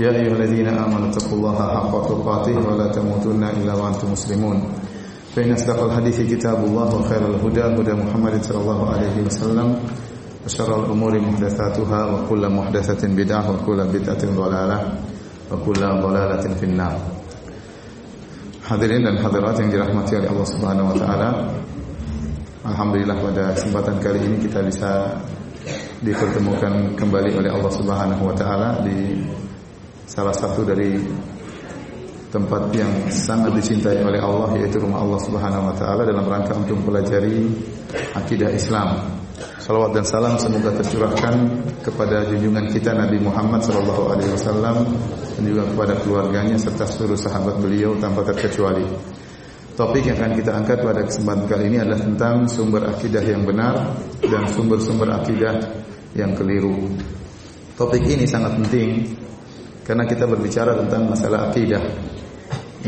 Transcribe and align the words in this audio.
يا 0.00 0.12
أيها 0.12 0.36
الذين 0.36 0.68
آمنوا 0.68 1.08
اتقوا 1.08 1.36
الله 1.38 1.56
حق 1.56 1.94
تقاته 2.08 2.56
ولا 2.68 2.86
تموتن 2.92 3.42
إلا 3.44 3.74
وأنتم 3.74 4.12
مسلمون 4.12 4.56
فإن 5.32 5.52
أصدق 5.52 5.84
الحديث 5.84 6.20
كتاب 6.36 6.64
الله 6.64 6.88
وخير 6.94 7.22
الهدى 7.32 7.60
هدى 7.80 7.92
محمد 7.92 8.44
صلى 8.44 8.60
الله 8.60 8.80
عليه 8.92 9.16
وسلم 9.24 9.68
وشر 10.44 10.84
الأمور 10.84 11.20
محدثاتها 11.20 12.00
وكل 12.12 12.42
محدثة 12.48 13.02
بدعة 13.08 13.44
وكل 13.50 13.78
بدعة 13.84 14.22
ضلالة 14.36 14.78
وكل 15.52 15.80
ضلالة 15.80 16.44
في 16.60 16.64
النار 16.66 16.96
Hadirin 18.66 19.06
dan 19.06 19.22
hadirat 19.22 19.62
yang 19.62 19.70
dirahmati 19.70 20.18
oleh 20.18 20.26
Allah 20.26 20.48
Subhanahu 20.50 20.90
wa 20.90 20.96
taala. 20.98 21.30
Alhamdulillah 22.66 23.14
pada 23.14 23.54
kesempatan 23.54 24.02
kali 24.02 24.18
ini 24.26 24.42
kita 24.42 24.58
bisa 24.66 25.06
dipertemukan 26.02 26.98
kembali 26.98 27.30
oleh 27.38 27.50
Allah 27.54 27.70
Subhanahu 27.70 28.26
wa 28.26 28.34
taala 28.34 28.82
di 28.82 29.22
salah 30.11 30.35
satu 30.35 30.67
dari 30.67 30.99
tempat 32.35 32.67
yang 32.75 33.07
sangat 33.07 33.55
dicintai 33.55 34.03
oleh 34.03 34.19
Allah 34.19 34.59
yaitu 34.59 34.83
rumah 34.83 34.99
Allah 34.99 35.19
Subhanahu 35.23 35.71
wa 35.71 35.75
taala 35.75 36.03
dalam 36.03 36.27
rangka 36.27 36.51
untuk 36.51 36.83
mempelajari 36.83 37.47
akidah 38.15 38.51
Islam. 38.51 39.07
Salawat 39.63 39.95
dan 39.95 40.03
salam 40.03 40.35
semoga 40.35 40.75
tercurahkan 40.75 41.63
kepada 41.79 42.27
junjungan 42.27 42.67
kita 42.75 42.91
Nabi 42.91 43.23
Muhammad 43.23 43.63
sallallahu 43.63 44.11
alaihi 44.11 44.31
wasallam 44.35 44.83
dan 45.37 45.43
juga 45.47 45.63
kepada 45.71 45.93
keluarganya 46.03 46.59
serta 46.59 46.83
seluruh 46.91 47.15
sahabat 47.15 47.55
beliau 47.63 47.95
tanpa 47.95 48.27
terkecuali. 48.27 48.83
Topik 49.79 50.11
yang 50.11 50.19
akan 50.19 50.33
kita 50.35 50.51
angkat 50.51 50.83
pada 50.83 51.01
kesempatan 51.07 51.47
kali 51.47 51.63
ini 51.71 51.77
adalah 51.79 52.03
tentang 52.03 52.35
sumber 52.51 52.83
akidah 52.91 53.23
yang 53.23 53.47
benar 53.47 53.95
dan 54.19 54.43
sumber-sumber 54.51 55.07
akidah 55.07 55.55
yang 56.19 56.35
keliru. 56.35 56.91
Topik 57.79 58.03
ini 58.03 58.27
sangat 58.27 58.59
penting 58.59 59.20
karena 59.91 60.07
kita 60.07 60.23
berbicara 60.23 60.79
tentang 60.79 61.11
masalah 61.11 61.51
akidah. 61.51 61.83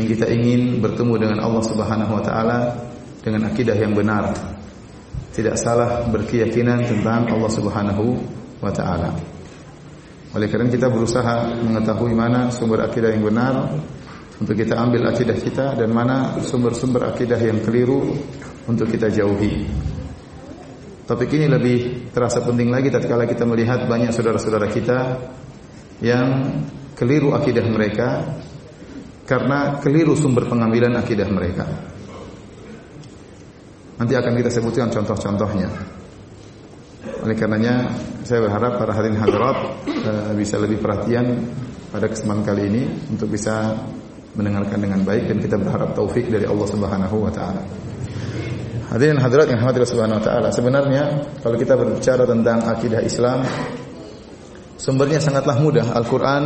Yang 0.00 0.16
kita 0.16 0.26
ingin 0.32 0.80
bertemu 0.80 1.20
dengan 1.20 1.38
Allah 1.44 1.60
Subhanahu 1.60 2.16
wa 2.16 2.24
taala 2.24 2.80
dengan 3.20 3.52
akidah 3.52 3.76
yang 3.76 3.92
benar. 3.92 4.32
Tidak 5.36 5.52
salah 5.52 6.08
berkeyakinan 6.08 6.80
tentang 6.88 7.28
Allah 7.28 7.52
Subhanahu 7.52 8.16
wa 8.56 8.72
taala. 8.72 9.12
Oleh 10.32 10.48
karena 10.48 10.72
kita 10.72 10.88
berusaha 10.88 11.52
mengetahui 11.60 12.16
mana 12.16 12.48
sumber 12.48 12.88
akidah 12.88 13.12
yang 13.12 13.28
benar 13.28 13.68
untuk 14.40 14.56
kita 14.56 14.80
ambil 14.80 15.04
akidah 15.12 15.36
kita 15.36 15.76
dan 15.76 15.92
mana 15.92 16.40
sumber-sumber 16.40 17.04
akidah 17.12 17.36
yang 17.36 17.60
keliru 17.60 18.16
untuk 18.64 18.88
kita 18.88 19.12
jauhi. 19.12 19.68
Topik 21.04 21.36
ini 21.36 21.52
lebih 21.52 22.08
terasa 22.16 22.40
penting 22.40 22.72
lagi 22.72 22.88
tatkala 22.88 23.28
kita 23.28 23.44
melihat 23.44 23.84
banyak 23.84 24.08
saudara-saudara 24.08 24.72
kita 24.72 25.20
yang 26.02 26.50
keliru 26.94 27.34
akidah 27.34 27.66
mereka 27.66 28.22
karena 29.24 29.80
keliru 29.80 30.14
sumber 30.14 30.46
pengambilan 30.46 30.94
akidah 30.96 31.28
mereka. 31.28 31.66
Nanti 33.94 34.12
akan 34.18 34.32
kita 34.34 34.50
sebutkan 34.50 34.90
contoh-contohnya. 34.90 35.70
Oleh 37.24 37.36
karenanya 37.36 37.88
saya 38.26 38.44
berharap 38.44 38.76
para 38.76 38.92
hadirin 38.92 39.16
hadirat 39.16 39.58
uh, 39.86 40.32
bisa 40.36 40.60
lebih 40.60 40.80
perhatian 40.80 41.46
pada 41.88 42.10
kesempatan 42.10 42.42
kali 42.42 42.62
ini 42.68 42.82
untuk 43.12 43.32
bisa 43.32 43.70
mendengarkan 44.34 44.82
dengan 44.82 45.00
baik 45.06 45.30
dan 45.30 45.38
kita 45.38 45.56
berharap 45.56 45.94
taufik 45.94 46.26
dari 46.26 46.44
Allah 46.44 46.66
Subhanahu 46.68 47.16
wa 47.22 47.32
taala. 47.32 47.62
Hadirin 48.92 49.18
hadirat 49.18 49.46
yang 49.48 49.62
Allah 49.62 49.88
Subhanahu 49.88 50.20
wa 50.20 50.24
taala, 50.24 50.48
sebenarnya 50.52 51.02
kalau 51.40 51.56
kita 51.56 51.78
berbicara 51.78 52.28
tentang 52.28 52.60
akidah 52.66 53.00
Islam 53.00 53.46
sumbernya 54.76 55.22
sangatlah 55.22 55.56
mudah, 55.62 55.96
Al-Qur'an 55.96 56.44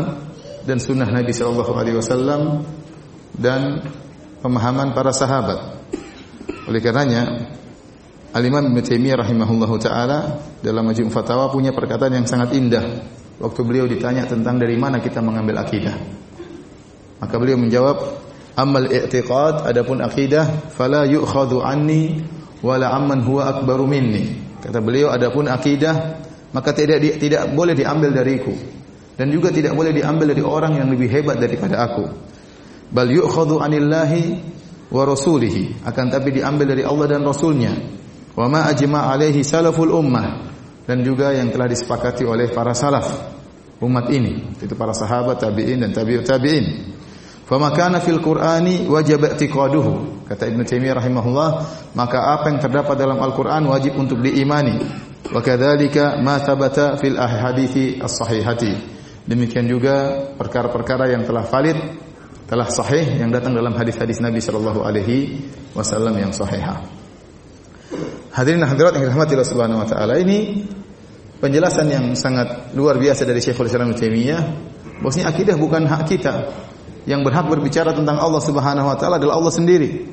dan 0.64 0.78
sunnah 0.82 1.06
Nabi 1.06 1.30
Shallallahu 1.34 1.72
Alaihi 1.76 1.96
Wasallam 1.98 2.64
dan 3.34 3.82
pemahaman 4.42 4.94
para 4.94 5.14
sahabat. 5.14 5.78
Oleh 6.66 6.80
karenanya, 6.82 7.54
Al 8.32 8.44
Imam 8.44 8.60
Ibn 8.60 8.78
Taimiyah 8.84 9.24
rahimahullahu 9.24 9.76
taala 9.80 10.42
dalam 10.60 10.84
Majmu' 10.84 11.08
Fatawa 11.08 11.48
punya 11.48 11.72
perkataan 11.72 12.12
yang 12.12 12.26
sangat 12.28 12.52
indah 12.52 12.84
waktu 13.41 13.60
beliau 13.64 13.88
ditanya 13.88 14.28
tentang 14.28 14.60
dari 14.60 14.76
mana 14.76 15.00
kita 15.00 15.24
mengambil 15.24 15.64
akidah. 15.64 15.96
Maka 17.19 17.34
beliau 17.40 17.56
menjawab, 17.56 17.96
"Amal 18.54 18.92
i'tiqad 18.92 19.64
adapun 19.64 20.04
akidah 20.04 20.70
fala 20.76 21.08
yu'khadhu 21.08 21.64
anni 21.64 22.20
wala 22.60 22.92
amman 22.92 23.25
huwa 23.25 23.48
akbaru 23.48 23.88
minni." 23.88 24.44
Kata 24.60 24.84
beliau, 24.84 25.08
adapun 25.08 25.48
akidah 25.48 26.20
maka 26.52 26.76
tidak 26.76 27.00
tidak 27.20 27.48
boleh 27.52 27.76
diambil 27.76 28.12
dariku 28.12 28.78
dan 29.19 29.34
juga 29.34 29.51
tidak 29.51 29.75
boleh 29.75 29.91
diambil 29.91 30.31
dari 30.31 30.47
orang 30.47 30.79
yang 30.79 30.87
lebih 30.87 31.11
hebat 31.11 31.43
daripada 31.43 31.83
aku. 31.83 32.06
Bal 32.95 33.11
yu'khadhu 33.11 33.59
anillahi 33.59 34.39
wa 34.95 35.03
rasulihi, 35.03 35.83
akan 35.83 36.06
tapi 36.09 36.39
diambil 36.39 36.73
dari 36.73 36.87
Allah 36.87 37.19
dan 37.19 37.27
Rasulnya. 37.27 37.75
Wa 38.39 38.47
ma 38.47 38.71
ajma' 38.71 39.11
alaihi 39.11 39.43
salaful 39.43 39.91
ummah 39.91 40.47
dan 40.87 41.03
juga 41.03 41.34
yang 41.34 41.51
telah 41.51 41.67
disepakati 41.67 42.23
oleh 42.23 42.49
para 42.55 42.73
salaf 42.73 43.37
umat 43.83 44.06
ini, 44.15 44.55
itu 44.62 44.75
para 44.79 44.95
sahabat, 44.95 45.43
tabi'in 45.43 45.83
dan 45.83 45.91
tabi'ut 45.91 46.23
tabi'in. 46.23 46.67
Fama 47.49 47.73
kana 47.73 47.99
fil 47.99 48.21
Qur'ani 48.23 48.87
wajib 48.87 49.25
i'tiqaduhu. 49.25 50.25
Kata 50.29 50.45
Ibnu 50.47 50.69
Taimiyah 50.69 51.00
rahimahullah, 51.00 51.50
maka 51.97 52.37
apa 52.37 52.53
yang 52.53 52.61
terdapat 52.61 53.00
dalam 53.00 53.17
Al-Qur'an 53.17 53.65
wajib 53.65 53.97
untuk 53.97 54.21
diimani. 54.21 54.77
Wa 55.33 55.41
kadzalika 55.41 56.21
ma 56.21 56.37
thabata 56.37 57.00
fil 57.00 57.17
ahadithi 57.17 58.05
as-sahihati. 58.05 58.97
Demikian 59.28 59.69
juga 59.69 60.25
perkara-perkara 60.41 61.12
yang 61.12 61.28
telah 61.28 61.44
valid, 61.44 61.77
telah 62.49 62.65
sahih 62.72 63.21
yang 63.21 63.28
datang 63.28 63.53
dalam 63.53 63.77
hadis-hadis 63.77 64.25
Nabi 64.25 64.41
Shallallahu 64.41 64.81
Alaihi 64.81 65.44
Wasallam 65.77 66.16
yang 66.16 66.33
sahihah. 66.33 66.81
Hadirin 68.33 68.65
hadirat 68.65 68.97
yang 68.97 69.05
dirahmati 69.05 69.37
Allah 69.37 69.50
Subhanahu 69.53 69.84
Wa 69.84 69.88
Taala 69.93 70.17
ini 70.17 70.65
penjelasan 71.44 71.93
yang 71.93 72.05
sangat 72.17 72.72
luar 72.72 72.97
biasa 72.97 73.28
dari 73.28 73.44
Syekhul 73.44 73.69
Islam 73.69 73.93
Taimiyah. 73.93 74.43
Bahwasanya 75.05 75.28
akidah 75.28 75.61
bukan 75.61 75.84
hak 75.84 76.09
kita. 76.09 76.34
Yang 77.05 77.28
berhak 77.28 77.53
berbicara 77.53 77.93
tentang 77.93 78.17
Allah 78.17 78.41
Subhanahu 78.41 78.88
Wa 78.88 78.97
Taala 78.97 79.21
adalah 79.21 79.37
Allah 79.37 79.53
sendiri. 79.53 80.09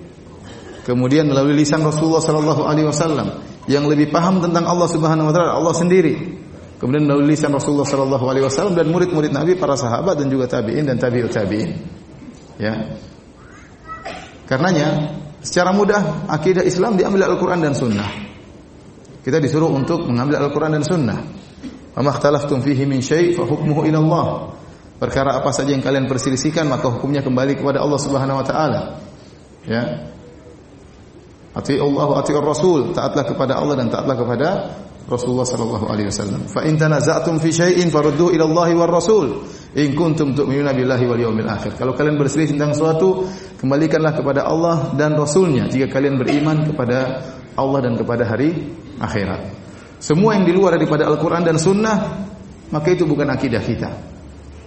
Kemudian 0.84 1.32
melalui 1.32 1.56
lisan 1.56 1.80
Rasulullah 1.88 2.20
Shallallahu 2.20 2.68
Alaihi 2.68 2.92
Wasallam 2.92 3.28
yang 3.72 3.88
lebih 3.88 4.12
paham 4.12 4.44
tentang 4.44 4.68
Allah 4.68 4.92
Subhanahu 4.92 5.32
Wa 5.32 5.34
Taala 5.34 5.52
Allah 5.56 5.72
sendiri. 5.72 6.45
Kemudian 6.86 7.10
melalui 7.10 7.34
lisan 7.34 7.50
Rasulullah 7.50 7.90
sallallahu 7.90 8.30
alaihi 8.30 8.46
wasallam 8.46 8.78
dan 8.78 8.94
murid-murid 8.94 9.34
Nabi, 9.34 9.58
para 9.58 9.74
sahabat 9.74 10.22
dan 10.22 10.30
juga 10.30 10.46
tabi'in 10.46 10.86
dan 10.86 11.02
tabi'ut 11.02 11.34
tabi'in. 11.34 11.74
Ya. 12.62 12.94
Karenanya 14.46 15.18
secara 15.42 15.74
mudah 15.74 16.30
akidah 16.30 16.62
Islam 16.62 16.94
diambil 16.94 17.26
Al-Qur'an 17.26 17.58
dan 17.58 17.74
Sunnah. 17.74 18.06
Kita 19.26 19.42
disuruh 19.42 19.74
untuk 19.74 20.06
mengambil 20.06 20.46
Al-Qur'an 20.46 20.78
dan 20.78 20.86
Sunnah. 20.86 21.26
Wa 21.98 22.06
makhtalaftum 22.06 22.62
fihi 22.62 22.86
min 22.86 23.02
syai' 23.02 23.34
fa 23.34 23.50
hukmuhu 23.50 23.90
ila 23.90 23.98
Allah. 24.06 24.26
Perkara 25.02 25.42
apa 25.42 25.50
saja 25.50 25.74
yang 25.74 25.82
kalian 25.82 26.06
perselisihkan 26.06 26.70
maka 26.70 26.86
hukumnya 26.94 27.26
kembali 27.26 27.66
kepada 27.66 27.82
Allah 27.82 27.98
Subhanahu 27.98 28.38
wa 28.38 28.46
taala. 28.46 28.82
Ya. 29.66 30.14
Ati 31.58 31.82
Allah 31.82 32.22
ati 32.22 32.30
Rasul, 32.38 32.94
taatlah 32.94 33.26
kepada 33.26 33.58
Allah 33.58 33.74
dan 33.74 33.90
taatlah 33.90 34.14
kepada 34.14 34.50
Rasulullah 35.06 35.46
sallallahu 35.46 35.86
alaihi 35.86 36.10
wasallam. 36.10 36.50
Fa 36.50 36.66
in 36.66 36.82
tanaza'tum 36.82 37.38
fi 37.38 37.54
syai'in 37.54 37.94
faruddu 37.94 38.34
ila 38.34 38.44
Allah 38.50 38.70
war 38.74 38.90
Rasul 38.90 39.46
in 39.78 39.94
kuntum 39.94 40.34
tu'minuna 40.34 40.74
billahi 40.74 41.06
wal 41.06 41.22
yawmil 41.22 41.46
akhir. 41.46 41.78
Kalau 41.78 41.94
kalian 41.94 42.18
berselisih 42.18 42.58
tentang 42.58 42.74
sesuatu, 42.74 43.30
kembalikanlah 43.62 44.18
kepada 44.18 44.50
Allah 44.50 44.98
dan 44.98 45.14
Rasulnya 45.14 45.70
jika 45.70 45.94
kalian 45.94 46.18
beriman 46.18 46.66
kepada 46.66 47.22
Allah 47.54 47.80
dan 47.86 47.94
kepada 47.94 48.26
hari 48.26 48.74
akhirat. 48.98 49.42
Semua 50.02 50.36
yang 50.38 50.46
di 50.46 50.54
luar 50.54 50.76
daripada 50.76 51.06
Al-Qur'an 51.06 51.46
dan 51.46 51.62
Sunnah, 51.62 51.98
maka 52.74 52.88
itu 52.90 53.06
bukan 53.06 53.30
akidah 53.30 53.62
kita. 53.62 53.90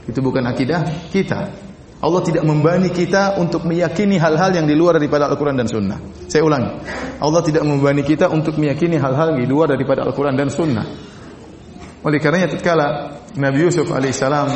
Itu 0.06 0.22
bukan 0.24 0.46
akidah 0.46 1.10
kita. 1.12 1.67
Allah 1.98 2.22
tidak 2.22 2.46
membani 2.46 2.94
kita 2.94 3.42
untuk 3.42 3.66
meyakini 3.66 4.22
hal-hal 4.22 4.54
yang 4.54 4.70
di 4.70 4.78
luar 4.78 5.02
daripada 5.02 5.26
Al-Quran 5.26 5.58
dan 5.58 5.66
Sunnah. 5.66 5.98
Saya 6.30 6.46
ulangi. 6.46 6.78
Allah 7.18 7.42
tidak 7.42 7.66
membani 7.66 8.06
kita 8.06 8.30
untuk 8.30 8.54
meyakini 8.54 9.02
hal-hal 9.02 9.34
di 9.34 9.42
luar 9.50 9.74
daripada 9.74 10.06
Al-Quran 10.06 10.38
dan 10.38 10.46
Sunnah. 10.46 10.86
Oleh 12.06 12.22
karenanya 12.22 12.54
tatkala 12.54 12.86
Nabi 13.34 13.66
Yusuf 13.66 13.90
alaihissalam 13.90 14.46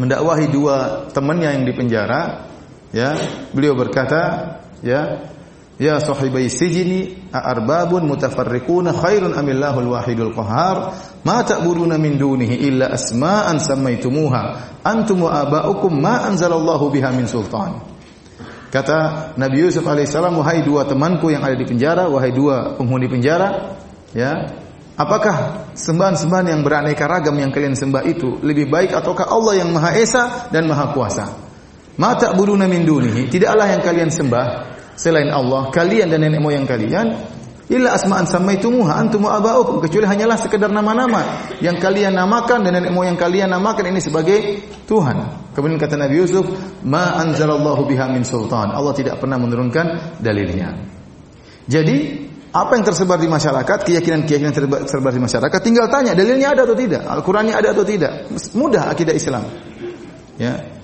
mendakwahi 0.00 0.48
dua 0.48 1.08
temannya 1.12 1.60
yang 1.60 1.64
di 1.68 1.72
penjara, 1.76 2.48
Ya, 2.94 3.12
beliau 3.50 3.74
berkata, 3.74 4.56
ya, 4.80 5.28
Ya 5.76 6.00
sahibai 6.00 6.48
sijini 6.48 7.28
arbabun 7.28 8.08
mutafarriquna 8.08 8.96
khairun 8.96 9.36
amillahul 9.36 9.92
wahidul 9.92 10.32
qahar 10.32 10.96
ma 11.20 11.44
ta'buduna 11.44 12.00
min 12.00 12.16
dunihi 12.16 12.64
illa 12.64 12.96
asma'an 12.96 13.60
sammaitumuha 13.60 14.42
antum 14.80 15.28
wa 15.28 15.36
aba'ukum 15.36 16.00
ma 16.00 16.24
anzalallahu 16.32 16.88
biha 16.88 17.12
min 17.12 17.28
sultan. 17.28 17.76
Kata 18.72 19.32
Nabi 19.36 19.68
Yusuf 19.68 19.84
alaihissalam, 19.84 20.40
wahai 20.40 20.64
dua 20.64 20.88
temanku 20.88 21.28
yang 21.28 21.44
ada 21.44 21.52
di 21.52 21.68
penjara, 21.68 22.08
wahai 22.08 22.32
dua 22.32 22.72
penghuni 22.80 23.04
penjara, 23.12 23.76
ya, 24.16 24.32
apakah 24.96 25.68
sembahan-sembahan 25.76 26.56
yang 26.56 26.60
beraneka 26.64 27.04
ragam 27.04 27.36
yang 27.36 27.52
kalian 27.52 27.76
sembah 27.76 28.00
itu 28.08 28.40
lebih 28.40 28.72
baik 28.72 28.96
ataukah 28.96 29.28
Allah 29.28 29.60
yang 29.60 29.76
Maha 29.76 29.92
Esa 29.92 30.48
dan 30.48 30.64
Maha 30.64 30.88
Kuasa? 30.96 31.26
Ma 32.00 32.16
ta'buduna 32.16 32.64
min 32.64 32.84
dunihi, 32.88 33.28
tidaklah 33.28 33.68
yang 33.68 33.84
kalian 33.84 34.08
sembah 34.08 34.75
selain 34.96 35.28
Allah, 35.30 35.68
kalian 35.70 36.10
dan 36.10 36.24
nenek 36.24 36.40
moyang 36.40 36.64
kalian, 36.64 37.14
illa 37.68 37.94
asma'an 37.94 38.26
samaitumuha 38.26 38.96
antum 38.96 39.26
wa 39.26 39.36
aba'ukum 39.38 39.82
kecuali 39.82 40.06
hanyalah 40.06 40.38
sekedar 40.38 40.70
nama-nama 40.70 41.52
yang 41.58 41.76
kalian 41.76 42.14
namakan 42.14 42.64
dan 42.64 42.80
nenek 42.80 42.94
moyang 42.94 43.18
kalian 43.18 43.50
namakan 43.50 43.92
ini 43.92 44.00
sebagai 44.00 44.38
Tuhan. 44.86 45.50
Kemudian 45.52 45.78
kata 45.80 45.98
Nabi 45.98 46.20
Yusuf, 46.20 46.46
"Ma 46.86 47.18
anzalallahu 47.20 47.86
biha 47.88 48.08
min 48.12 48.22
sultan." 48.22 48.70
Allah 48.70 48.94
tidak 48.94 49.18
pernah 49.18 49.36
menurunkan 49.40 50.18
dalilnya. 50.22 50.74
Jadi, 51.66 52.26
apa 52.54 52.72
yang 52.78 52.84
tersebar 52.86 53.18
di 53.18 53.28
masyarakat, 53.28 53.78
keyakinan-keyakinan 53.84 54.54
tersebar 54.54 55.12
di 55.12 55.20
masyarakat, 55.20 55.58
tinggal 55.60 55.90
tanya 55.90 56.14
dalilnya 56.14 56.54
ada 56.54 56.64
atau 56.64 56.78
tidak, 56.78 57.02
Al-Qur'annya 57.04 57.52
ada 57.52 57.74
atau 57.74 57.84
tidak. 57.84 58.30
Mudah 58.54 58.88
akidah 58.88 59.12
Islam. 59.12 59.44
Ya, 60.38 60.75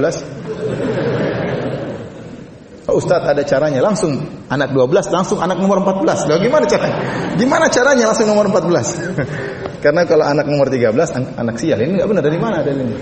Oh, 2.91 2.99
Ustadz 2.99 3.31
ada 3.31 3.47
caranya 3.47 3.79
langsung 3.79 4.19
anak 4.51 4.75
12 4.75 5.15
langsung 5.15 5.39
anak 5.39 5.63
nomor 5.63 5.87
14. 5.87 6.27
Bagaimana 6.27 6.67
caranya? 6.67 6.99
Gimana 7.39 7.71
caranya 7.71 8.11
langsung 8.11 8.27
nomor 8.27 8.51
14? 8.51 9.23
Karena 9.85 10.03
kalau 10.03 10.27
anak 10.27 10.51
nomor 10.51 10.67
13 10.67 10.99
an 11.15 11.39
anak 11.39 11.63
sial 11.63 11.79
ini 11.79 11.95
enggak 11.95 12.11
benar 12.11 12.27
dari 12.27 12.39
mana 12.43 12.67
ada 12.67 12.75
ini? 12.75 12.91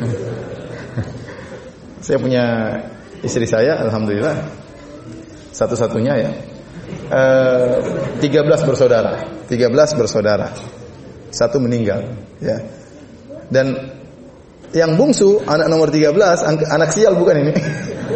saya 2.04 2.20
punya 2.20 2.44
istri 3.24 3.48
saya 3.48 3.80
alhamdulillah 3.80 4.65
satu-satunya 5.56 6.14
ya. 6.20 6.30
E, 7.08 7.22
eh, 8.20 8.44
13 8.44 8.68
bersaudara, 8.68 9.24
13 9.48 9.96
bersaudara. 9.96 10.52
Satu 11.32 11.56
meninggal, 11.58 12.04
ya. 12.38 12.60
Dan 13.48 13.72
yang 14.76 14.98
bungsu 15.00 15.40
anak 15.48 15.72
nomor 15.72 15.88
13 15.88 16.68
anak 16.68 16.90
sial 16.92 17.16
bukan 17.16 17.48
ini. 17.48 17.54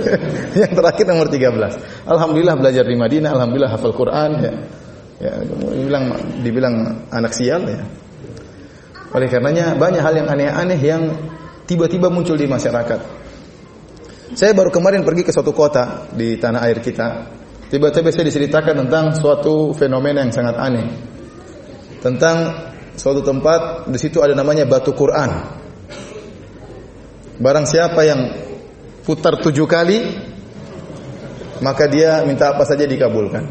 yang 0.61 0.73
terakhir 0.77 1.05
nomor 1.09 1.27
13. 1.33 2.07
Alhamdulillah 2.07 2.57
belajar 2.61 2.85
di 2.85 2.97
Madinah, 2.97 3.31
alhamdulillah 3.33 3.73
hafal 3.73 3.97
Quran 3.97 4.31
ya. 4.41 4.53
Ya, 5.21 5.33
dibilang 5.45 6.05
dibilang 6.41 6.75
anak 7.13 7.37
sial 7.37 7.65
ya. 7.69 7.85
Oleh 9.11 9.29
karenanya 9.29 9.77
banyak 9.77 10.01
hal 10.01 10.15
yang 10.17 10.29
aneh-aneh 10.31 10.81
yang 10.81 11.03
tiba-tiba 11.69 12.09
muncul 12.09 12.39
di 12.39 12.49
masyarakat. 12.49 13.01
Saya 14.31 14.55
baru 14.55 14.71
kemarin 14.71 15.03
pergi 15.03 15.27
ke 15.27 15.35
suatu 15.35 15.51
kota 15.51 16.07
di 16.15 16.39
tanah 16.39 16.63
air 16.63 16.79
kita. 16.79 17.27
Tiba-tiba 17.71 18.11
saya 18.11 18.27
diceritakan 18.27 18.87
tentang 18.87 19.15
suatu 19.15 19.75
fenomena 19.75 20.23
yang 20.23 20.35
sangat 20.35 20.59
aneh. 20.59 20.87
Tentang 21.99 22.37
suatu 22.95 23.23
tempat 23.23 23.91
di 23.91 23.99
situ 23.99 24.23
ada 24.23 24.35
namanya 24.35 24.67
batu 24.67 24.95
Quran. 24.95 25.59
Barang 27.41 27.67
siapa 27.67 28.07
yang 28.07 28.21
putar 29.03 29.39
tujuh 29.39 29.67
kali, 29.67 29.99
maka 31.63 31.91
dia 31.91 32.23
minta 32.23 32.55
apa 32.55 32.63
saja 32.63 32.87
dikabulkan. 32.87 33.47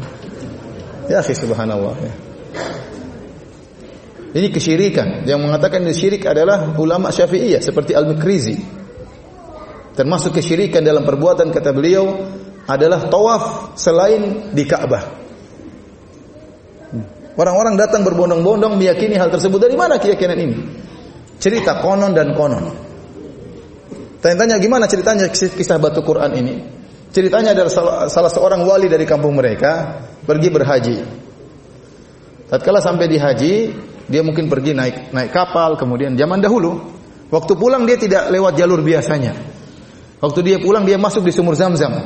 Ya, 1.10 1.20
subhanallah. 1.20 1.96
Ya. 2.00 2.14
Ini 4.30 4.48
kesyirikan. 4.54 5.26
Yang 5.26 5.40
mengatakan 5.42 5.82
ini 5.82 5.90
syirik 5.90 6.22
adalah 6.22 6.70
ulama 6.78 7.10
Syafi'iyah 7.10 7.58
seperti 7.58 7.98
Al-Mikrizi. 7.98 8.79
Termasuk 10.00 10.40
kesyirikan 10.40 10.80
dalam 10.80 11.04
perbuatan 11.04 11.52
kata 11.52 11.76
beliau 11.76 12.08
adalah 12.64 13.12
tawaf 13.12 13.76
selain 13.76 14.48
di 14.56 14.64
Ka'bah. 14.64 15.04
Orang-orang 17.36 17.76
datang 17.76 18.00
berbondong-bondong 18.08 18.80
meyakini 18.80 19.20
hal 19.20 19.28
tersebut. 19.28 19.60
Dari 19.60 19.76
mana 19.76 20.00
keyakinan 20.00 20.38
ini? 20.40 20.56
Cerita 21.36 21.84
konon 21.84 22.16
dan 22.16 22.32
konon. 22.32 22.72
Tanya-tanya 24.24 24.56
gimana 24.56 24.88
ceritanya 24.88 25.28
kisah 25.28 25.76
batu 25.76 26.00
Quran 26.00 26.32
ini? 26.32 26.54
Ceritanya 27.12 27.52
adalah 27.52 27.68
salah, 27.68 27.96
salah 28.08 28.32
seorang 28.32 28.64
wali 28.64 28.88
dari 28.88 29.04
kampung 29.04 29.36
mereka 29.36 30.00
pergi 30.24 30.48
berhaji. 30.48 30.96
Tatkala 32.48 32.80
sampai 32.80 33.04
di 33.04 33.20
haji, 33.20 33.54
dia 34.08 34.24
mungkin 34.24 34.48
pergi 34.48 34.72
naik 34.72 35.12
naik 35.12 35.28
kapal, 35.28 35.76
kemudian 35.76 36.16
zaman 36.16 36.40
dahulu 36.40 36.88
waktu 37.28 37.52
pulang 37.52 37.84
dia 37.84 38.00
tidak 38.00 38.32
lewat 38.32 38.56
jalur 38.56 38.80
biasanya. 38.80 39.59
Waktu 40.20 40.40
dia 40.44 40.56
pulang 40.60 40.84
dia 40.84 41.00
masuk 41.00 41.24
di 41.24 41.32
sumur 41.32 41.56
Zam-Zam. 41.56 41.96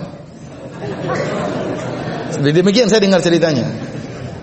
Demikian 2.39 2.87
saya 2.87 3.03
dengar 3.03 3.19
ceritanya. 3.19 3.67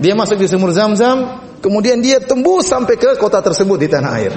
Dia 0.04 0.12
masuk 0.12 0.44
di 0.44 0.48
sumur 0.52 0.76
Zam-Zam, 0.76 1.40
kemudian 1.64 2.04
dia 2.04 2.20
tembus 2.20 2.68
sampai 2.68 3.00
ke 3.00 3.16
kota 3.16 3.40
tersebut 3.40 3.80
di 3.80 3.88
tanah 3.88 4.12
air. 4.20 4.34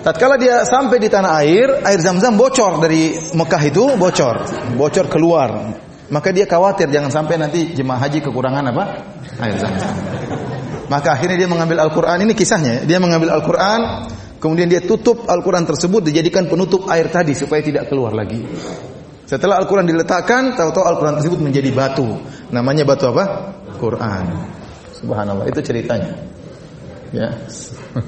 Tatkala 0.00 0.40
dia 0.40 0.64
sampai 0.64 0.96
di 0.96 1.12
tanah 1.12 1.44
air, 1.44 1.84
air 1.84 2.00
Zam-Zam 2.00 2.40
bocor 2.40 2.80
dari 2.80 3.12
Mekah 3.36 3.62
itu 3.68 3.84
bocor, 4.00 4.48
bocor 4.80 5.06
keluar. 5.12 5.76
Maka 6.08 6.32
dia 6.32 6.48
khawatir 6.48 6.88
jangan 6.88 7.12
sampai 7.12 7.36
nanti 7.36 7.76
jemaah 7.76 8.00
haji 8.08 8.24
kekurangan 8.24 8.64
apa? 8.72 8.84
Air 9.44 9.60
Zam-Zam. 9.60 9.94
Maka 10.88 11.14
akhirnya 11.14 11.44
dia 11.44 11.48
mengambil 11.52 11.84
Al-Qur'an 11.84 12.18
ini 12.24 12.32
kisahnya, 12.32 12.88
dia 12.88 12.96
mengambil 12.96 13.28
Al-Qur'an 13.30 14.08
Kemudian 14.40 14.72
dia 14.72 14.80
tutup 14.80 15.28
Al-Quran 15.28 15.68
tersebut 15.68 16.00
dijadikan 16.00 16.48
penutup 16.48 16.88
air 16.88 17.12
tadi 17.12 17.36
supaya 17.36 17.60
tidak 17.60 17.92
keluar 17.92 18.16
lagi. 18.16 18.40
Setelah 19.28 19.60
Al-Quran 19.60 19.86
diletakkan, 19.86 20.56
tahu-tahu 20.56 20.82
Al-Quran 20.82 21.14
tersebut 21.20 21.38
menjadi 21.44 21.70
batu. 21.70 22.08
Namanya 22.50 22.88
batu 22.88 23.12
apa? 23.12 23.52
Quran. 23.76 24.24
Subhanallah, 24.96 25.46
itu 25.46 25.60
ceritanya. 25.60 26.16
Ya. 27.12 27.36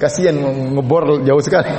Kasihan 0.00 0.38
ngebor 0.78 1.26
jauh 1.26 1.42
sekali. 1.42 1.68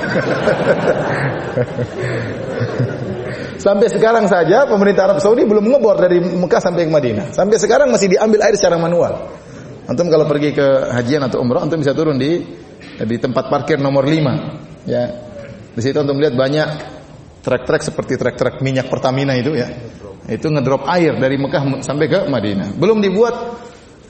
Sampai 3.59 3.91
sekarang 3.91 4.23
saja 4.27 4.65
pemerintah 4.67 5.03
Arab 5.11 5.19
Saudi 5.19 5.43
belum 5.43 5.67
ngebor 5.67 5.99
dari 5.99 6.23
Mekah 6.23 6.61
sampai 6.63 6.87
ke 6.87 6.91
Madinah. 6.95 7.35
Sampai 7.35 7.59
sekarang 7.59 7.91
masih 7.91 8.07
diambil 8.07 8.39
air 8.47 8.55
secara 8.55 8.79
manual. 8.79 9.27
Antum 9.89 10.05
kalau 10.05 10.29
pergi 10.29 10.53
ke 10.53 10.93
hajian 10.93 11.25
atau 11.25 11.41
umrah, 11.41 11.65
antum 11.65 11.81
bisa 11.81 11.97
turun 11.97 12.21
di 12.21 12.45
di 13.01 13.17
tempat 13.17 13.49
parkir 13.49 13.81
nomor 13.81 14.05
5. 14.05 14.85
Ya. 14.85 15.03
Di 15.73 15.81
situ 15.81 15.97
antum 15.97 16.21
lihat 16.21 16.37
banyak 16.37 16.67
truk-truk 17.41 17.81
seperti 17.81 18.13
truk-truk 18.21 18.61
minyak 18.61 18.85
Pertamina 18.85 19.33
itu 19.33 19.57
ya. 19.57 19.65
Itu 20.29 20.53
ngedrop 20.53 20.85
air 20.85 21.17
dari 21.17 21.41
Mekah 21.41 21.81
sampai 21.81 22.05
ke 22.05 22.19
Madinah. 22.29 22.77
Belum 22.77 23.01
dibuat 23.01 23.33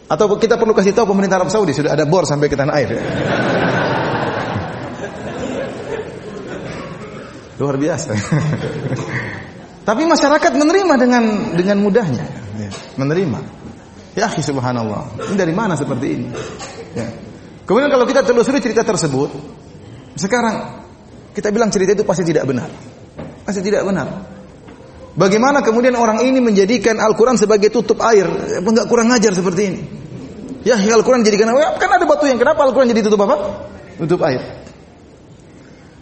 atau 0.10 0.26
kita 0.36 0.60
perlu 0.60 0.76
kasih 0.76 0.92
tahu 0.92 1.16
pemerintah 1.16 1.40
Arab 1.40 1.54
Saudi 1.54 1.72
sudah 1.72 1.96
ada 1.96 2.04
bor 2.04 2.28
sampai 2.28 2.52
ke 2.52 2.60
tanah 2.60 2.76
air 2.76 2.90
ya. 2.92 3.04
Luar 7.56 7.80
biasa. 7.80 8.12
Tapi 9.88 10.04
masyarakat 10.06 10.52
menerima 10.54 10.94
dengan 11.02 11.24
dengan 11.56 11.78
mudahnya, 11.82 12.26
ya, 12.62 12.70
menerima. 13.00 13.40
Ya, 14.20 14.28
subhanallah. 14.36 15.16
Ini 15.32 15.36
dari 15.40 15.56
mana 15.56 15.80
seperti 15.80 16.08
ini? 16.12 16.28
Ya. 16.92 17.08
Kemudian 17.64 17.88
kalau 17.88 18.04
kita 18.04 18.28
telusuri 18.28 18.60
cerita 18.60 18.84
tersebut, 18.84 19.32
sekarang 20.20 20.84
kita 21.32 21.56
bilang 21.56 21.72
cerita 21.72 21.96
itu 21.96 22.04
pasti 22.04 22.28
tidak 22.28 22.44
benar. 22.44 22.68
Pasti 23.48 23.64
tidak 23.64 23.88
benar. 23.88 24.08
Bagaimana 25.16 25.64
kemudian 25.64 25.96
orang 25.96 26.20
ini 26.28 26.44
menjadikan 26.44 27.00
Al-Quran 27.00 27.40
sebagai 27.40 27.72
tutup 27.72 28.04
air? 28.04 28.28
Enggak 28.60 28.92
kurang 28.92 29.08
ajar 29.16 29.32
seperti 29.32 29.62
ini. 29.72 29.82
Ya, 30.68 30.76
Al-Quran 30.76 31.24
jadikan 31.24 31.56
kan 31.56 31.90
ada 31.96 32.04
batu 32.04 32.28
yang 32.28 32.36
kenapa 32.36 32.68
Al-Quran 32.68 32.92
jadi 32.92 33.08
tutup 33.08 33.24
apa? 33.24 33.36
Tutup 34.04 34.20
air. 34.28 34.44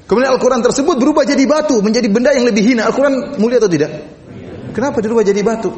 Kemudian 0.08 0.32
Al-Quran 0.34 0.64
tersebut 0.64 0.96
berubah 0.98 1.28
jadi 1.28 1.44
batu, 1.44 1.84
menjadi 1.84 2.08
benda 2.08 2.32
yang 2.32 2.48
lebih 2.48 2.64
hina. 2.74 2.88
Al-Quran 2.88 3.38
mulia 3.38 3.60
atau 3.60 3.68
tidak? 3.70 3.92
Kenapa 4.72 5.04
dirubah 5.04 5.22
jadi 5.22 5.44
batu? 5.44 5.70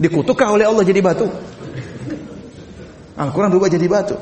Dikutukkah 0.00 0.56
oleh 0.56 0.64
Allah 0.64 0.80
jadi 0.80 1.04
batu? 1.04 1.28
Al-Quran 3.20 3.52
berubah 3.52 3.68
jadi 3.68 3.84
batu. 3.84 4.16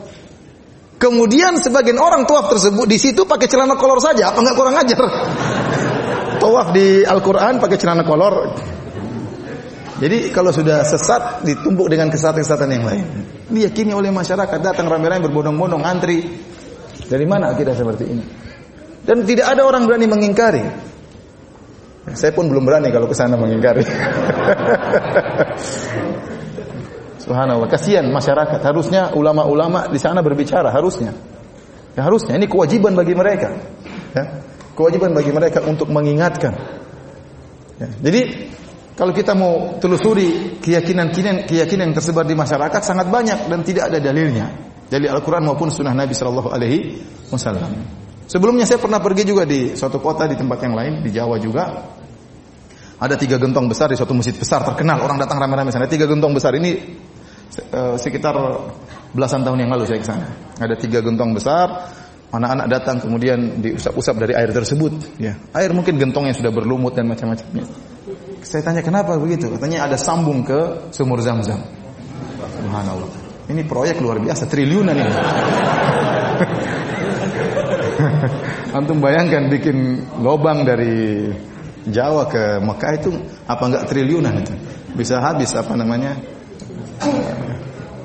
Kemudian 0.99 1.54
sebagian 1.62 2.02
orang 2.02 2.26
tuaf 2.26 2.50
tersebut 2.50 2.90
di 2.90 2.99
situ 2.99 3.23
pakai 3.23 3.47
celana 3.47 3.78
kolor 3.78 4.02
saja, 4.02 4.35
apa 4.35 4.42
enggak 4.42 4.56
kurang 4.58 4.75
ajar? 4.75 4.99
Tawaf 6.42 6.75
di 6.75 7.06
Al-Quran 7.06 7.62
pakai 7.62 7.78
celana 7.78 8.02
kolor. 8.02 8.35
Jadi 10.02 10.35
kalau 10.35 10.50
sudah 10.50 10.82
sesat 10.82 11.47
ditumpuk 11.47 11.87
dengan 11.87 12.11
kesesatan-kesesatan 12.11 12.68
yang 12.75 12.85
lain. 12.87 13.06
Diyakini 13.50 13.94
oleh 13.94 14.11
masyarakat 14.11 14.58
datang 14.58 14.90
ramai-ramai 14.90 15.23
berbondong-bondong 15.30 15.87
antri. 15.87 16.26
Dari 17.06 17.26
mana 17.26 17.54
akidah 17.54 17.78
seperti 17.78 18.04
ini? 18.06 18.25
Dan 19.06 19.23
tidak 19.23 19.54
ada 19.54 19.62
orang 19.62 19.87
berani 19.87 20.06
mengingkari. 20.11 20.62
Saya 22.14 22.32
pun 22.35 22.50
belum 22.50 22.66
berani 22.66 22.90
kalau 22.90 23.06
ke 23.06 23.14
sana 23.14 23.38
mengingkari. 23.38 23.82
Subhanallah, 27.28 27.68
kasihan 27.68 28.08
masyarakat. 28.08 28.64
Harusnya 28.64 29.12
ulama-ulama 29.12 29.92
di 29.92 30.00
sana 30.00 30.25
berbicara, 30.25 30.73
harusnya. 30.73 31.12
Ya, 31.92 32.08
harusnya 32.08 32.40
ini 32.40 32.49
kewajiban 32.49 32.97
bagi 32.97 33.12
mereka. 33.12 33.52
Ya, 34.16 34.40
kewajiban 34.73 35.12
bagi 35.12 35.28
mereka 35.28 35.61
untuk 35.61 35.92
mengingatkan. 35.92 36.56
Ya, 37.76 37.88
jadi 38.00 38.49
kalau 38.97 39.12
kita 39.12 39.37
mau 39.37 39.76
telusuri 39.76 40.56
keyakinan-keyakinan 40.64 41.44
keyakinan 41.44 41.92
yang 41.92 41.97
tersebar 42.00 42.25
di 42.25 42.32
masyarakat 42.32 42.80
sangat 42.80 43.12
banyak 43.12 43.44
dan 43.44 43.61
tidak 43.61 43.92
ada 43.92 44.00
dalilnya 44.00 44.49
dari 44.88 45.04
Al-Qur'an 45.04 45.44
maupun 45.44 45.68
sunnah 45.68 45.92
Nabi 45.92 46.16
Shallallahu 46.16 46.49
alaihi 46.49 46.97
wasallam. 47.28 47.76
Sebelumnya 48.25 48.64
saya 48.64 48.80
pernah 48.80 49.04
pergi 49.04 49.28
juga 49.28 49.44
di 49.44 49.76
suatu 49.76 50.00
kota 50.00 50.25
di 50.25 50.35
tempat 50.35 50.64
yang 50.64 50.73
lain 50.73 51.04
di 51.04 51.12
Jawa 51.12 51.37
juga. 51.37 51.92
Ada 52.99 53.14
tiga 53.20 53.37
gentong 53.37 53.68
besar 53.68 53.92
di 53.92 54.00
suatu 54.00 54.16
masjid 54.16 54.35
besar 54.35 54.64
terkenal 54.64 54.99
orang 55.04 55.20
datang 55.20 55.38
ramai-ramai 55.38 55.70
sana. 55.70 55.87
Tiga 55.87 56.08
gentong 56.08 56.35
besar 56.35 56.56
ini 56.58 56.99
sekitar 57.99 58.35
belasan 59.12 59.45
tahun 59.45 59.67
yang 59.67 59.71
lalu 59.73 59.85
saya 59.88 60.00
ke 60.00 60.07
sana. 60.07 60.28
Ada 60.61 60.76
tiga 60.76 61.00
gentong 61.00 61.33
besar, 61.33 61.88
anak-anak 62.33 62.67
datang 62.69 63.00
kemudian 63.00 63.62
diusap-usap 63.62 64.14
dari 64.21 64.35
air 64.37 64.52
tersebut. 64.52 64.93
Ya, 65.17 65.37
air 65.57 65.73
mungkin 65.73 65.97
gentong 65.97 66.28
yang 66.28 66.37
sudah 66.37 66.52
berlumut 66.52 66.93
dan 66.93 67.09
macam-macamnya. 67.09 67.64
Saya 68.45 68.62
tanya 68.64 68.83
kenapa 68.85 69.19
begitu? 69.19 69.50
Katanya 69.52 69.85
ada 69.88 69.99
sambung 69.99 70.45
ke 70.45 70.93
sumur 70.95 71.21
zam-zam. 71.25 71.59
Subhanallah. 72.59 73.09
Ini 73.49 73.64
proyek 73.64 74.05
luar 74.05 74.21
biasa, 74.21 74.45
triliunan 74.45 74.93
ini. 74.93 75.09
Antum 78.76 79.00
bayangkan 79.00 79.49
bikin 79.49 80.05
lobang 80.21 80.69
dari 80.69 81.25
Jawa 81.88 82.28
ke 82.28 82.61
Mekah 82.61 82.93
itu 83.00 83.17
apa 83.49 83.64
enggak 83.64 83.88
triliunan 83.88 84.45
itu? 84.45 84.52
Bisa 84.93 85.25
habis 85.25 85.57
apa 85.57 85.73
namanya? 85.73 86.21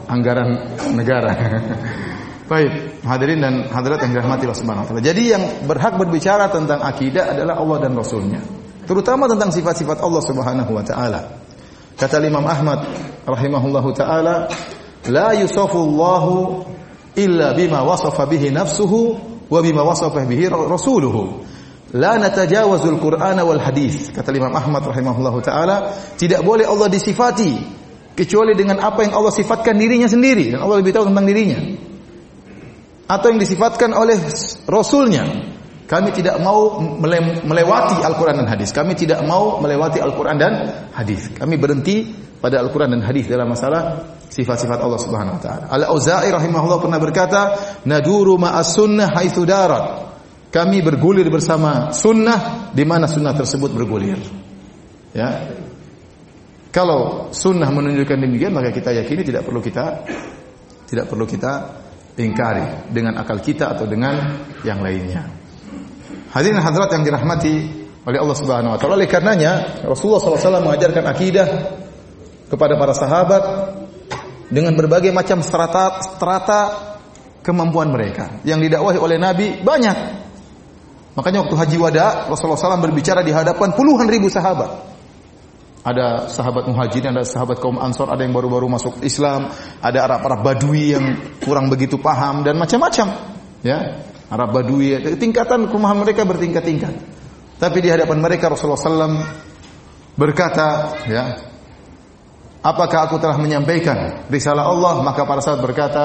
Anggaran 0.08 0.78
negara. 0.94 1.32
Baik, 2.52 3.02
hadirin 3.08 3.40
dan 3.40 3.54
hadirat 3.72 4.04
yang 4.04 4.20
dirahmati 4.20 4.44
Allah 4.46 4.60
Subhanahu 4.60 4.84
wa 4.84 4.88
taala. 4.92 5.02
Jadi 5.02 5.24
yang 5.32 5.44
berhak 5.64 5.96
berbicara 5.96 6.52
tentang 6.52 6.84
akidah 6.84 7.32
adalah 7.32 7.56
Allah 7.58 7.78
dan 7.88 7.96
Rasulnya. 7.96 8.44
Terutama 8.84 9.32
tentang 9.32 9.50
sifat-sifat 9.56 10.04
Allah 10.04 10.22
Subhanahu 10.22 10.72
wa 10.76 10.84
taala. 10.84 11.40
Kata 11.96 12.20
Imam 12.20 12.44
Ahmad 12.44 12.84
rahimahullahu 13.24 13.90
taala, 13.96 14.52
la 15.08 15.30
yusafu 15.40 15.78
Allahu 15.88 16.68
illa 17.16 17.56
bima 17.56 17.80
wasafa 17.88 18.28
bihi 18.28 18.52
nafsuhu 18.52 19.16
wa 19.48 19.60
bima 19.64 19.88
wasafa 19.88 20.28
bihi 20.28 20.52
rasuluhu. 20.52 21.48
La 21.96 22.20
natajawazul 22.20 23.00
Qur'an 23.00 23.40
wal 23.40 23.62
hadis. 23.62 24.12
Kata 24.12 24.36
Imam 24.36 24.52
Ahmad 24.52 24.84
rahimahullahu 24.84 25.40
taala, 25.46 25.96
tidak 26.20 26.44
boleh 26.44 26.68
Allah 26.68 26.92
disifati 26.92 27.83
kecuali 28.14 28.54
dengan 28.54 28.82
apa 28.82 29.06
yang 29.06 29.14
Allah 29.18 29.34
sifatkan 29.34 29.78
dirinya 29.78 30.10
sendiri 30.10 30.54
dan 30.54 30.62
Allah 30.62 30.82
lebih 30.82 30.94
tahu 30.94 31.10
tentang 31.10 31.26
dirinya. 31.26 31.60
Atau 33.10 33.36
yang 33.36 33.42
disifatkan 33.42 33.92
oleh 33.92 34.18
rasulnya. 34.66 35.52
Kami 35.84 36.10
tidak 36.16 36.40
mau 36.40 36.80
melewati 37.46 38.02
Al-Quran 38.02 38.42
dan 38.42 38.48
hadis. 38.48 38.72
Kami 38.72 38.96
tidak 38.96 39.22
mau 39.28 39.60
melewati 39.60 40.00
Al-Quran 40.00 40.38
dan 40.40 40.54
hadis. 40.96 41.30
Kami 41.36 41.60
berhenti 41.60 42.08
pada 42.40 42.64
Al-Quran 42.64 42.98
dan 42.98 43.02
hadis 43.04 43.28
dalam 43.28 43.52
masalah 43.52 44.16
sifat-sifat 44.32 44.80
Allah 44.80 45.00
Subhanahu 45.00 45.38
wa 45.38 45.42
taala. 45.44 45.64
Al-Auza'i 45.70 46.34
rahimahullah 46.34 46.80
pernah 46.82 46.98
berkata, 46.98 47.42
"Naduru 47.86 48.40
ma'as 48.40 48.74
sunnah 48.74 49.12
haitsu 49.14 49.46
darat." 49.46 50.16
Kami 50.50 50.86
bergulir 50.86 51.28
bersama 51.34 51.94
sunnah 51.94 52.70
di 52.74 52.86
mana 52.86 53.10
sunnah 53.10 53.34
tersebut 53.34 53.74
bergulir. 53.74 54.22
Ya. 55.14 55.62
Kalau 56.74 57.30
sunnah 57.30 57.70
menunjukkan 57.70 58.18
demikian 58.18 58.50
maka 58.50 58.74
kita 58.74 58.90
yakini 58.98 59.22
tidak 59.22 59.46
perlu 59.46 59.62
kita 59.62 60.10
tidak 60.90 61.06
perlu 61.06 61.30
kita 61.30 61.70
ingkari 62.18 62.90
dengan 62.90 63.18
akal 63.22 63.38
kita 63.38 63.78
atau 63.78 63.86
dengan 63.86 64.42
yang 64.66 64.82
lainnya. 64.82 65.26
Hadirin 66.34 66.58
hadirat 66.58 66.90
yang 66.98 67.06
dirahmati 67.06 67.54
oleh 68.10 68.18
Allah 68.18 68.38
Subhanahu 68.38 68.74
wa 68.74 68.78
taala. 68.82 68.98
Oleh 68.98 69.06
karenanya 69.06 69.86
Rasulullah 69.86 70.22
SAW 70.22 70.66
mengajarkan 70.66 71.06
akidah 71.06 71.48
kepada 72.50 72.74
para 72.78 72.94
sahabat 72.98 73.44
dengan 74.50 74.74
berbagai 74.74 75.10
macam 75.10 75.46
strata 75.46 76.02
strata 76.02 76.62
kemampuan 77.46 77.90
mereka. 77.90 78.42
Yang 78.46 78.70
didakwahi 78.70 78.98
oleh 78.98 79.18
Nabi 79.22 79.62
banyak. 79.62 79.98
Makanya 81.14 81.46
waktu 81.46 81.56
haji 81.58 81.78
wada 81.78 82.06
Rasulullah 82.30 82.58
SAW 82.58 82.82
berbicara 82.82 83.22
di 83.22 83.30
hadapan 83.30 83.74
puluhan 83.78 84.10
ribu 84.10 84.30
sahabat. 84.30 84.93
Ada 85.84 86.32
sahabat 86.32 86.64
muhajirin, 86.72 87.12
ada 87.12 87.28
sahabat 87.28 87.60
kaum 87.60 87.76
ansor, 87.76 88.08
ada 88.08 88.24
yang 88.24 88.32
baru-baru 88.32 88.72
masuk 88.72 89.04
Islam, 89.04 89.52
ada 89.84 90.08
Arab-Arab 90.08 90.40
Badui 90.40 90.96
yang 90.96 91.06
kurang 91.44 91.68
begitu 91.68 92.00
paham 92.00 92.40
dan 92.48 92.56
macam-macam. 92.56 93.36
Ya, 93.68 94.00
Arab 94.32 94.56
Badui, 94.56 94.96
tingkatan 95.20 95.68
pemahaman 95.68 96.08
mereka 96.08 96.24
bertingkat-tingkat. 96.24 96.96
Tapi 97.60 97.78
di 97.84 97.92
hadapan 97.92 98.18
mereka 98.24 98.48
Rasulullah 98.48 98.80
SAW 98.80 99.28
berkata, 100.16 100.96
ya, 101.12 101.52
Apakah 102.64 103.12
aku 103.12 103.20
telah 103.20 103.36
menyampaikan 103.36 104.24
risalah 104.32 104.72
Allah? 104.72 105.04
Maka 105.04 105.28
para 105.28 105.44
sahabat 105.44 105.68
berkata, 105.68 106.04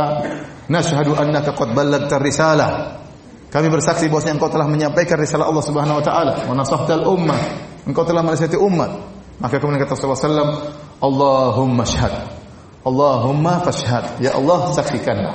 Nashhadu 0.66 1.14
annaka 1.14 1.54
qad 1.54 1.70
ballaghta 1.70 2.18
risalah. 2.18 2.99
Kami 3.47 3.70
bersaksi 3.70 4.11
bahwa 4.11 4.26
engkau 4.26 4.50
telah 4.50 4.66
menyampaikan 4.66 5.23
risalah 5.23 5.47
Allah 5.47 5.64
Subhanahu 5.64 6.02
wa 6.02 6.04
taala, 6.04 6.35
wa 6.50 7.06
ummah. 7.14 7.40
Engkau 7.87 8.02
telah 8.02 8.26
menasihati 8.26 8.58
umat. 8.58 8.90
Maka 9.38 9.54
kemudian 9.62 9.83
kata 9.87 9.95
Rasulullah 9.95 10.18
SAW, 10.18 10.54
Allahumma 10.99 11.87
syahad. 11.87 12.38
Allahumma 12.83 13.62
fashhad. 13.62 14.18
Ya 14.23 14.35
Allah, 14.35 14.73
saksikanlah. 14.75 15.35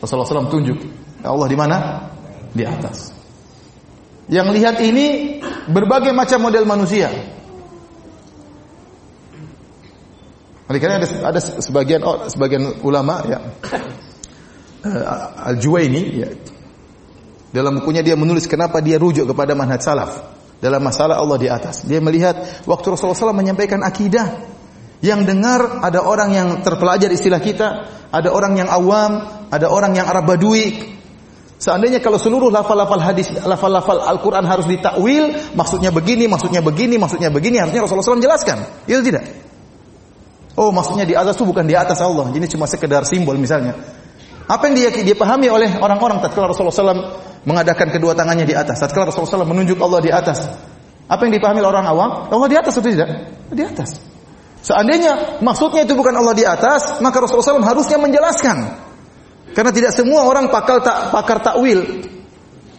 Rasulullah 0.00 0.28
SAW 0.28 0.52
tunjuk. 0.52 0.78
Ya 1.20 1.32
Allah 1.32 1.48
di 1.48 1.56
mana? 1.56 1.76
Di 2.52 2.64
atas. 2.64 3.12
Yang 4.28 4.48
lihat 4.56 4.76
ini 4.80 5.38
berbagai 5.68 6.16
macam 6.16 6.48
model 6.48 6.64
manusia. 6.64 7.12
Oleh 10.64 10.80
karena 10.80 10.96
ada, 10.96 11.08
ada 11.28 11.40
sebagian 11.40 12.00
sebagian 12.32 12.80
ulama 12.80 13.20
ya 13.28 13.36
uh, 14.80 15.52
Al-Juwaini 15.52 16.02
ya 16.24 16.28
dalam 17.52 17.84
bukunya 17.84 18.00
dia 18.00 18.16
menulis 18.16 18.48
kenapa 18.48 18.80
dia 18.80 18.96
rujuk 18.96 19.28
kepada 19.28 19.52
manhaj 19.52 19.84
salaf 19.84 20.33
dalam 20.58 20.80
masalah 20.82 21.18
Allah 21.18 21.38
di 21.38 21.48
atas. 21.50 21.86
Dia 21.86 22.02
melihat 22.02 22.66
waktu 22.68 22.86
Rasulullah 22.94 23.16
SAW 23.16 23.36
menyampaikan 23.36 23.82
akidah 23.82 24.54
yang 25.04 25.28
dengar 25.28 25.84
ada 25.84 26.00
orang 26.00 26.30
yang 26.32 26.48
terpelajar 26.64 27.12
istilah 27.12 27.40
kita, 27.42 27.68
ada 28.08 28.28
orang 28.32 28.56
yang 28.56 28.68
awam, 28.72 29.20
ada 29.52 29.68
orang 29.68 29.92
yang 29.98 30.08
Arab 30.08 30.24
Badui. 30.30 30.96
Seandainya 31.60 32.00
kalau 32.00 32.16
seluruh 32.20 32.48
lafal-lafal 32.52 33.00
hadis, 33.00 33.30
lafal-lafal 33.44 34.00
Al-Quran 34.04 34.44
harus 34.44 34.68
ditakwil, 34.68 35.54
maksudnya 35.56 35.92
begini, 35.92 36.28
maksudnya 36.28 36.60
begini, 36.60 36.96
maksudnya 37.00 37.28
begini, 37.32 37.60
harusnya 37.60 37.84
Rasulullah 37.84 38.04
SAW 38.04 38.20
menjelaskan. 38.20 38.58
Iya 38.88 39.00
tidak? 39.00 39.24
Oh, 40.54 40.70
maksudnya 40.70 41.02
di 41.02 41.18
atas 41.18 41.34
itu 41.34 41.44
bukan 41.44 41.66
di 41.66 41.74
atas 41.74 41.98
Allah. 41.98 42.30
Ini 42.30 42.46
cuma 42.46 42.70
sekedar 42.70 43.02
simbol 43.02 43.34
misalnya. 43.34 43.74
Apa 44.44 44.68
yang 44.68 44.74
dia 44.76 44.88
dia 44.92 45.16
pahami 45.16 45.48
oleh 45.48 45.72
orang-orang 45.80 46.20
tatkala 46.20 46.52
Rasulullah 46.52 46.76
SAW 46.76 47.04
mengadakan 47.48 47.88
kedua 47.88 48.12
tangannya 48.12 48.44
di 48.44 48.52
atas. 48.52 48.76
Tatkala 48.76 49.08
Rasulullah 49.08 49.40
SAW 49.40 49.48
menunjuk 49.48 49.80
Allah 49.80 50.00
di 50.04 50.10
atas. 50.12 50.44
Apa 51.08 51.28
yang 51.28 51.32
dipahami 51.36 51.60
oleh 51.64 51.70
orang 51.72 51.86
awam? 51.88 52.10
Allah 52.28 52.48
di 52.48 52.56
atas 52.56 52.76
atau 52.76 52.88
tidak? 52.88 53.08
Di 53.52 53.64
atas. 53.64 54.00
Seandainya 54.64 55.40
maksudnya 55.44 55.84
itu 55.84 55.92
bukan 55.92 56.16
Allah 56.16 56.32
di 56.32 56.44
atas, 56.44 57.00
maka 57.04 57.20
Rasulullah 57.20 57.60
SAW 57.60 57.68
harusnya 57.68 58.00
menjelaskan. 58.00 58.56
Karena 59.52 59.70
tidak 59.70 59.92
semua 59.92 60.24
orang 60.24 60.48
pakar 60.48 60.80
tak 60.80 61.12
pakar 61.12 61.38
takwil. 61.44 61.84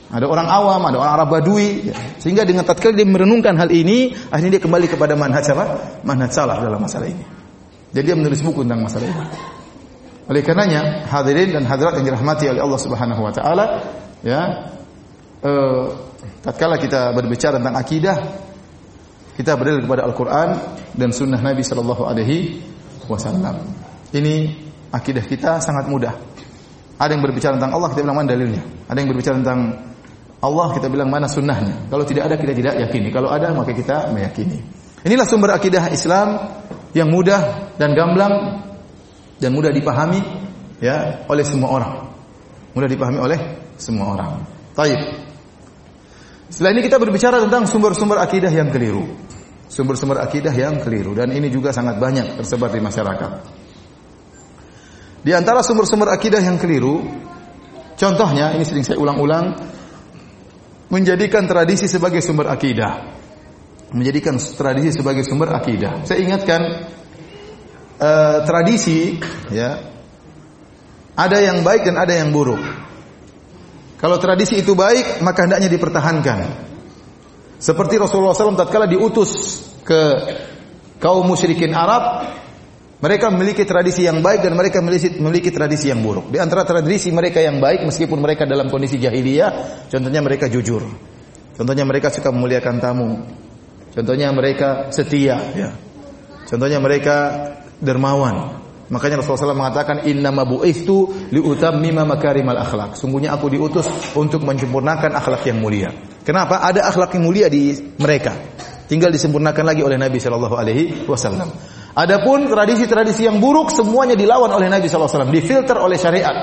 Ada 0.09 0.25
orang 0.25 0.47
awam, 0.49 0.81
ada 0.85 0.97
orang 1.01 1.13
Arab 1.17 1.27
Badui, 1.33 1.89
ya. 1.89 1.95
sehingga 2.21 2.45
dengan 2.45 2.61
tatkala 2.61 2.93
dia 2.93 3.09
merenungkan 3.09 3.57
hal 3.57 3.73
ini, 3.73 4.13
akhirnya 4.29 4.57
dia 4.57 4.63
kembali 4.63 4.85
kepada 4.85 5.17
manhaj 5.17 5.49
apa? 5.49 5.65
Manhaj 6.05 6.31
salah 6.31 6.61
dalam 6.61 6.77
masalah 6.77 7.09
ini. 7.09 7.25
Jadi 7.89 8.05
dia 8.05 8.15
menulis 8.15 8.39
buku 8.45 8.61
tentang 8.63 8.85
masalah 8.85 9.09
ini. 9.09 9.54
Oleh 10.25 10.41
karenanya, 10.41 11.05
hadirin 11.05 11.53
dan 11.53 11.63
hadirat 11.69 12.01
yang 12.01 12.05
dirahmati 12.09 12.49
oleh 12.49 12.61
Allah 12.61 12.79
Subhanahu 12.81 13.21
wa 13.21 13.29
taala, 13.29 13.65
ya. 14.25 14.73
Eh, 15.45 15.85
tatkala 16.41 16.81
kita 16.81 17.13
berbicara 17.13 17.61
tentang 17.61 17.77
akidah, 17.77 18.17
kita 19.37 19.53
berdalil 19.53 19.85
kepada 19.85 20.01
Al-Qur'an 20.09 20.49
dan 20.97 21.13
sunnah 21.13 21.37
Nabi 21.37 21.61
sallallahu 21.61 22.09
alaihi 22.09 22.57
wasallam. 23.05 23.61
Ini 24.09 24.35
akidah 24.89 25.21
kita 25.21 25.61
sangat 25.61 25.85
mudah. 25.91 26.17
Ada 26.95 27.13
yang 27.13 27.21
berbicara 27.21 27.59
tentang 27.59 27.75
Allah, 27.75 27.91
kita 27.93 28.01
bilang 28.01 28.17
mana 28.23 28.27
dalilnya. 28.31 28.63
Ada 28.87 28.97
yang 28.97 29.09
berbicara 29.11 29.35
tentang 29.43 29.59
Allah, 30.41 30.67
kita 30.73 30.87
bilang 30.87 31.09
mana 31.11 31.27
sunnahnya. 31.27 31.91
Kalau 31.91 32.07
tidak 32.07 32.31
ada, 32.31 32.35
kita 32.39 32.53
tidak 32.55 32.73
yakini. 32.79 33.11
Kalau 33.11 33.29
ada, 33.29 33.51
maka 33.51 33.75
kita 33.75 34.09
meyakini. 34.15 34.63
Inilah 35.05 35.27
sumber 35.27 35.53
akidah 35.53 35.91
Islam 35.93 36.39
yang 36.95 37.11
mudah 37.11 37.75
dan 37.77 37.93
gamblang 37.93 38.63
dan 39.39 39.49
mudah 39.51 39.71
dipahami 39.71 40.19
ya 40.79 41.27
oleh 41.27 41.45
semua 41.45 41.69
orang. 41.75 41.93
Mudah 42.75 42.89
dipahami 42.89 43.19
oleh 43.19 43.39
semua 43.79 44.15
orang. 44.15 44.31
Taib. 44.75 44.99
Setelah 46.51 46.71
ini 46.77 46.81
kita 46.85 46.99
berbicara 46.99 47.41
tentang 47.41 47.67
sumber-sumber 47.67 48.21
akidah 48.21 48.51
yang 48.51 48.69
keliru. 48.69 49.07
Sumber-sumber 49.65 50.21
akidah 50.21 50.53
yang 50.53 50.79
keliru 50.79 51.17
dan 51.17 51.33
ini 51.33 51.49
juga 51.49 51.73
sangat 51.73 51.97
banyak 51.97 52.37
tersebar 52.39 52.69
di 52.71 52.79
masyarakat. 52.79 53.31
Di 55.25 55.31
antara 55.33 55.65
sumber-sumber 55.65 56.13
akidah 56.13 56.37
yang 56.37 56.61
keliru, 56.61 57.01
contohnya 57.97 58.53
ini 58.53 58.61
sering 58.61 58.85
saya 58.85 59.01
ulang-ulang, 59.01 59.57
menjadikan 60.93 61.49
tradisi 61.49 61.89
sebagai 61.89 62.21
sumber 62.21 62.45
akidah 62.53 63.15
menjadikan 63.95 64.35
tradisi 64.35 64.91
sebagai 64.91 65.23
sumber 65.23 65.55
akidah. 65.55 66.03
Saya 66.03 66.19
ingatkan 66.19 66.61
uh, 67.99 68.43
tradisi 68.43 69.19
ya 69.51 69.95
ada 71.15 71.37
yang 71.39 71.63
baik 71.63 71.87
dan 71.87 71.95
ada 71.95 72.11
yang 72.11 72.29
buruk. 72.35 72.59
Kalau 73.95 74.19
tradisi 74.19 74.59
itu 74.59 74.75
baik, 74.75 75.23
maka 75.23 75.47
hendaknya 75.47 75.71
dipertahankan. 75.71 76.39
Seperti 77.55 77.95
Rasulullah 77.95 78.35
SAW 78.35 78.59
tatkala 78.59 78.85
diutus 78.85 79.63
ke 79.87 80.01
kaum 80.99 81.23
musyrikin 81.23 81.71
Arab, 81.71 82.27
mereka 82.99 83.31
memiliki 83.31 83.63
tradisi 83.63 84.03
yang 84.03 84.19
baik 84.19 84.43
dan 84.43 84.53
mereka 84.59 84.83
memiliki, 84.83 85.15
memiliki 85.15 85.49
tradisi 85.55 85.87
yang 85.87 86.03
buruk. 86.03 86.29
Di 86.29 86.37
antara 86.43 86.67
tradisi 86.67 87.09
mereka 87.15 87.39
yang 87.39 87.63
baik, 87.63 87.87
meskipun 87.87 88.19
mereka 88.19 88.43
dalam 88.43 88.67
kondisi 88.67 88.99
jahiliyah, 88.99 89.87
contohnya 89.87 90.19
mereka 90.19 90.51
jujur. 90.51 90.83
Contohnya 91.55 91.87
mereka 91.87 92.11
suka 92.11 92.35
memuliakan 92.35 92.75
tamu. 92.83 93.23
Contohnya 93.95 94.27
mereka 94.35 94.91
setia, 94.91 95.39
ya. 95.55 95.71
Contohnya 96.45 96.83
mereka 96.83 97.15
dermawan. 97.79 98.65
Makanya 98.85 99.17
Rasulullah 99.17 99.49
SAW 99.49 99.57
mengatakan 99.57 100.05
inna 100.05 100.29
mabu'istu 100.29 101.09
liutammima 101.33 102.05
makarimal 102.05 102.53
akhlak. 102.61 102.93
Sungguhnya 102.93 103.33
aku 103.33 103.49
diutus 103.49 103.89
untuk 104.13 104.45
menyempurnakan 104.45 105.17
akhlak 105.17 105.41
yang 105.49 105.57
mulia. 105.57 105.89
Kenapa? 106.21 106.61
Ada 106.61 106.93
akhlak 106.93 107.17
yang 107.17 107.25
mulia 107.25 107.47
di 107.49 107.73
mereka. 107.97 108.37
Tinggal 108.85 109.09
disempurnakan 109.09 109.65
lagi 109.65 109.81
oleh 109.81 109.97
Nabi 109.97 110.21
Shallallahu 110.21 110.53
Alaihi 110.53 111.09
Wasallam. 111.09 111.49
Adapun 111.97 112.45
tradisi-tradisi 112.45 113.25
yang 113.25 113.41
buruk 113.41 113.73
semuanya 113.73 114.13
dilawan 114.13 114.53
oleh 114.53 114.69
Nabi 114.69 114.85
Shallallahu 114.85 115.09
Alaihi 115.09 115.17
Wasallam, 115.17 115.33
difilter 115.33 115.77
oleh 115.81 115.97
syariat. 115.97 116.37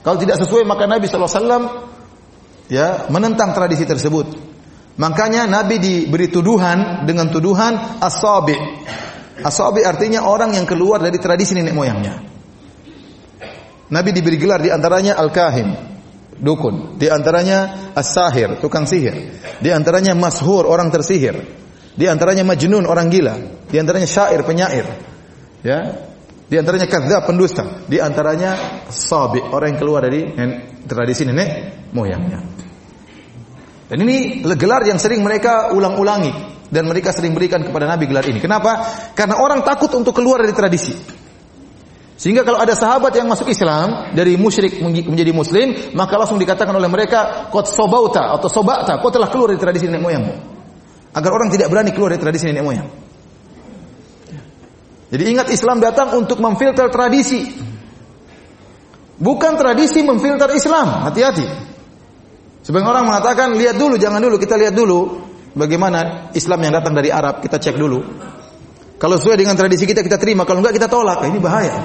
Kalau 0.00 0.16
tidak 0.16 0.40
sesuai 0.40 0.64
maka 0.64 0.88
Nabi 0.88 1.04
Shallallahu 1.04 1.28
Alaihi 1.28 1.44
Wasallam 1.44 1.64
ya 2.72 2.88
menentang 3.12 3.52
tradisi 3.52 3.84
tersebut. 3.84 4.54
Makanya 4.96 5.44
Nabi 5.50 5.76
diberi 5.82 6.30
tuduhan 6.32 7.04
dengan 7.04 7.28
tuduhan 7.28 8.00
asabi. 8.00 8.54
Asabi 9.44 9.84
artinya 9.84 10.24
orang 10.24 10.56
yang 10.56 10.64
keluar 10.64 11.04
dari 11.04 11.20
tradisi 11.20 11.52
nenek 11.52 11.76
moyangnya. 11.76 12.16
Nabi 13.92 14.10
diberi 14.16 14.40
gelar 14.40 14.64
di 14.64 14.72
antaranya 14.72 15.20
al-kahin, 15.20 15.68
dukun. 16.40 16.96
Di 16.96 17.12
antaranya 17.12 17.92
as-sahir, 17.92 18.56
tukang 18.64 18.88
sihir. 18.88 19.36
Di 19.60 19.68
antaranya 19.68 20.16
mashur, 20.16 20.64
orang 20.64 20.88
tersihir. 20.88 21.36
Di 21.92 22.08
antaranya 22.08 22.42
majnun, 22.42 22.88
orang 22.88 23.12
gila. 23.12 23.36
Di 23.68 23.76
antaranya 23.76 24.08
syair, 24.08 24.40
penyair. 24.42 24.88
Ya. 25.60 26.08
Di 26.48 26.56
antaranya 26.56 26.88
kadzdzab, 26.88 27.28
pendusta. 27.28 27.84
Di 27.84 28.00
antaranya 28.00 28.56
sabi, 28.88 29.44
orang 29.44 29.76
yang 29.76 29.80
keluar 29.80 30.00
dari 30.08 30.24
tradisi 30.88 31.28
nenek 31.28 31.48
moyangnya. 31.92 32.63
Dan 33.84 34.00
ini 34.00 34.40
gelar 34.56 34.80
yang 34.88 34.96
sering 34.96 35.20
mereka 35.20 35.76
ulang-ulangi 35.76 36.32
dan 36.72 36.88
mereka 36.88 37.12
sering 37.12 37.36
berikan 37.36 37.60
kepada 37.60 37.84
Nabi 37.84 38.08
gelar 38.08 38.24
ini. 38.24 38.40
Kenapa? 38.40 38.80
Karena 39.12 39.38
orang 39.38 39.60
takut 39.60 39.92
untuk 39.92 40.16
keluar 40.16 40.40
dari 40.40 40.56
tradisi. 40.56 40.94
Sehingga 42.14 42.46
kalau 42.46 42.62
ada 42.62 42.72
sahabat 42.78 43.10
yang 43.18 43.26
masuk 43.26 43.50
Islam 43.50 44.14
dari 44.14 44.38
musyrik 44.38 44.78
menjadi 44.80 45.34
muslim, 45.34 45.92
maka 45.98 46.14
langsung 46.14 46.38
dikatakan 46.38 46.72
oleh 46.72 46.86
mereka 46.86 47.50
qad 47.50 47.66
sobauta 47.66 48.32
atau 48.38 48.46
sobata, 48.46 49.02
kau 49.02 49.10
telah 49.10 49.28
keluar 49.28 49.50
dari 49.50 49.60
tradisi 49.60 49.90
nenek 49.90 50.02
moyangmu. 50.02 50.34
Agar 51.14 51.30
orang 51.34 51.50
tidak 51.50 51.68
berani 51.68 51.90
keluar 51.90 52.14
dari 52.14 52.22
tradisi 52.22 52.46
nenek 52.48 52.64
moyang. 52.64 52.88
Jadi 55.10 55.22
ingat 55.30 55.46
Islam 55.50 55.78
datang 55.78 56.14
untuk 56.16 56.42
memfilter 56.42 56.90
tradisi. 56.90 57.50
Bukan 59.14 59.52
tradisi 59.54 60.02
memfilter 60.02 60.50
Islam. 60.54 61.06
Hati-hati. 61.06 61.73
Sebagian 62.64 62.88
orang 62.88 63.04
mengatakan 63.04 63.52
lihat 63.60 63.76
dulu, 63.76 64.00
jangan 64.00 64.24
dulu, 64.24 64.40
kita 64.40 64.56
lihat 64.56 64.72
dulu 64.72 65.20
bagaimana 65.52 66.32
Islam 66.32 66.64
yang 66.64 66.72
datang 66.72 66.96
dari 66.96 67.12
Arab, 67.12 67.44
kita 67.44 67.60
cek 67.60 67.76
dulu. 67.76 68.00
Kalau 68.96 69.20
sesuai 69.20 69.36
dengan 69.36 69.52
tradisi 69.52 69.84
kita 69.84 70.00
kita 70.00 70.16
terima, 70.16 70.48
kalau 70.48 70.64
enggak 70.64 70.80
kita 70.80 70.88
tolak. 70.88 71.28
Ini 71.28 71.38
bahaya. 71.44 71.76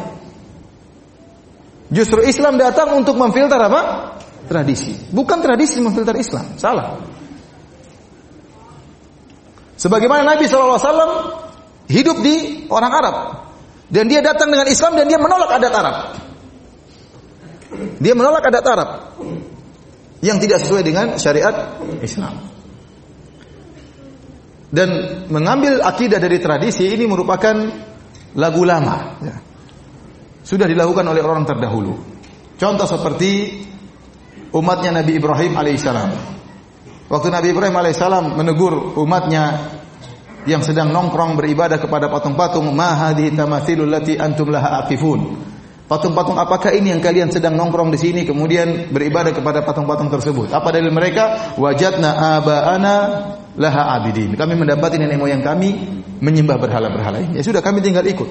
Justru 1.92 2.24
Islam 2.24 2.56
datang 2.56 2.96
untuk 2.96 3.20
memfilter 3.20 3.60
apa? 3.60 3.82
Tradisi. 4.48 4.96
Bukan 5.12 5.44
tradisi 5.44 5.84
memfilter 5.84 6.15
Islam. 6.15 6.56
Salah. 6.56 6.96
Sebagaimana 9.76 10.24
Nabi 10.24 10.48
SAW 10.48 10.80
hidup 11.92 12.24
di 12.24 12.68
orang 12.72 12.94
Arab. 12.94 13.15
Dan 13.92 14.08
dia 14.08 14.24
datang 14.24 14.48
dengan 14.48 14.70
Islam 14.70 14.96
dan 14.96 15.12
dia 15.12 15.20
menolak 15.20 15.50
adat 15.60 15.74
Arab. 15.76 15.96
Dia 18.00 18.13
menolak 18.15 18.48
adat 18.48 18.63
Arab 18.63 18.89
yang 20.20 20.38
tidak 20.40 20.64
sesuai 20.64 20.84
dengan 20.84 21.16
syariat 21.16 21.80
Islam. 22.04 22.36
Dan 24.70 24.90
mengambil 25.34 25.82
akidah 25.82 26.22
dari 26.22 26.38
tradisi 26.38 26.86
ini 26.94 27.10
merupakan 27.10 27.56
lagu 28.38 28.62
lama. 28.62 29.18
Ya. 29.26 29.36
Sudah 30.46 30.70
dilakukan 30.70 31.02
oleh 31.10 31.26
orang 31.26 31.48
terdahulu. 31.48 31.98
Contoh 32.60 32.86
seperti 32.86 33.64
umatnya 34.54 35.02
Nabi 35.02 35.18
Ibrahim 35.18 35.58
alaihissalam. 35.58 36.10
Waktu 37.10 37.28
Nabi 37.34 37.48
Ibrahim 37.50 37.76
alaihissalam 37.82 38.38
menegur 38.38 38.94
umatnya 39.02 39.74
yang 40.46 40.62
sedang 40.62 40.94
nongkrong 40.94 41.34
beribadah 41.34 41.82
kepada 41.82 42.06
patung-patung, 42.08 42.70
ma 42.70 43.10
hadhihi 43.10 43.34
lati 43.90 44.14
antum 44.22 44.54
laha 44.54 44.86
aqifun. 44.86 45.20
Patung-patung 45.89 46.38
apakah 46.38 46.69
ini 46.69 46.93
yang 46.93 47.02
kalian 47.02 47.34
sedang 47.34 47.58
nongkrong 47.58 47.89
di 47.89 47.97
sini 47.97 48.21
kemudian 48.21 48.93
beribadah 48.93 49.34
kepada 49.34 49.65
patung-patung 49.65 50.13
tersebut? 50.13 50.54
Apa 50.54 50.69
dalil 50.69 50.93
mereka? 50.93 51.58
Wajadna 51.58 52.38
aba'ana 52.38 52.95
laha 53.58 53.97
abidin. 53.97 54.38
Kami 54.38 54.54
mendapati 54.54 55.02
nenek 55.02 55.17
moyang 55.17 55.41
kami 55.41 55.73
menyembah 56.21 56.62
berhala-berhala 56.62 57.25
ini. 57.25 57.41
Ya 57.41 57.43
sudah 57.43 57.65
kami 57.65 57.82
tinggal 57.82 58.06
ikut. 58.06 58.30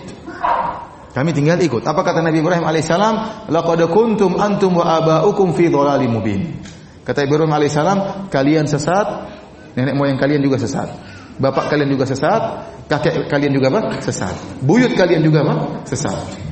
Kami 1.10 1.34
tinggal 1.34 1.58
ikut. 1.58 1.82
Apa 1.82 2.06
kata 2.06 2.22
Nabi 2.22 2.46
Ibrahim 2.46 2.62
alaihissalam? 2.62 3.50
Laqad 3.50 3.90
kuntum 3.90 4.38
antum 4.38 4.78
wa 4.78 4.86
aba'ukum 5.02 5.50
fi 5.58 5.66
dhalalim 5.66 6.14
mubin. 6.14 6.62
Kata 7.02 7.26
Ibrahim 7.26 7.50
alaihissalam, 7.50 8.30
kalian 8.30 8.70
sesat, 8.70 9.26
nenek 9.74 9.98
moyang 9.98 10.14
kalian 10.14 10.46
juga 10.46 10.62
sesat. 10.62 10.94
Bapak 11.42 11.74
kalian 11.74 11.90
juga 11.90 12.06
sesat, 12.06 12.70
kakek 12.86 13.26
kalian 13.26 13.50
juga 13.50 13.66
apa? 13.74 13.98
Sesat. 13.98 14.62
Buyut 14.62 14.94
kalian 14.94 15.26
juga 15.26 15.42
apa? 15.42 15.82
Sesat. 15.90 16.47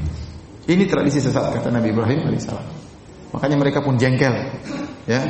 Ini 0.67 0.85
tradisi 0.91 1.23
sesat 1.23 1.55
kata 1.55 1.71
Nabi 1.71 1.95
Ibrahim 1.95 2.27
alaihissalam. 2.27 2.67
Makanya 3.35 3.57
mereka 3.59 3.79
pun 3.83 3.95
jengkel, 3.99 4.35
ya. 5.07 5.23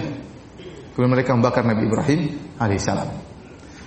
Kemudian 0.96 1.12
mereka 1.12 1.36
membakar 1.36 1.64
Nabi 1.68 1.84
Ibrahim 1.84 2.20
alaihissalam. 2.56 3.08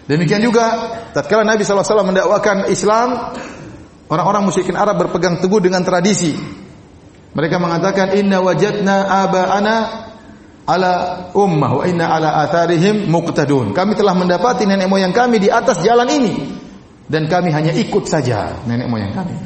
Demikian 0.05 0.41
juga 0.41 0.93
tatkala 1.13 1.45
Nabi 1.45 1.65
SAW 1.65 2.05
mendakwakan 2.05 2.69
Islam, 2.69 3.33
Orang-orang 4.09 4.41
musyrikin 4.41 4.73
Arab 4.73 4.97
berpegang 4.97 5.37
teguh 5.37 5.61
dengan 5.61 5.85
tradisi. 5.85 6.33
Mereka 7.29 7.61
mengatakan 7.61 8.17
inna 8.17 8.41
wajadna 8.41 9.05
aba'ana 9.05 9.75
ala 10.65 10.93
ummah 11.37 11.71
wa 11.77 11.83
inna 11.85 12.09
ala 12.09 12.41
atharihim 12.41 13.05
muqtadun. 13.05 13.69
Kami 13.77 13.93
telah 13.93 14.17
mendapati 14.17 14.65
nenek 14.65 14.89
moyang 14.89 15.13
kami 15.13 15.37
di 15.37 15.53
atas 15.53 15.85
jalan 15.85 16.09
ini 16.09 16.33
dan 17.05 17.29
kami 17.29 17.53
hanya 17.53 17.69
ikut 17.69 18.09
saja 18.09 18.65
nenek 18.65 18.89
moyang 18.89 19.13
kami. 19.13 19.37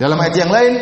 Dalam 0.00 0.16
ayat 0.24 0.34
yang 0.40 0.48
lain, 0.48 0.72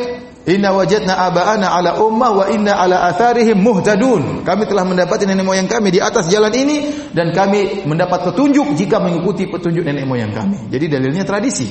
inna 0.45 0.77
wajadna 0.77 1.17
aba'ana 1.29 1.73
ala 1.73 1.91
ummah 2.01 2.31
wa 2.33 2.45
inna 2.53 2.77
ala 2.77 3.09
atharihim 3.09 3.61
muhtadun. 3.61 4.45
Kami 4.45 4.63
telah 4.69 4.85
mendapati 4.85 5.25
nenek 5.25 5.45
moyang 5.45 5.69
kami 5.69 5.89
di 5.93 6.01
atas 6.01 6.29
jalan 6.29 6.53
ini 6.53 7.09
dan 7.17 7.33
kami 7.33 7.89
mendapat 7.89 8.33
petunjuk 8.33 8.77
jika 8.77 9.01
mengikuti 9.01 9.49
petunjuk 9.49 9.85
nenek 9.85 10.05
moyang 10.05 10.33
kami. 10.37 10.69
Jadi 10.69 10.85
dalilnya 10.89 11.25
tradisi. 11.25 11.69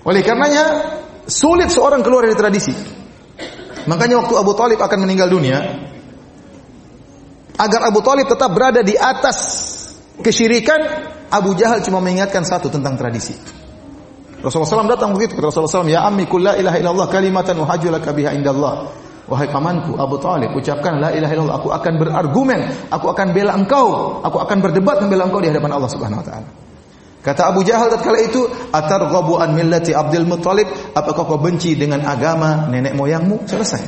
Oleh 0.00 0.24
karenanya 0.24 0.64
sulit 1.28 1.68
seorang 1.68 2.00
keluar 2.00 2.24
dari 2.24 2.36
tradisi. 2.36 2.72
Makanya 3.84 4.24
waktu 4.24 4.34
Abu 4.36 4.52
Talib 4.56 4.80
akan 4.80 4.98
meninggal 5.04 5.28
dunia, 5.28 5.60
agar 7.60 7.80
Abu 7.88 8.00
Talib 8.00 8.28
tetap 8.28 8.52
berada 8.52 8.80
di 8.80 8.96
atas 8.96 9.36
kesyirikan, 10.20 10.80
Abu 11.28 11.52
Jahal 11.56 11.84
cuma 11.84 12.00
mengingatkan 12.00 12.44
satu 12.44 12.72
tentang 12.72 12.96
tradisi. 12.96 13.59
Rasulullah 14.40 14.84
SAW 14.84 14.88
datang 14.88 15.12
begitu 15.12 15.36
ke 15.36 15.42
Rasulullah 15.44 15.84
SAW, 15.84 15.92
Ya 15.92 16.00
ammi 16.04 16.24
la 16.40 16.56
ilaha 16.56 16.76
illallah 16.80 17.06
kalimatan 17.12 17.60
uhajulaka 17.60 18.10
biha 18.16 18.32
indallah. 18.32 18.88
Wahai 19.30 19.46
pamanku 19.46 19.94
Abu 19.94 20.18
Talib, 20.18 20.50
ucapkan 20.56 20.98
la 20.98 21.14
ilaha 21.14 21.32
illallah. 21.36 21.56
Aku 21.62 21.68
akan 21.70 21.92
berargumen, 22.02 22.60
aku 22.90 23.06
akan 23.14 23.26
bela 23.30 23.54
engkau, 23.54 24.18
aku 24.26 24.42
akan 24.42 24.58
berdebat 24.58 24.98
membela 25.04 25.30
engkau 25.30 25.38
di 25.38 25.52
hadapan 25.52 25.70
Allah 25.78 25.90
Subhanahu 25.92 26.20
Wa 26.24 26.26
Taala. 26.26 26.48
Kata 27.20 27.52
Abu 27.52 27.60
Jahal 27.62 27.92
tatkala 27.92 28.16
itu, 28.24 28.48
"Atarghabu 28.72 29.36
an 29.36 29.52
millati 29.52 29.92
Abdul 29.92 30.24
Muttalib? 30.24 30.66
Apakah 30.96 31.28
kau 31.28 31.36
benci 31.36 31.76
dengan 31.76 32.00
agama 32.08 32.66
nenek 32.72 32.96
moyangmu?" 32.96 33.44
Selesai. 33.44 33.82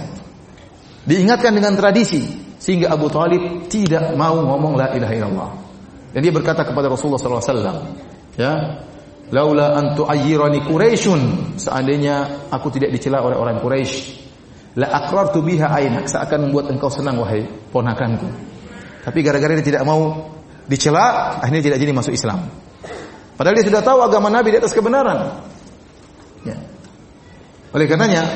Diingatkan 1.08 1.56
dengan 1.56 1.74
tradisi 1.74 2.22
sehingga 2.60 2.92
Abu 2.92 3.08
Talib 3.10 3.66
tidak 3.66 4.14
mau 4.14 4.36
ngomong 4.36 4.76
la 4.78 4.94
ilaha 4.94 5.12
illallah. 5.16 5.50
Dan 6.12 6.20
dia 6.20 6.30
berkata 6.30 6.62
kepada 6.62 6.92
Rasulullah 6.92 7.18
SAW, 7.18 7.88
ya, 8.36 8.52
laula 9.32 9.72
an 9.72 9.96
tu'ayyirani 9.96 10.60
Quraisyun, 10.68 11.56
seandainya 11.56 12.46
aku 12.52 12.68
tidak 12.68 12.92
dicela 12.92 13.24
oleh 13.24 13.34
orang 13.34 13.58
Quraisy, 13.64 13.96
la 14.76 14.92
aqrartu 14.92 15.40
biha 15.40 15.72
ainak, 15.72 16.04
seakan 16.04 16.48
membuat 16.48 16.68
engkau 16.68 16.92
senang 16.92 17.16
wahai 17.16 17.48
ponakanku. 17.72 18.28
Tapi 19.02 19.18
gara-gara 19.24 19.56
dia 19.58 19.64
tidak 19.64 19.88
mau 19.88 20.30
dicela, 20.68 21.40
akhirnya 21.40 21.72
tidak 21.72 21.78
jadi 21.80 21.92
masuk 21.96 22.12
Islam. 22.12 22.44
Padahal 23.34 23.56
dia 23.56 23.66
sudah 23.66 23.82
tahu 23.82 23.98
agama 24.04 24.28
Nabi 24.28 24.52
di 24.52 24.58
atas 24.60 24.76
kebenaran. 24.76 25.48
Ya. 26.44 26.60
Oleh 27.72 27.88
karenanya, 27.88 28.28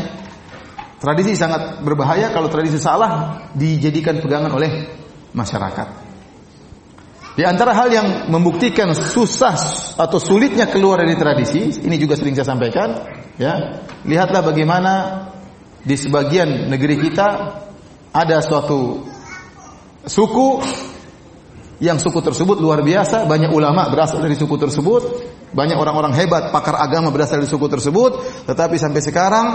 tradisi 0.96 1.37
sangat 1.37 1.85
berbahaya 1.85 2.32
kalau 2.32 2.48
tradisi 2.48 2.80
salah 2.80 3.44
dijadikan 3.52 4.16
pegangan 4.24 4.50
oleh 4.56 4.88
masyarakat. 5.37 6.06
Di 7.37 7.44
antara 7.44 7.77
hal 7.77 7.92
yang 7.92 8.09
membuktikan 8.33 8.96
susah 8.96 9.61
atau 10.01 10.16
sulitnya 10.16 10.72
keluar 10.72 11.05
dari 11.05 11.20
tradisi, 11.20 11.85
ini 11.85 12.01
juga 12.01 12.16
sering 12.16 12.33
saya 12.33 12.57
sampaikan, 12.57 12.96
ya. 13.37 13.85
Lihatlah 14.09 14.40
bagaimana 14.40 14.92
di 15.85 16.01
sebagian 16.01 16.72
negeri 16.72 16.96
kita 16.96 17.29
ada 18.16 18.40
suatu 18.40 19.05
suku 20.09 20.49
yang 21.77 22.01
suku 22.01 22.25
tersebut 22.25 22.57
luar 22.57 22.81
biasa, 22.81 23.29
banyak 23.29 23.53
ulama 23.53 23.92
berasal 23.92 24.25
dari 24.25 24.33
suku 24.33 24.57
tersebut, 24.57 25.03
banyak 25.53 25.77
orang-orang 25.77 26.16
hebat 26.16 26.49
pakar 26.49 26.81
agama 26.81 27.12
berasal 27.12 27.37
dari 27.37 27.53
suku 27.53 27.68
tersebut, 27.68 28.16
tetapi 28.49 28.81
sampai 28.81 29.05
sekarang 29.05 29.46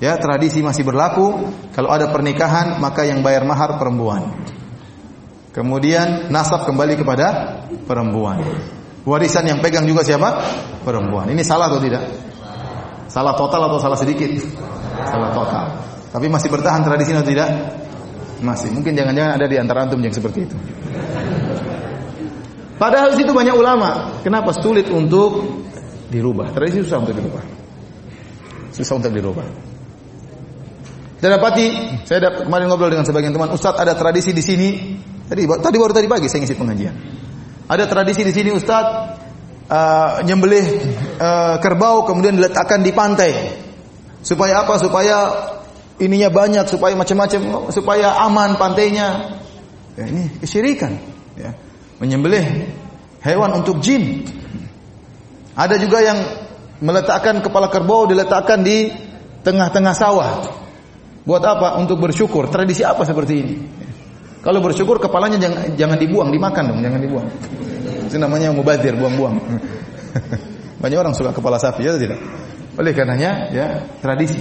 ya 0.00 0.16
tradisi 0.16 0.64
masih 0.64 0.88
berlaku, 0.88 1.52
kalau 1.76 1.92
ada 1.92 2.08
pernikahan 2.08 2.80
maka 2.80 3.04
yang 3.04 3.20
bayar 3.20 3.44
mahar 3.44 3.76
perempuan. 3.76 4.55
Kemudian 5.56 6.28
nasab 6.28 6.68
kembali 6.68 7.00
kepada 7.00 7.56
perempuan. 7.88 8.44
Warisan 9.08 9.48
yang 9.48 9.64
pegang 9.64 9.88
juga 9.88 10.04
siapa? 10.04 10.36
Perempuan. 10.84 11.32
Ini 11.32 11.40
salah 11.40 11.72
atau 11.72 11.80
tidak? 11.80 12.04
Salah 13.08 13.32
total 13.32 13.64
atau 13.72 13.80
salah 13.80 13.96
sedikit? 13.96 14.28
Salah 15.08 15.32
total. 15.32 15.64
Tapi 16.12 16.28
masih 16.28 16.52
bertahan 16.52 16.84
tradisi 16.84 17.16
atau 17.16 17.24
tidak? 17.24 17.48
Masih. 18.44 18.68
Mungkin 18.68 18.92
jangan-jangan 18.92 19.32
ada 19.40 19.46
di 19.48 19.56
antara 19.56 19.88
antum 19.88 19.96
yang 20.04 20.12
seperti 20.12 20.44
itu. 20.44 20.56
Padahal 22.76 23.16
situ 23.16 23.32
banyak 23.32 23.56
ulama. 23.56 24.20
Kenapa 24.20 24.52
sulit 24.52 24.92
untuk 24.92 25.40
dirubah? 26.12 26.52
Tradisi 26.52 26.84
susah 26.84 27.00
untuk 27.00 27.16
dirubah. 27.16 27.44
Susah 28.76 28.94
untuk 29.00 29.08
dirubah. 29.08 29.48
Saya 31.16 31.40
dapati, 31.40 31.66
saya 32.04 32.44
kemarin 32.44 32.68
ngobrol 32.68 32.92
dengan 32.92 33.08
sebagian 33.08 33.32
teman, 33.32 33.48
Ustadz 33.56 33.80
ada 33.80 33.96
tradisi 33.96 34.36
di 34.36 34.44
sini. 34.44 34.70
Tadi 35.26 35.42
tadi 35.42 35.76
baru 35.76 35.92
tadi 35.92 36.06
pagi 36.06 36.26
saya 36.30 36.46
ngisi 36.46 36.56
pengajian. 36.58 36.94
Ada 37.66 37.90
tradisi 37.90 38.22
di 38.22 38.30
sini 38.30 38.54
Ustadz 38.54 38.94
uh, 39.66 40.22
nyembelih 40.22 40.66
uh, 41.18 41.56
kerbau 41.58 42.06
kemudian 42.06 42.38
diletakkan 42.38 42.82
di 42.82 42.94
pantai. 42.94 43.32
Supaya 44.22 44.62
apa? 44.62 44.78
Supaya 44.78 45.16
ininya 45.98 46.30
banyak, 46.30 46.66
supaya 46.70 46.94
macam-macam, 46.94 47.70
supaya 47.74 48.22
aman 48.26 48.54
pantainya. 48.54 49.38
Ya, 49.98 50.04
ini 50.06 50.30
kesyirikan. 50.42 50.92
Ya 51.34 51.54
menyembelih 52.00 52.68
hewan 53.24 53.50
untuk 53.56 53.80
jin. 53.80 54.24
Ada 55.56 55.80
juga 55.80 56.04
yang 56.04 56.18
meletakkan 56.84 57.40
kepala 57.40 57.72
kerbau 57.72 58.04
diletakkan 58.04 58.60
di 58.60 58.92
tengah-tengah 59.40 59.94
sawah. 59.96 60.32
Buat 61.24 61.42
apa? 61.42 61.68
Untuk 61.80 61.96
bersyukur. 61.98 62.52
Tradisi 62.52 62.84
apa 62.84 63.02
seperti 63.08 63.34
ini? 63.40 63.54
Kalau 64.46 64.62
bersyukur 64.62 65.02
kepalanya 65.02 65.42
jangan 65.42 65.74
jangan 65.74 65.98
dibuang, 65.98 66.30
dimakan 66.30 66.70
dong, 66.70 66.80
jangan 66.86 67.02
dibuang. 67.02 67.26
Itu 68.06 68.14
namanya 68.22 68.54
mubazir, 68.54 68.94
buang-buang. 68.94 69.42
Banyak 70.82 70.98
orang 71.02 71.18
suka 71.18 71.34
kepala 71.34 71.58
sapi 71.58 71.82
ya 71.82 71.98
tidak? 71.98 72.22
Oleh 72.78 72.94
karenanya 72.94 73.50
ya 73.50 73.66
tradisi. 73.98 74.38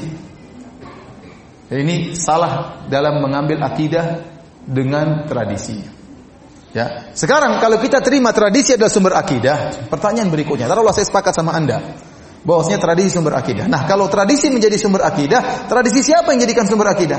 Ini 1.65 2.13
salah 2.13 2.85
dalam 2.85 3.17
mengambil 3.25 3.65
akidah 3.65 4.21
dengan 4.61 5.25
tradisi. 5.25 5.81
Ya. 6.77 7.09
Sekarang 7.17 7.57
kalau 7.57 7.81
kita 7.81 8.05
terima 8.05 8.29
tradisi 8.29 8.77
adalah 8.77 8.93
sumber 8.93 9.17
akidah, 9.17 9.89
pertanyaan 9.89 10.29
berikutnya, 10.29 10.69
taruhlah 10.69 10.93
saya 10.93 11.09
sepakat 11.09 11.33
sama 11.33 11.57
Anda 11.57 11.81
bahwasanya 12.45 12.77
tradisi 12.77 13.17
sumber 13.17 13.41
akidah. 13.41 13.65
Nah, 13.65 13.89
kalau 13.89 14.05
tradisi 14.05 14.53
menjadi 14.53 14.77
sumber 14.77 15.01
akidah, 15.01 15.65
tradisi 15.65 16.05
siapa 16.05 16.29
yang 16.29 16.45
jadikan 16.45 16.69
sumber 16.69 16.93
akidah? 16.93 17.17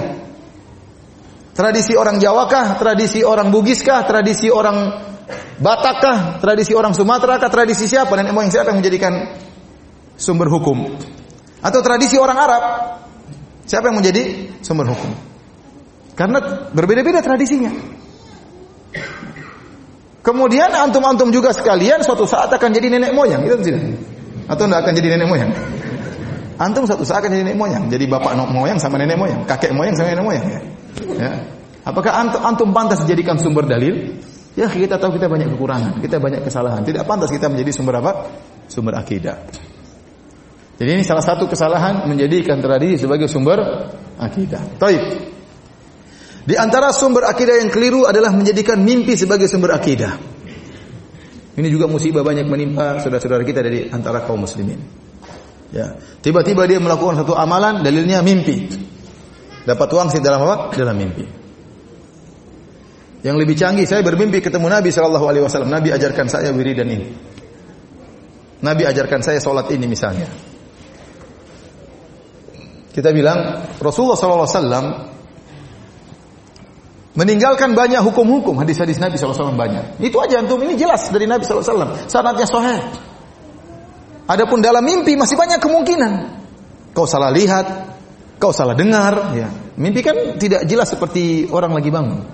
Tradisi 1.56 1.96
orang 1.96 2.20
Jawakah, 2.20 2.76
tradisi 2.76 3.24
orang 3.24 3.48
Bugiskah, 3.48 4.04
tradisi 4.04 4.52
orang 4.52 5.08
Batakkah, 5.56 6.36
tradisi 6.44 6.76
orang 6.76 6.92
Sumatera 6.92 7.40
kah, 7.40 7.48
tradisi 7.48 7.88
siapa 7.88 8.12
dan 8.12 8.28
moyang 8.36 8.52
siapa 8.52 8.76
yang 8.76 8.84
menjadikan 8.84 9.40
sumber 10.20 10.52
hukum? 10.52 10.84
Atau 11.64 11.80
tradisi 11.80 12.20
orang 12.20 12.36
Arab? 12.36 12.62
Siapa 13.64 13.88
yang 13.88 13.96
menjadi 13.96 14.52
sumber 14.60 14.84
hukum? 14.92 15.10
Karena 16.12 16.68
berbeda-beda 16.76 17.24
tradisinya. 17.24 17.72
Kemudian 20.20 20.68
antum-antum 20.76 21.32
juga 21.32 21.56
sekalian 21.56 22.04
suatu 22.04 22.28
saat 22.28 22.52
akan 22.52 22.68
jadi 22.68 22.92
nenek 22.92 23.16
moyang, 23.16 23.48
itu 23.48 23.56
tidak? 23.64 23.96
Atau 24.44 24.68
tidak 24.68 24.84
akan 24.84 24.92
jadi 24.92 25.08
nenek 25.16 25.28
moyang? 25.32 25.50
Antum 26.60 26.84
suatu 26.84 27.08
saat 27.08 27.24
akan 27.24 27.32
jadi 27.32 27.42
nenek 27.48 27.56
moyang, 27.56 27.88
jadi 27.88 28.04
bapak 28.12 28.36
moyang 28.52 28.76
sama 28.76 29.00
nenek 29.00 29.16
moyang, 29.16 29.40
kakek 29.48 29.72
moyang 29.72 29.96
sama 29.96 30.12
nenek 30.12 30.26
moyang 30.26 30.46
ya. 30.52 30.60
Ya. 31.14 31.32
Apakah 31.86 32.18
antum, 32.18 32.42
antum 32.42 32.68
pantas 32.74 33.06
dijadikan 33.06 33.38
sumber 33.38 33.62
dalil? 33.62 34.18
Ya 34.58 34.66
kita 34.66 34.98
tahu 34.98 35.20
kita 35.20 35.30
banyak 35.30 35.54
kekurangan, 35.54 36.02
kita 36.02 36.18
banyak 36.18 36.42
kesalahan. 36.42 36.82
Tidak 36.82 37.06
pantas 37.06 37.30
kita 37.30 37.46
menjadi 37.46 37.70
sumber 37.70 38.02
apa? 38.02 38.12
Sumber 38.66 38.98
akidah. 38.98 39.36
Jadi 40.76 40.90
ini 40.92 41.04
salah 41.06 41.22
satu 41.22 41.46
kesalahan 41.48 42.04
menjadikan 42.08 42.58
tradisi 42.60 43.06
sebagai 43.06 43.30
sumber 43.30 43.62
akidah. 44.18 44.76
Taib. 44.76 45.02
Di 46.46 46.54
antara 46.54 46.90
sumber 46.90 47.26
akidah 47.26 47.58
yang 47.58 47.70
keliru 47.70 48.04
adalah 48.06 48.32
menjadikan 48.32 48.80
mimpi 48.80 49.14
sebagai 49.14 49.46
sumber 49.46 49.76
akidah. 49.76 50.14
Ini 51.56 51.68
juga 51.72 51.88
musibah 51.88 52.20
banyak 52.20 52.44
menimpa 52.44 53.00
saudara-saudara 53.00 53.40
kita 53.44 53.64
dari 53.64 53.88
antara 53.88 54.20
kaum 54.28 54.44
muslimin. 54.44 54.76
Ya. 55.72 55.96
Tiba-tiba 56.20 56.68
dia 56.68 56.76
melakukan 56.76 57.24
satu 57.24 57.32
amalan, 57.32 57.80
dalilnya 57.80 58.20
mimpi. 58.20 58.68
Dapat 59.66 59.88
uang 59.90 60.08
sih 60.14 60.22
dalam 60.22 60.46
apa? 60.46 60.70
Dalam 60.78 60.94
mimpi. 60.94 61.26
Yang 63.26 63.36
lebih 63.42 63.56
canggih, 63.58 63.82
saya 63.90 64.06
bermimpi 64.06 64.38
ketemu 64.38 64.70
Nabi 64.70 64.94
Shallallahu 64.94 65.26
Alaihi 65.26 65.42
Wasallam. 65.42 65.66
Nabi 65.66 65.90
ajarkan 65.90 66.30
saya 66.30 66.54
wiridan 66.54 66.86
ini. 66.86 67.10
Nabi 68.62 68.86
ajarkan 68.86 69.20
saya 69.26 69.42
sholat 69.42 69.66
ini 69.74 69.90
misalnya. 69.90 70.30
Kita 72.94 73.10
bilang 73.10 73.66
Rasulullah 73.82 74.16
Sallallahu 74.16 74.46
Alaihi 74.46 74.56
Wasallam 74.56 74.86
meninggalkan 77.16 77.74
banyak 77.74 78.00
hukum-hukum 78.06 78.56
hadis-hadis 78.62 79.02
Nabi 79.02 79.16
SAW 79.18 79.56
banyak. 79.56 80.00
Itu 80.00 80.20
aja 80.20 80.40
antum 80.40 80.60
ini 80.62 80.76
jelas 80.76 81.08
dari 81.10 81.24
Nabi 81.24 81.42
SAW. 81.44 82.06
Sanatnya 82.06 82.46
sahih. 82.46 82.80
Adapun 84.28 84.60
dalam 84.60 84.84
mimpi 84.84 85.16
masih 85.16 85.34
banyak 85.34 85.58
kemungkinan. 85.58 86.12
Kau 86.92 87.08
salah 87.08 87.32
lihat, 87.32 87.95
kau 88.36 88.52
salah 88.52 88.76
dengar. 88.76 89.36
Ya. 89.36 89.48
Mimpi 89.76 90.00
kan 90.00 90.40
tidak 90.40 90.64
jelas 90.64 90.88
seperti 90.92 91.48
orang 91.52 91.76
lagi 91.76 91.90
bangun. 91.92 92.24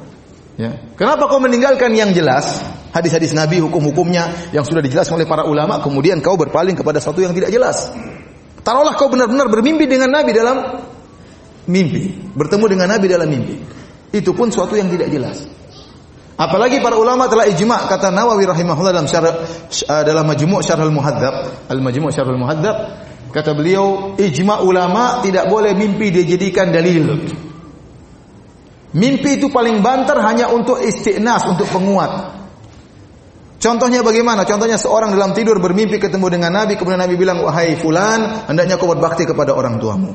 Ya. 0.61 0.77
Kenapa 0.95 1.27
kau 1.27 1.41
meninggalkan 1.41 1.97
yang 1.97 2.13
jelas? 2.13 2.61
Hadis-hadis 2.93 3.33
Nabi, 3.33 3.57
hukum-hukumnya 3.65 4.53
yang 4.53 4.69
sudah 4.69 4.85
dijelaskan 4.85 5.17
oleh 5.17 5.29
para 5.29 5.49
ulama, 5.49 5.81
kemudian 5.81 6.21
kau 6.21 6.37
berpaling 6.37 6.77
kepada 6.77 7.01
sesuatu 7.01 7.25
yang 7.25 7.33
tidak 7.33 7.49
jelas. 7.49 7.89
Taruhlah 8.61 8.95
kau 8.95 9.09
benar-benar 9.09 9.49
bermimpi 9.49 9.89
dengan 9.89 10.13
Nabi 10.13 10.31
dalam 10.37 10.57
mimpi, 11.67 12.15
bertemu 12.37 12.65
dengan 12.69 12.87
Nabi 12.93 13.07
dalam 13.09 13.27
mimpi. 13.27 13.57
Itu 14.13 14.37
pun 14.37 14.53
suatu 14.53 14.77
yang 14.77 14.93
tidak 14.93 15.09
jelas. 15.09 15.49
Apalagi 16.37 16.85
para 16.85 17.01
ulama 17.01 17.29
telah 17.33 17.49
ijma 17.49 17.89
kata 17.89 18.13
Nawawi 18.13 18.45
rahimahullah 18.49 18.93
dalam 18.93 19.09
syarah 19.09 19.47
uh, 19.89 20.03
dalam 20.03 20.25
majmu' 20.27 20.61
syarh 20.65 20.85
al-muhadzab, 20.85 21.35
al-majmu' 21.71 22.11
syarh 22.13 22.29
al-muhadzab 22.29 22.77
kata 23.33 23.57
beliau 23.57 24.15
ijma 24.21 24.61
ulama 24.61 25.25
tidak 25.25 25.49
boleh 25.49 25.73
mimpi 25.73 26.13
dijadikan 26.13 26.69
dalil. 26.71 27.25
Mimpi 28.93 29.41
itu 29.41 29.49
paling 29.49 29.81
banter 29.81 30.21
hanya 30.21 30.53
untuk 30.53 30.77
istiqnas, 30.77 31.49
untuk 31.49 31.65
penguat. 31.73 32.45
Contohnya 33.57 34.05
bagaimana? 34.05 34.45
Contohnya 34.45 34.77
seorang 34.77 35.17
dalam 35.17 35.33
tidur 35.33 35.57
bermimpi 35.63 35.97
ketemu 35.97 36.29
dengan 36.29 36.53
Nabi, 36.53 36.77
kemudian 36.77 37.01
Nabi 37.01 37.15
bilang, 37.17 37.41
wahai 37.41 37.79
fulan, 37.79 38.51
hendaknya 38.51 38.77
kau 38.77 38.91
berbakti 38.91 39.25
kepada 39.25 39.57
orang 39.57 39.81
tuamu. 39.81 40.13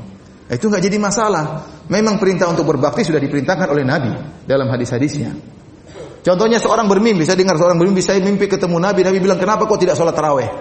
Itu 0.51 0.69
nggak 0.69 0.83
jadi 0.83 0.97
masalah. 0.99 1.63
Memang 1.89 2.19
perintah 2.21 2.51
untuk 2.51 2.69
berbakti 2.69 3.07
sudah 3.07 3.17
diperintahkan 3.17 3.67
oleh 3.71 3.87
Nabi 3.87 4.11
dalam 4.45 4.67
hadis-hadisnya. 4.69 5.31
Contohnya 6.27 6.59
seorang 6.59 6.91
bermimpi, 6.91 7.23
saya 7.23 7.39
dengar 7.39 7.55
seorang 7.55 7.79
bermimpi, 7.79 8.03
saya 8.03 8.19
mimpi 8.19 8.51
ketemu 8.51 8.83
Nabi, 8.83 8.99
Nabi 9.07 9.17
bilang, 9.23 9.39
kenapa 9.39 9.63
kau 9.63 9.79
tidak 9.79 9.95
sholat 9.95 10.11
taraweh? 10.11 10.51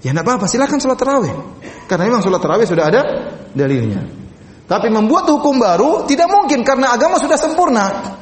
Ya 0.00 0.16
tidak 0.16 0.24
apa-apa, 0.24 0.48
silakan 0.48 0.80
sholat 0.80 0.96
taraweh. 0.96 1.34
Karena 1.84 2.08
memang 2.08 2.24
sholat 2.24 2.40
taraweh 2.40 2.64
sudah 2.64 2.84
ada 2.88 3.00
dalilnya. 3.52 4.00
Tapi 4.64 4.88
membuat 4.88 5.28
hukum 5.28 5.60
baru 5.60 6.08
tidak 6.08 6.30
mungkin 6.30 6.64
karena 6.64 6.94
agama 6.96 7.20
sudah 7.20 7.36
sempurna. 7.36 8.16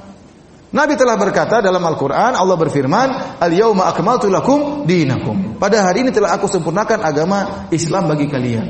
Nabi 0.68 1.00
telah 1.00 1.16
berkata 1.16 1.64
dalam 1.64 1.80
Al-Quran, 1.80 2.36
Allah 2.36 2.56
berfirman, 2.58 3.40
Al-yawma 3.40 3.88
akmaltu 3.88 4.28
lakum 4.28 4.84
dinakum. 4.84 5.56
Pada 5.56 5.80
hari 5.80 6.04
ini 6.04 6.10
telah 6.12 6.36
aku 6.36 6.44
sempurnakan 6.44 7.00
agama 7.04 7.68
Islam 7.72 8.10
bagi 8.10 8.28
kalian. 8.28 8.66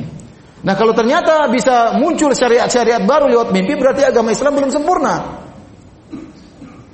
Nah 0.63 0.75
kalau 0.75 0.95
ternyata 0.95 1.47
bisa 1.51 1.95
muncul 1.99 2.35
syariat-syariat 2.35 3.03
baru 3.03 3.31
lewat 3.31 3.51
mimpi, 3.51 3.79
berarti 3.79 4.05
agama 4.05 4.35
Islam 4.35 4.59
belum 4.59 4.71
sempurna. 4.71 5.15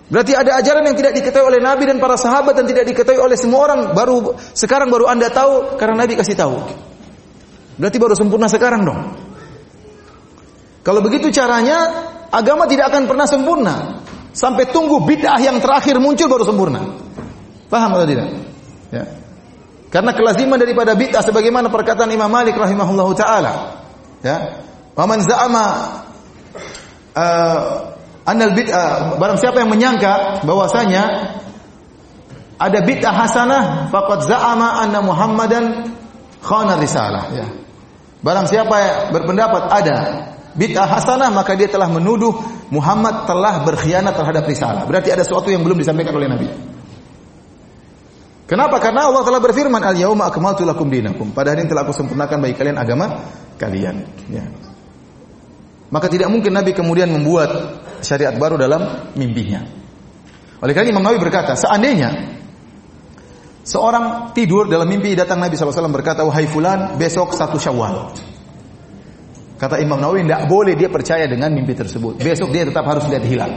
Berarti 0.04 0.36
ada 0.36 0.60
ajaran 0.60 0.84
yang 0.84 0.96
tidak 1.00 1.16
diketahui 1.16 1.48
oleh 1.48 1.60
Nabi 1.64 1.88
dan 1.88 1.96
para 1.96 2.20
sahabat 2.20 2.52
dan 2.52 2.68
tidak 2.68 2.84
diketahui 2.84 3.16
oleh 3.16 3.40
semua 3.40 3.64
orang. 3.64 3.80
Baru 3.96 4.36
sekarang 4.52 4.92
baru 4.92 5.08
anda 5.08 5.32
tahu 5.32 5.80
karena 5.80 6.04
Nabi 6.04 6.12
kasih 6.20 6.36
tahu. 6.36 6.60
Berarti 7.80 7.96
baru 7.96 8.12
sempurna 8.12 8.46
sekarang 8.46 8.84
dong. 8.84 9.00
Kalau 10.84 11.00
begitu 11.00 11.32
caranya, 11.32 11.88
agama 12.28 12.68
tidak 12.68 12.92
akan 12.92 13.08
pernah 13.08 13.24
sempurna. 13.24 13.74
Sampai 14.34 14.68
tunggu 14.68 15.00
bid'ah 15.00 15.40
yang 15.40 15.56
terakhir 15.62 15.96
muncul 15.96 16.28
baru 16.28 16.44
sempurna. 16.44 16.84
Paham 17.72 17.96
atau 17.96 18.04
tidak? 18.04 18.28
Ya. 18.92 19.08
Karena 19.88 20.12
kelaziman 20.12 20.60
daripada 20.60 20.92
bid'ah 20.92 21.24
sebagaimana 21.24 21.72
perkataan 21.72 22.12
Imam 22.12 22.28
Malik 22.28 22.58
rahimahullahu 22.58 23.16
taala. 23.16 23.80
Ya. 24.20 24.60
Wa 24.92 25.08
man 25.08 25.24
za'ama 25.24 25.64
uh, 27.16 27.93
annal 28.24 28.52
bid'ah 28.56 29.16
barang 29.20 29.38
siapa 29.38 29.62
yang 29.64 29.70
menyangka 29.70 30.44
bahwasanya 30.48 31.02
ada 32.58 32.78
bid'ah 32.80 33.14
hasanah 33.14 33.62
faqad 33.92 34.24
za'ama 34.24 34.80
anna 34.80 35.00
Muhammadan 35.04 35.64
khana 36.40 36.80
risalah 36.80 37.24
ya. 37.32 37.46
Barang 38.24 38.48
siapa 38.48 38.74
yang 38.80 38.96
berpendapat 39.12 39.62
ada 39.68 39.96
bid'ah 40.56 40.88
hasanah 40.88 41.28
maka 41.28 41.52
dia 41.56 41.68
telah 41.68 41.92
menuduh 41.92 42.32
Muhammad 42.72 43.28
telah 43.28 43.60
berkhianat 43.68 44.16
terhadap 44.16 44.48
risalah. 44.48 44.88
Berarti 44.88 45.12
ada 45.12 45.20
sesuatu 45.20 45.52
yang 45.52 45.60
belum 45.60 45.76
disampaikan 45.76 46.16
oleh 46.16 46.28
Nabi. 46.30 46.48
Kenapa? 48.44 48.76
Karena 48.76 49.08
Allah 49.08 49.24
telah 49.24 49.40
berfirman, 49.40 49.80
"Al-yauma 49.80 50.28
akmaltu 50.28 50.68
lakum 50.68 50.88
dinakum." 50.92 51.32
Pada 51.32 51.56
hari 51.56 51.64
ini 51.64 51.68
telah 51.72 51.88
aku 51.88 51.96
sempurnakan 51.96 52.44
bagi 52.44 52.54
kalian 52.56 52.76
agama 52.76 53.24
kalian. 53.56 54.04
Ya. 54.28 54.44
Maka 55.94 56.10
tidak 56.10 56.26
mungkin 56.26 56.50
Nabi 56.50 56.74
kemudian 56.74 57.06
membuat 57.06 57.54
syariat 58.02 58.34
baru 58.34 58.58
dalam 58.58 59.14
mimpinya. 59.14 59.62
Oleh 60.58 60.74
karena 60.74 60.90
Imam 60.90 61.06
Nawawi 61.06 61.22
berkata, 61.22 61.54
seandainya 61.54 62.34
seorang 63.62 64.34
tidur 64.34 64.66
dalam 64.66 64.90
mimpi 64.90 65.14
datang 65.14 65.38
Nabi 65.38 65.54
SAW 65.54 65.70
berkata, 65.94 66.26
wahai 66.26 66.50
fulan, 66.50 66.98
besok 66.98 67.38
satu 67.38 67.62
syawal. 67.62 68.10
Kata 69.54 69.78
Imam 69.78 70.02
Nawawi, 70.02 70.26
tidak 70.26 70.50
boleh 70.50 70.74
dia 70.74 70.90
percaya 70.90 71.30
dengan 71.30 71.54
mimpi 71.54 71.78
tersebut. 71.78 72.18
Besok 72.18 72.50
dia 72.50 72.66
tetap 72.66 72.82
harus 72.90 73.06
lihat 73.06 73.22
hilal. 73.22 73.54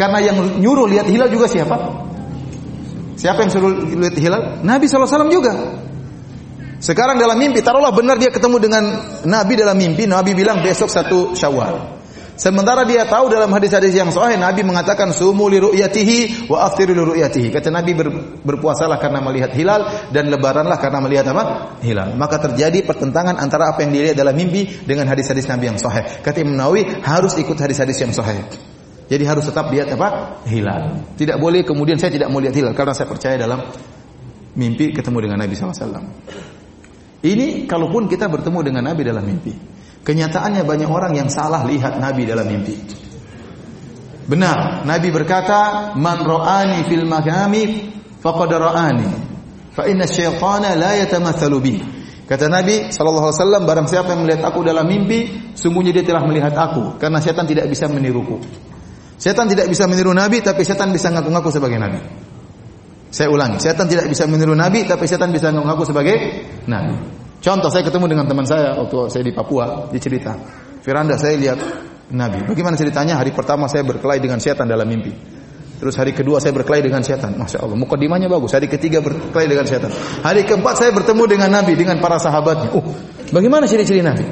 Karena 0.00 0.24
yang 0.24 0.40
nyuruh 0.56 0.88
lihat 0.88 1.04
hilal 1.04 1.28
juga 1.28 1.52
siapa? 1.52 1.76
Siapa 3.16 3.44
yang 3.44 3.52
suruh 3.52 3.72
lihat 3.92 4.16
hilal? 4.16 4.42
Nabi 4.64 4.88
SAW 4.88 5.28
juga. 5.28 5.84
Sekarang 6.86 7.18
dalam 7.18 7.34
mimpi, 7.34 7.66
taruhlah 7.66 7.90
benar 7.90 8.14
dia 8.14 8.30
ketemu 8.30 8.62
dengan 8.62 8.84
Nabi 9.26 9.58
dalam 9.58 9.74
mimpi, 9.74 10.06
Nabi 10.06 10.38
bilang 10.38 10.62
besok 10.62 10.86
satu 10.86 11.34
syawal. 11.34 11.98
Sementara 12.38 12.86
dia 12.86 13.08
tahu 13.08 13.32
dalam 13.32 13.48
hadis-hadis 13.48 13.96
yang 13.96 14.12
sahih 14.12 14.36
Nabi 14.36 14.60
mengatakan 14.62 15.10
sumu 15.10 15.50
li 15.50 15.56
ru'yatihi 15.58 16.46
wa 16.46 16.62
aftiru 16.68 16.94
li 16.94 17.02
ru'yatihi. 17.02 17.48
Kata 17.48 17.74
Nabi 17.74 17.96
ber, 17.96 18.12
berpuasalah 18.44 19.02
karena 19.02 19.18
melihat 19.18 19.50
hilal 19.56 20.12
dan 20.14 20.30
lebaranlah 20.30 20.78
karena 20.78 21.02
melihat 21.02 21.26
apa? 21.32 21.74
Hilal. 21.82 22.14
Maka 22.14 22.38
terjadi 22.38 22.86
pertentangan 22.86 23.40
antara 23.40 23.72
apa 23.72 23.82
yang 23.82 23.90
dilihat 23.90 24.20
dalam 24.20 24.36
mimpi 24.36 24.68
dengan 24.84 25.10
hadis-hadis 25.10 25.48
Nabi 25.50 25.74
yang 25.74 25.80
sahih. 25.80 26.06
Kata 26.22 26.38
Imam 26.44 26.54
Nawawi 26.54 27.02
harus 27.02 27.34
ikut 27.40 27.56
hadis-hadis 27.56 27.98
yang 27.98 28.12
sahih. 28.14 28.46
Jadi 29.10 29.24
harus 29.26 29.42
tetap 29.42 29.72
lihat 29.72 29.90
apa? 29.96 30.38
Hilal. 30.46 31.16
Tidak 31.18 31.40
boleh 31.40 31.64
kemudian 31.64 31.98
saya 31.98 32.12
tidak 32.14 32.30
mau 32.30 32.38
lihat 32.38 32.54
hilal 32.54 32.76
karena 32.78 32.94
saya 32.94 33.08
percaya 33.10 33.40
dalam 33.40 33.64
mimpi 34.54 34.92
ketemu 34.92 35.18
dengan 35.24 35.40
Nabi 35.40 35.56
SAW. 35.56 36.04
Ini 37.26 37.66
kalaupun 37.66 38.06
kita 38.06 38.30
bertemu 38.30 38.62
dengan 38.62 38.82
Nabi 38.86 39.02
dalam 39.02 39.26
mimpi. 39.26 39.50
Kenyataannya 40.06 40.62
banyak 40.62 40.86
orang 40.86 41.18
yang 41.18 41.26
salah 41.26 41.66
lihat 41.66 41.98
Nabi 41.98 42.22
dalam 42.22 42.46
mimpi. 42.46 42.78
Benar, 44.30 44.86
Nabi 44.86 45.08
berkata, 45.10 45.90
"Man 45.98 46.22
ra'ani 46.22 46.86
fil 46.86 47.02
magami 47.02 47.90
faqad 48.22 48.50
ra'ani." 48.54 49.10
Fa 49.74 49.90
inna 49.90 50.06
syaitana 50.06 50.78
la 50.78 50.94
yatamatsalu 51.02 51.58
bi. 51.58 51.74
Kata 52.26 52.50
Nabi 52.50 52.90
sallallahu 52.90 53.30
alaihi 53.30 53.38
wasallam, 53.42 53.62
barang 53.66 53.86
siapa 53.90 54.08
yang 54.14 54.26
melihat 54.26 54.50
aku 54.50 54.66
dalam 54.66 54.86
mimpi, 54.86 55.54
sungguhnya 55.54 55.94
dia 55.94 56.02
telah 56.02 56.26
melihat 56.26 56.54
aku 56.54 56.98
karena 56.98 57.22
setan 57.22 57.46
tidak 57.46 57.70
bisa 57.70 57.86
meniruku. 57.86 58.42
Setan 59.14 59.46
tidak 59.46 59.70
bisa 59.70 59.86
meniru 59.86 60.10
Nabi, 60.10 60.42
tapi 60.42 60.66
setan 60.66 60.90
bisa 60.90 61.08
ngaku-ngaku 61.14 61.48
sebagai 61.54 61.78
Nabi. 61.78 62.25
Saya 63.10 63.30
ulangi, 63.30 63.62
setan 63.62 63.86
tidak 63.86 64.10
bisa 64.10 64.26
meniru 64.26 64.52
Nabi, 64.58 64.82
tapi 64.84 65.06
setan 65.06 65.30
bisa 65.30 65.54
ngaku-ngaku 65.54 65.84
sebagai 65.86 66.16
Nabi. 66.66 66.94
Contoh 67.38 67.70
saya 67.70 67.86
ketemu 67.86 68.06
dengan 68.10 68.26
teman 68.26 68.42
saya 68.42 68.74
waktu 68.74 69.06
saya 69.12 69.22
di 69.22 69.30
Papua, 69.30 69.86
di 69.92 69.98
cerita. 70.02 70.34
Firanda 70.82 71.14
saya 71.14 71.38
lihat 71.38 71.58
Nabi. 72.10 72.42
Bagaimana 72.46 72.74
ceritanya? 72.74 73.18
Hari 73.18 73.30
pertama 73.30 73.70
saya 73.70 73.86
berkelahi 73.86 74.18
dengan 74.18 74.42
setan 74.42 74.66
dalam 74.66 74.86
mimpi. 74.86 75.14
Terus 75.76 75.92
hari 75.94 76.16
kedua 76.16 76.40
saya 76.40 76.56
berkelahi 76.56 76.88
dengan 76.88 77.04
setan. 77.04 77.36
Masya 77.36 77.60
Allah. 77.60 77.76
Mukadimahnya 77.76 78.32
bagus. 78.32 78.56
Hari 78.56 78.66
ketiga 78.66 79.04
berkelahi 79.04 79.46
dengan 79.46 79.66
setan. 79.68 79.92
Hari 80.24 80.48
keempat 80.48 80.74
saya 80.80 80.90
bertemu 80.90 81.22
dengan 81.28 81.50
Nabi, 81.52 81.76
dengan 81.76 82.00
para 82.00 82.16
sahabatnya. 82.16 82.72
Oh, 82.72 82.84
bagaimana 83.28 83.68
ciri-ciri 83.68 84.00
Nabi? 84.00 84.24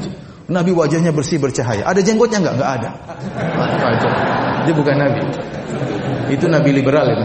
Nabi 0.48 0.70
wajahnya 0.72 1.12
bersih 1.12 1.36
bercahaya. 1.40 1.84
Ada 1.84 2.00
jenggotnya 2.00 2.40
enggak? 2.40 2.54
Enggak 2.56 2.70
ada. 2.80 2.90
Dia 4.64 4.74
bukan 4.76 4.96
Nabi. 4.96 5.20
Itu 6.32 6.46
Nabi 6.48 6.70
liberal 6.72 7.06
itu. 7.12 7.24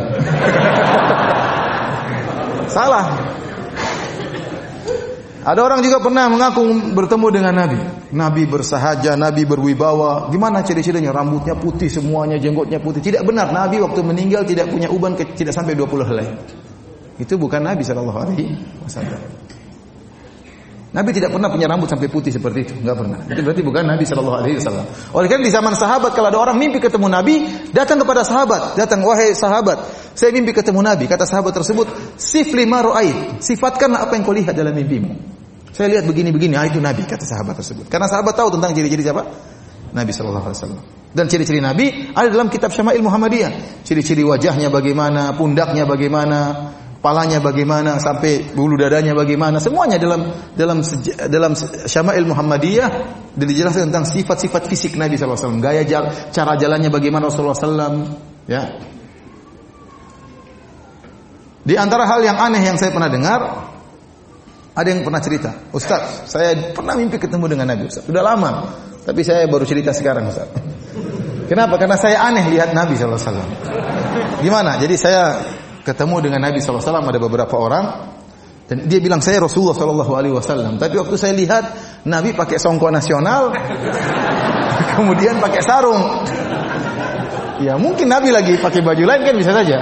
Salah. 2.69 3.05
Ada 5.39 5.59
orang 5.65 5.79
juga 5.81 6.03
pernah 6.03 6.29
mengaku 6.29 6.93
bertemu 6.93 7.27
dengan 7.31 7.53
Nabi. 7.55 7.79
Nabi 8.13 8.43
bersahaja, 8.45 9.15
Nabi 9.15 9.47
berwibawa. 9.47 10.27
Gimana 10.29 10.61
ciri-cirinya? 10.61 11.09
Rambutnya 11.09 11.55
putih 11.57 11.89
semuanya, 11.89 12.37
jenggotnya 12.37 12.77
putih. 12.77 13.01
Tidak 13.01 13.25
benar. 13.25 13.49
Nabi 13.49 13.81
waktu 13.81 14.01
meninggal 14.03 14.45
tidak 14.45 14.69
punya 14.69 14.91
uban 14.91 15.15
tidak 15.15 15.53
sampai 15.55 15.73
20 15.73 16.05
helai. 16.05 16.27
Itu 17.17 17.39
bukan 17.39 17.65
Nabi 17.65 17.81
Shallallahu 17.81 18.19
alaihi 18.19 18.53
wasallam. 18.83 19.21
Nabi 20.89 21.13
tidak 21.13 21.29
pernah 21.29 21.53
punya 21.53 21.69
rambut 21.69 21.85
sampai 21.85 22.09
putih 22.09 22.33
seperti 22.33 22.65
itu, 22.65 22.73
enggak 22.81 22.97
pernah. 22.97 23.21
Itu 23.29 23.45
berarti 23.45 23.61
bukan 23.61 23.83
Nabi 23.85 24.09
Shallallahu 24.09 24.37
Alaihi 24.41 24.57
Wasallam. 24.57 24.85
Oleh 25.13 25.27
karena 25.29 25.45
di 25.45 25.53
zaman 25.53 25.73
sahabat 25.77 26.17
kalau 26.17 26.33
ada 26.33 26.39
orang 26.41 26.57
mimpi 26.57 26.81
ketemu 26.81 27.05
Nabi, 27.13 27.45
datang 27.69 28.01
kepada 28.01 28.25
sahabat, 28.25 28.73
datang 28.73 29.05
wahai 29.05 29.37
sahabat, 29.37 29.77
saya 30.19 30.35
mimpi 30.35 30.51
ketemu 30.51 30.83
Nabi. 30.83 31.07
Kata 31.07 31.23
sahabat 31.23 31.55
tersebut, 31.55 31.87
sif 32.19 32.51
lima 32.51 32.83
sifatkanlah 33.39 34.03
apa 34.03 34.19
yang 34.19 34.27
kau 34.27 34.35
lihat 34.35 34.51
dalam 34.51 34.75
mimpimu. 34.75 35.15
Saya 35.71 35.95
lihat 35.95 36.11
begini-begini, 36.11 36.59
ah 36.59 36.67
itu 36.67 36.83
Nabi 36.83 37.07
kata 37.07 37.23
sahabat 37.23 37.55
tersebut. 37.55 37.87
Karena 37.87 38.11
sahabat 38.11 38.35
tahu 38.35 38.51
tentang 38.59 38.75
ciri-ciri 38.75 38.99
siapa? 38.99 39.23
Nabi 39.95 40.11
Wasallam. 40.11 40.83
Dan 41.15 41.31
ciri-ciri 41.31 41.63
Nabi 41.63 42.11
ada 42.11 42.27
dalam 42.27 42.51
kitab 42.51 42.75
Syama'il 42.75 42.99
Muhammadiyah. 42.99 43.81
Ciri-ciri 43.87 44.27
wajahnya 44.27 44.67
bagaimana, 44.67 45.31
pundaknya 45.39 45.87
bagaimana, 45.87 46.67
palanya 46.99 47.39
bagaimana 47.39 47.95
sampai 48.03 48.51
bulu 48.51 48.75
dadanya 48.75 49.15
bagaimana 49.15 49.63
semuanya 49.63 49.95
dalam 49.95 50.35
dalam 50.51 50.83
dalam 51.31 51.55
Syama'il 51.87 52.27
Muhammadiyah 52.27 52.89
dijelaskan 53.39 53.87
tentang 53.87 54.03
sifat-sifat 54.03 54.67
fisik 54.67 54.99
Nabi 54.99 55.15
SAW 55.15 55.63
gaya 55.63 55.87
jal, 55.87 56.11
cara 56.35 56.59
jalannya 56.59 56.91
bagaimana 56.91 57.31
Rasulullah 57.31 57.55
SAW 57.55 58.03
ya 58.51 58.67
di 61.69 61.77
antara 61.77 62.09
hal 62.09 62.25
yang 62.25 62.41
aneh 62.41 62.65
yang 62.65 62.81
saya 62.81 62.89
pernah 62.89 63.13
dengar 63.13 63.39
ada 64.73 64.87
yang 64.89 65.05
pernah 65.05 65.21
cerita 65.21 65.69
Ustaz 65.69 66.25
saya 66.25 66.73
pernah 66.73 66.97
mimpi 66.97 67.21
ketemu 67.21 67.45
dengan 67.45 67.69
Nabi 67.69 67.85
Ustaz 67.85 68.09
sudah 68.09 68.25
lama 68.25 68.73
tapi 69.05 69.21
saya 69.21 69.45
baru 69.45 69.69
cerita 69.69 69.93
sekarang 69.93 70.33
Ustaz 70.33 70.49
Kenapa? 71.49 71.81
Karena 71.81 71.97
saya 71.97 72.21
aneh 72.29 72.45
lihat 72.53 72.77
Nabi 72.77 72.93
SAW. 72.93 73.17
Gimana? 74.45 74.77
Jadi 74.77 74.95
saya 75.01 75.41
ketemu 75.81 76.29
dengan 76.29 76.45
Nabi 76.45 76.61
SAW 76.61 76.77
ada 76.77 77.17
beberapa 77.17 77.57
orang 77.57 77.85
dan 78.69 78.85
dia 78.85 79.01
bilang 79.01 79.17
saya 79.17 79.41
Rasulullah 79.41 79.73
Shallallahu 79.73 80.13
Alaihi 80.13 80.37
Wasallam. 80.37 80.77
Tapi 80.77 81.01
waktu 81.01 81.17
saya 81.17 81.33
lihat 81.33 81.73
Nabi 82.05 82.37
pakai 82.37 82.61
songkok 82.61 82.93
nasional, 82.93 83.49
kemudian 84.93 85.41
pakai 85.41 85.61
sarung. 85.65 86.21
Ya 87.65 87.81
mungkin 87.81 88.13
Nabi 88.13 88.29
lagi 88.29 88.53
pakai 88.61 88.85
baju 88.85 89.03
lain 89.09 89.21
kan 89.25 89.33
bisa 89.33 89.49
saja. 89.49 89.81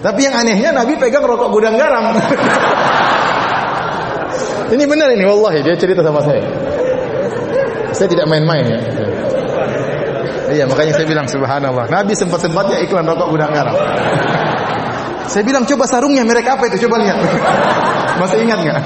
Tapi 0.00 0.20
yang 0.24 0.32
anehnya 0.32 0.72
Nabi 0.72 0.96
pegang 0.96 1.20
rokok 1.20 1.52
gudang 1.52 1.76
garam. 1.76 2.16
ini 4.74 4.84
benar 4.88 5.12
ini, 5.12 5.24
wallahi 5.28 5.60
dia 5.60 5.76
cerita 5.76 6.00
sama 6.00 6.24
saya. 6.24 6.40
Saya 7.92 8.08
tidak 8.08 8.24
main-main 8.32 8.64
ya. 8.64 8.80
Iya, 10.50 10.64
makanya 10.66 10.96
saya 10.96 11.06
bilang 11.06 11.28
subhanallah. 11.28 11.92
Nabi 11.92 12.16
sempat-sempatnya 12.16 12.80
iklan 12.88 13.04
rokok 13.04 13.28
gudang 13.28 13.52
garam. 13.52 13.76
saya 15.30 15.46
bilang 15.46 15.62
coba 15.62 15.86
sarungnya 15.86 16.26
merek 16.26 16.48
apa 16.48 16.66
itu? 16.72 16.88
Coba 16.88 16.98
lihat. 16.98 17.20
Masih 18.20 18.42
ingat 18.42 18.58
nggak? 18.64 18.80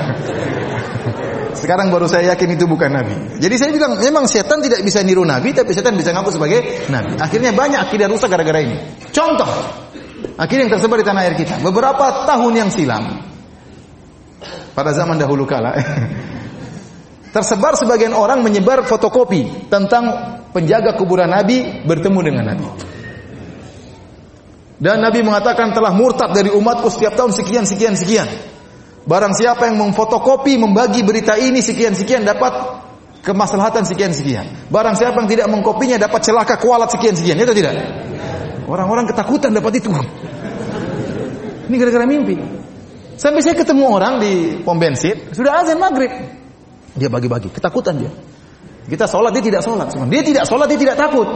Sekarang 1.54 1.88
baru 1.88 2.04
saya 2.04 2.34
yakin 2.34 2.60
itu 2.60 2.68
bukan 2.68 2.92
Nabi. 2.92 3.40
Jadi 3.40 3.54
saya 3.56 3.70
bilang 3.72 3.96
memang 3.96 4.28
setan 4.28 4.60
tidak 4.60 4.84
bisa 4.84 5.00
niru 5.00 5.24
Nabi, 5.24 5.56
tapi 5.56 5.72
setan 5.72 5.96
bisa 5.96 6.12
ngaku 6.12 6.36
sebagai 6.36 6.60
Nabi. 6.92 7.16
Akhirnya 7.16 7.56
banyak 7.56 7.88
akidah 7.88 8.10
rusak 8.10 8.28
gara-gara 8.28 8.60
ini. 8.60 8.76
Contoh, 9.08 9.48
akhirnya 10.36 10.68
yang 10.68 10.72
tersebar 10.78 10.96
di 11.00 11.06
tanah 11.06 11.22
air 11.26 11.36
kita. 11.38 11.60
Beberapa 11.60 12.26
tahun 12.26 12.52
yang 12.52 12.70
silam, 12.72 13.24
pada 14.72 14.90
zaman 14.92 15.20
dahulu 15.20 15.44
kala, 15.46 15.76
tersebar 17.34 17.78
sebagian 17.78 18.14
orang 18.14 18.40
menyebar 18.40 18.86
fotokopi 18.86 19.70
tentang 19.70 20.04
penjaga 20.54 20.94
kuburan 20.94 21.30
Nabi 21.30 21.82
bertemu 21.82 22.20
dengan 22.22 22.44
Nabi. 22.54 22.66
Dan 24.74 25.00
Nabi 25.00 25.22
mengatakan 25.22 25.70
telah 25.70 25.94
murtad 25.94 26.34
dari 26.34 26.50
umatku 26.50 26.90
setiap 26.90 27.14
tahun 27.14 27.30
sekian 27.30 27.64
sekian 27.64 27.94
sekian. 27.94 28.26
Barang 29.04 29.36
siapa 29.36 29.68
yang 29.68 29.78
memfotokopi 29.80 30.56
membagi 30.56 31.04
berita 31.04 31.36
ini 31.36 31.60
sekian 31.60 31.92
sekian 31.92 32.24
dapat 32.24 32.52
kemaslahatan 33.24 33.88
sekian 33.88 34.12
sekian. 34.12 34.44
Barang 34.68 34.96
siapa 34.96 35.16
yang 35.24 35.28
tidak 35.28 35.46
mengkopinya 35.48 35.96
dapat 35.96 36.20
celaka 36.24 36.60
kualat 36.60 36.92
sekian 36.92 37.16
sekian. 37.16 37.36
Itu 37.40 37.56
tidak? 37.56 37.74
Orang-orang 38.64 39.04
ketakutan 39.08 39.52
dapat 39.52 39.80
itu. 39.80 39.92
Ini 41.68 41.74
gara-gara 41.80 42.04
mimpi. 42.08 42.36
Sampai 43.14 43.40
saya 43.46 43.54
ketemu 43.54 43.84
orang 43.86 44.18
di 44.18 44.58
pom 44.66 44.74
bensin, 44.74 45.30
sudah 45.30 45.62
azan 45.62 45.78
maghrib. 45.78 46.10
Dia 46.94 47.06
bagi-bagi, 47.10 47.50
ketakutan 47.50 47.98
dia. 47.98 48.10
Kita 48.84 49.08
sholat, 49.08 49.32
dia 49.32 49.42
tidak 49.42 49.62
sholat. 49.64 49.88
Dia 49.90 50.22
tidak 50.22 50.44
sholat, 50.44 50.66
dia 50.68 50.78
tidak 50.78 50.96
takut. 50.98 51.28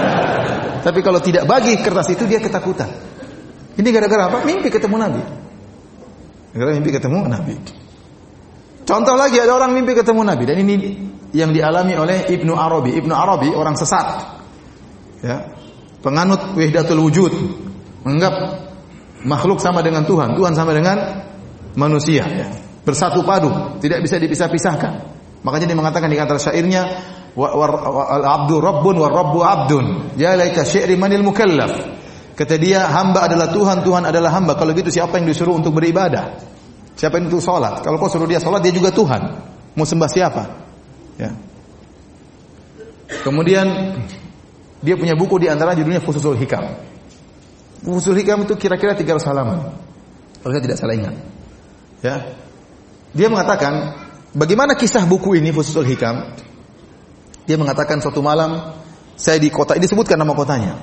Tapi 0.86 1.00
kalau 1.04 1.20
tidak 1.20 1.44
bagi 1.44 1.78
kertas 1.78 2.10
itu, 2.10 2.24
dia 2.26 2.40
ketakutan. 2.40 2.88
Ini 3.76 3.88
gara-gara 3.92 4.28
apa? 4.32 4.38
Mimpi 4.42 4.68
ketemu 4.72 4.96
Nabi. 4.98 5.22
Gara-gara 6.50 6.74
mimpi 6.74 6.90
ketemu 6.90 7.18
Nabi. 7.28 7.54
Contoh 8.82 9.14
lagi, 9.14 9.38
ada 9.38 9.54
orang 9.54 9.76
mimpi 9.76 9.94
ketemu 9.94 10.26
Nabi. 10.26 10.44
Dan 10.48 10.56
ini 10.66 10.74
yang 11.30 11.54
dialami 11.54 11.94
oleh 11.94 12.26
Ibnu 12.26 12.52
Arabi. 12.56 12.98
Ibnu 12.98 13.14
Arabi, 13.14 13.54
orang 13.54 13.78
sesat. 13.78 14.06
Ya, 15.22 15.59
penganut 16.04 16.56
wahdatul 16.56 17.00
wujud. 17.04 17.32
Menganggap 18.04 18.34
makhluk 19.24 19.60
sama 19.60 19.84
dengan 19.84 20.04
Tuhan. 20.08 20.36
Tuhan 20.36 20.52
sama 20.56 20.72
dengan 20.72 21.24
manusia. 21.76 22.24
Ya. 22.24 22.48
Bersatu 22.84 23.24
padu. 23.24 23.80
Tidak 23.80 24.00
bisa 24.00 24.16
dipisah-pisahkan. 24.16 24.92
Makanya 25.40 25.66
dia 25.72 25.78
mengatakan 25.78 26.08
di 26.12 26.20
antara 26.20 26.40
syairnya 26.40 26.82
al 27.36 28.24
abdu 28.24 28.60
rabbun 28.60 28.96
wa 29.00 29.08
rabbu 29.08 29.38
abdun. 29.44 29.84
Ya 30.16 30.36
laika 30.36 30.64
syi'ri 30.64 30.96
manil 30.96 31.24
mukallaf. 31.24 32.00
Kata 32.36 32.56
dia 32.56 32.88
hamba 32.88 33.28
adalah 33.28 33.52
Tuhan, 33.52 33.84
Tuhan 33.84 34.08
adalah 34.08 34.32
hamba. 34.32 34.56
Kalau 34.56 34.72
gitu 34.72 34.88
siapa 34.88 35.20
yang 35.20 35.28
disuruh 35.28 35.60
untuk 35.60 35.76
beribadah? 35.76 36.40
Siapa 36.96 37.20
yang 37.20 37.28
untuk 37.28 37.44
sholat? 37.44 37.84
Kalau 37.84 38.00
kau 38.00 38.08
suruh 38.08 38.24
dia 38.24 38.40
sholat, 38.40 38.64
dia 38.64 38.72
juga 38.72 38.88
Tuhan. 38.92 39.22
Mau 39.76 39.84
sembah 39.84 40.08
siapa? 40.08 40.42
Ya. 41.20 41.36
Kemudian 43.20 43.66
dia 44.80 44.96
punya 44.96 45.12
buku 45.16 45.36
di 45.40 45.48
antara 45.48 45.76
judulnya 45.76 46.00
Fususul 46.00 46.36
Hikam. 46.40 46.64
Fususul 47.84 48.20
Hikam 48.20 48.44
itu 48.44 48.56
kira-kira 48.56 48.96
300 48.96 49.28
halaman. 49.28 49.58
Kalau 50.40 50.52
saya 50.52 50.62
tidak 50.64 50.78
salah 50.80 50.96
ingat. 50.96 51.14
Ya. 52.00 52.16
Dia 53.12 53.28
mengatakan 53.28 54.08
Bagaimana 54.30 54.78
kisah 54.78 55.10
buku 55.10 55.34
ini 55.34 55.50
Fususul 55.50 55.82
Hikam? 55.90 56.38
Dia 57.50 57.58
mengatakan 57.58 57.98
suatu 57.98 58.22
malam 58.22 58.78
saya 59.18 59.42
di 59.42 59.50
kota 59.50 59.74
ini 59.74 59.90
disebutkan 59.90 60.14
nama 60.14 60.38
kotanya. 60.38 60.78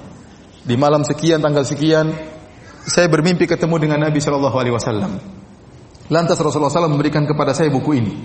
Di 0.67 0.75
malam 0.75 1.07
sekian 1.07 1.39
tanggal 1.39 1.63
sekian 1.63 2.11
saya 2.83 3.07
bermimpi 3.07 3.47
ketemu 3.47 3.79
dengan 3.79 4.03
Nabi 4.03 4.19
Shallallahu 4.19 4.57
alaihi 4.59 4.75
wasallam. 4.75 5.11
Lantas 6.07 6.39
Rasulullah 6.39 6.71
SAW 6.71 6.91
memberikan 6.91 7.23
kepada 7.27 7.51
saya 7.51 7.67
buku 7.67 7.99
ini. 7.99 8.15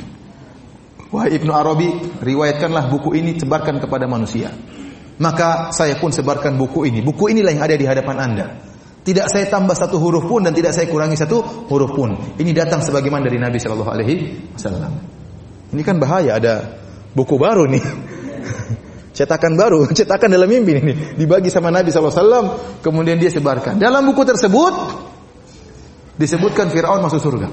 Wahai 1.10 1.34
Ibnu 1.34 1.50
Arabi, 1.50 1.90
riwayatkanlah 2.22 2.90
buku 2.90 3.18
ini 3.18 3.34
sebarkan 3.38 3.82
kepada 3.82 4.06
manusia. 4.06 4.54
Maka 5.22 5.70
saya 5.70 5.94
pun 6.02 6.10
sebarkan 6.10 6.58
buku 6.58 6.90
ini. 6.90 6.98
Buku 6.98 7.30
inilah 7.30 7.54
yang 7.54 7.62
ada 7.62 7.78
di 7.78 7.86
hadapan 7.86 8.16
Anda. 8.18 8.46
Tidak 9.02 9.26
saya 9.30 9.46
tambah 9.46 9.74
satu 9.74 9.98
huruf 10.02 10.26
pun 10.26 10.42
dan 10.42 10.50
tidak 10.54 10.74
saya 10.74 10.90
kurangi 10.90 11.14
satu 11.14 11.66
huruf 11.70 11.94
pun. 11.94 12.10
Ini 12.38 12.50
datang 12.50 12.82
sebagaimana 12.82 13.30
dari 13.30 13.38
Nabi 13.38 13.58
Shallallahu 13.62 13.90
Alaihi 13.90 14.14
Wasallam. 14.58 14.92
Ini 15.74 15.82
kan 15.86 16.02
bahaya 16.02 16.38
ada 16.38 16.54
buku 17.14 17.38
baru 17.38 17.70
nih. 17.70 17.82
cetakan 19.16 19.54
baru, 19.54 19.86
cetakan 19.98 20.30
dalam 20.30 20.50
mimpi 20.50 20.74
ini 20.74 20.94
dibagi 21.18 21.50
sama 21.50 21.70
Nabi 21.70 21.94
SAW, 21.94 22.82
kemudian 22.82 23.18
dia 23.18 23.30
sebarkan. 23.30 23.78
Dalam 23.78 24.06
buku 24.10 24.26
tersebut 24.26 24.74
disebutkan 26.18 26.70
Fir'aun 26.70 27.02
masuk 27.02 27.20
surga. 27.22 27.48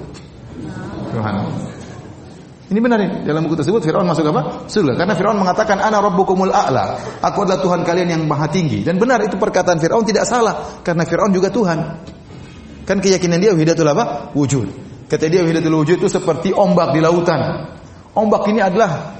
Ini 2.69 2.77
benar 2.77 3.01
ini. 3.01 3.25
Dalam 3.25 3.49
buku 3.49 3.57
tersebut 3.57 3.81
Firaun 3.81 4.05
masuk 4.05 4.29
apa? 4.29 4.69
Surga. 4.69 4.93
Karena 4.93 5.17
Firaun 5.17 5.41
mengatakan 5.41 5.81
ana 5.81 5.97
rabbukumul 6.05 6.53
a'la. 6.53 7.01
Aku 7.25 7.41
adalah 7.41 7.65
Tuhan 7.65 7.81
kalian 7.81 8.13
yang 8.13 8.21
maha 8.29 8.45
tinggi. 8.45 8.85
Dan 8.85 9.01
benar 9.01 9.25
itu 9.25 9.41
perkataan 9.41 9.81
Firaun 9.81 10.05
tidak 10.05 10.29
salah 10.29 10.77
karena 10.85 11.01
Firaun 11.09 11.33
juga 11.33 11.49
Tuhan. 11.49 11.79
Kan 12.85 13.01
keyakinan 13.01 13.41
dia 13.41 13.57
wahidatul 13.57 13.89
apa? 13.89 14.29
Wujud. 14.37 14.69
Kata 15.09 15.25
dia 15.25 15.41
wahidatul 15.41 15.81
wujud 15.81 15.97
itu 15.97 16.09
seperti 16.09 16.53
ombak 16.53 16.93
di 16.93 17.01
lautan. 17.01 17.73
Ombak 18.13 18.45
ini 18.53 18.61
adalah 18.61 19.17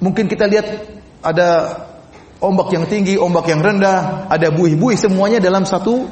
mungkin 0.00 0.24
kita 0.24 0.48
lihat 0.48 0.66
ada 1.20 1.48
ombak 2.40 2.72
yang 2.72 2.88
tinggi, 2.88 3.20
ombak 3.20 3.52
yang 3.52 3.60
rendah, 3.60 4.32
ada 4.32 4.48
buih-buih 4.48 4.96
semuanya 4.96 5.44
dalam 5.44 5.68
satu 5.68 6.08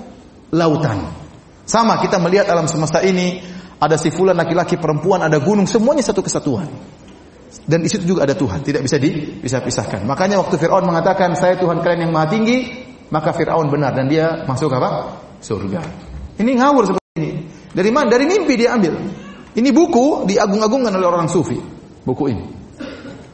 lautan. 0.53 1.09
Sama 1.65 2.01
kita 2.05 2.21
melihat 2.21 2.53
alam 2.53 2.69
semesta 2.69 3.01
ini 3.01 3.41
ada 3.79 3.95
si 3.95 4.11
fulan 4.11 4.35
laki-laki, 4.35 4.75
perempuan, 4.75 5.23
ada 5.23 5.39
gunung, 5.39 5.71
semuanya 5.71 6.03
satu 6.03 6.23
kesatuan. 6.23 6.67
Dan 7.69 7.81
di 7.81 7.89
situ 7.89 8.05
juga 8.05 8.27
ada 8.29 8.35
Tuhan, 8.35 8.61
tidak 8.61 8.85
bisa 8.85 8.99
dipisah-pisahkan. 9.01 10.05
Makanya 10.05 10.41
waktu 10.43 10.59
Firaun 10.61 10.85
mengatakan 10.85 11.33
saya 11.39 11.57
Tuhan 11.57 11.81
kalian 11.81 12.09
yang 12.09 12.13
maha 12.13 12.29
tinggi, 12.29 12.59
maka 13.09 13.33
Firaun 13.33 13.73
benar 13.73 13.97
dan 13.97 14.11
dia 14.11 14.45
masuk 14.45 14.73
apa? 14.75 15.21
Surga. 15.41 15.81
Ini 16.37 16.51
ngawur 16.59 16.83
seperti 16.93 17.09
ini. 17.23 17.31
Dari 17.73 17.91
mana? 17.93 18.09
Dari 18.11 18.25
mimpi 18.27 18.55
dia 18.59 18.75
ambil. 18.75 18.95
Ini 19.55 19.69
buku 19.73 20.29
diagung-agungkan 20.29 20.93
oleh 20.93 21.09
orang 21.09 21.29
sufi. 21.31 21.57
Buku 22.05 22.25
ini. 22.29 22.45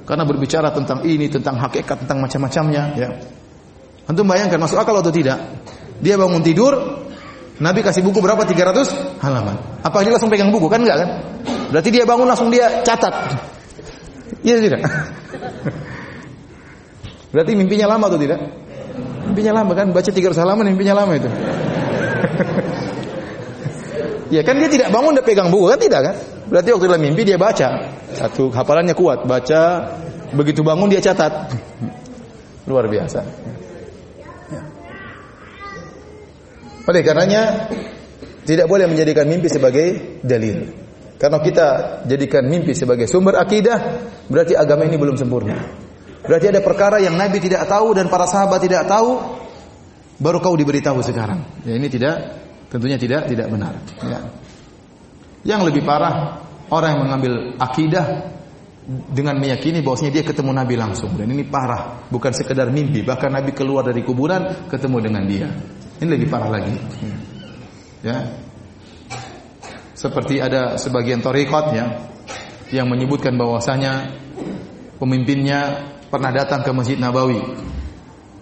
Karena 0.04 0.28
berbicara 0.28 0.68
tentang 0.70 1.00
ini, 1.08 1.32
tentang 1.32 1.56
hakikat, 1.56 2.04
tentang 2.04 2.20
macam-macamnya, 2.20 2.82
ya. 2.94 3.08
Antum 4.04 4.28
bayangkan 4.28 4.60
masuk 4.60 4.76
akal 4.76 5.00
atau 5.00 5.08
tidak? 5.08 5.40
Dia 6.04 6.20
bangun 6.20 6.44
tidur, 6.44 7.03
Nabi 7.62 7.86
kasih 7.86 8.02
buku 8.02 8.18
berapa? 8.18 8.42
300 8.42 9.22
halaman. 9.22 9.54
Apa 9.86 10.02
dia 10.02 10.10
langsung 10.10 10.30
pegang 10.30 10.50
buku? 10.50 10.66
Kan 10.66 10.82
enggak 10.82 11.06
kan? 11.06 11.10
Berarti 11.70 11.88
dia 11.94 12.02
bangun 12.02 12.26
langsung 12.26 12.50
dia 12.50 12.82
catat. 12.82 13.14
Iya 14.42 14.58
tidak? 14.58 14.82
Berarti 17.34 17.52
mimpinya 17.54 17.86
lama 17.90 18.06
atau 18.10 18.18
tidak? 18.18 18.38
Mimpinya 19.30 19.62
lama 19.62 19.70
kan? 19.74 19.94
Baca 19.94 20.10
300 20.10 20.34
halaman 20.34 20.66
mimpinya 20.74 20.94
lama 20.98 21.14
itu. 21.14 21.26
ya 24.34 24.42
kan 24.42 24.58
dia 24.58 24.70
tidak 24.70 24.90
bangun 24.90 25.14
dia 25.14 25.22
pegang 25.22 25.50
buku 25.50 25.70
kan 25.70 25.78
tidak 25.78 26.00
kan? 26.10 26.14
Berarti 26.50 26.68
waktu 26.74 26.86
dalam 26.90 27.02
mimpi 27.02 27.22
dia 27.22 27.38
baca. 27.38 27.68
Satu 28.14 28.50
hafalannya 28.50 28.94
kuat, 28.94 29.26
baca 29.26 29.90
begitu 30.34 30.62
bangun 30.66 30.90
dia 30.90 31.00
catat. 31.02 31.54
Luar 32.68 32.90
biasa. 32.90 33.20
Ya. 34.50 34.62
Oleh 36.84 37.00
karenanya 37.00 37.72
tidak 38.44 38.68
boleh 38.68 38.84
menjadikan 38.84 39.24
mimpi 39.24 39.48
sebagai 39.48 40.20
dalil. 40.20 40.68
Karena 41.16 41.40
kita 41.40 41.66
jadikan 42.04 42.44
mimpi 42.44 42.76
sebagai 42.76 43.08
sumber 43.08 43.40
akidah, 43.40 43.78
berarti 44.28 44.52
agama 44.52 44.84
ini 44.84 45.00
belum 45.00 45.16
sempurna. 45.16 45.56
Berarti 46.24 46.52
ada 46.52 46.60
perkara 46.60 47.00
yang 47.00 47.16
Nabi 47.16 47.40
tidak 47.40 47.64
tahu 47.64 47.96
dan 47.96 48.12
para 48.12 48.28
sahabat 48.28 48.60
tidak 48.60 48.84
tahu, 48.84 49.16
baru 50.20 50.40
kau 50.44 50.52
diberitahu 50.52 51.00
sekarang. 51.00 51.64
Ya 51.64 51.76
ini 51.76 51.88
tidak, 51.88 52.16
tentunya 52.68 53.00
tidak 53.00 53.28
tidak 53.32 53.48
benar. 53.48 53.80
Ya. 54.04 54.20
Yang 55.44 55.72
lebih 55.72 55.82
parah 55.84 56.44
orang 56.68 56.96
yang 56.96 57.02
mengambil 57.08 57.32
akidah 57.60 58.34
dengan 59.08 59.40
meyakini 59.40 59.80
bahwasanya 59.80 60.20
dia 60.20 60.24
ketemu 60.28 60.52
Nabi 60.52 60.76
langsung 60.76 61.16
dan 61.16 61.28
ini 61.32 61.44
parah, 61.48 62.04
bukan 62.12 62.36
sekedar 62.36 62.68
mimpi, 62.68 63.00
bahkan 63.00 63.32
Nabi 63.32 63.56
keluar 63.56 63.84
dari 63.84 64.04
kuburan 64.04 64.68
ketemu 64.68 64.96
dengan 65.00 65.24
dia. 65.24 65.48
Ini 66.02 66.08
lebih 66.10 66.26
parah 66.26 66.50
lagi. 66.50 66.74
Ya. 68.02 68.18
Seperti 69.94 70.42
ada 70.42 70.76
sebagian 70.76 71.22
torikot 71.24 71.72
ya 71.72 71.86
yang 72.74 72.90
menyebutkan 72.90 73.38
bahwasanya 73.38 74.10
pemimpinnya 74.98 75.90
pernah 76.10 76.34
datang 76.34 76.66
ke 76.66 76.70
Masjid 76.74 76.98
Nabawi. 76.98 77.40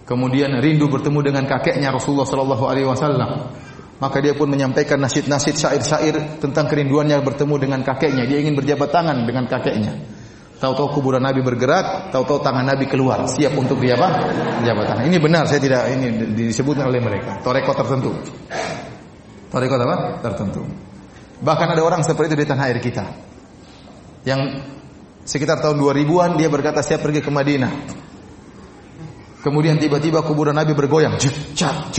Kemudian 0.03 0.59
rindu 0.59 0.91
bertemu 0.91 1.21
dengan 1.23 1.45
kakeknya 1.47 1.95
Rasulullah 1.95 2.27
sallallahu 2.27 2.65
alaihi 2.67 2.89
wasallam. 2.89 3.55
Maka 4.03 4.19
dia 4.19 4.35
pun 4.35 4.51
menyampaikan 4.51 4.99
nasid-nasid 4.99 5.55
syair-syair 5.55 6.43
tentang 6.43 6.67
kerinduannya 6.67 7.23
bertemu 7.23 7.55
dengan 7.63 7.81
kakeknya. 7.87 8.27
Dia 8.27 8.43
ingin 8.43 8.59
berjabat 8.59 8.91
tangan 8.91 9.23
dengan 9.23 9.47
kakeknya. 9.47 9.95
Tahu-tahu 10.63 10.95
kuburan 10.95 11.19
Nabi 11.19 11.43
bergerak, 11.43 12.15
tahu-tahu 12.15 12.39
tangan 12.39 12.63
Nabi 12.63 12.87
keluar, 12.87 13.27
siap 13.27 13.59
untuk 13.59 13.83
dia 13.83 13.99
apa? 13.99 14.31
Berjabat 14.63 14.85
tangan. 14.95 15.05
Ini 15.11 15.19
benar, 15.19 15.51
saya 15.51 15.59
tidak 15.59 15.91
ini 15.91 16.39
disebutkan 16.39 16.87
oleh 16.87 17.03
mereka. 17.03 17.43
Toreko 17.43 17.75
tertentu. 17.75 18.15
Toreko 19.51 19.75
apa? 19.75 20.23
Tertentu. 20.23 20.63
Bahkan 21.43 21.67
ada 21.75 21.83
orang 21.83 22.07
seperti 22.07 22.39
itu 22.39 22.47
di 22.47 22.47
tanah 22.47 22.65
air 22.71 22.79
kita. 22.79 23.11
Yang 24.23 24.63
sekitar 25.27 25.59
tahun 25.59 25.83
2000-an 25.83 26.39
dia 26.39 26.47
berkata 26.47 26.79
saya 26.79 27.03
pergi 27.03 27.19
ke 27.19 27.35
Madinah. 27.35 27.75
Kemudian 29.43 29.83
tiba-tiba 29.83 30.23
kuburan 30.23 30.55
Nabi 30.55 30.79
bergoyang, 30.79 31.19
juk 31.19 31.59
cak. 31.59 31.91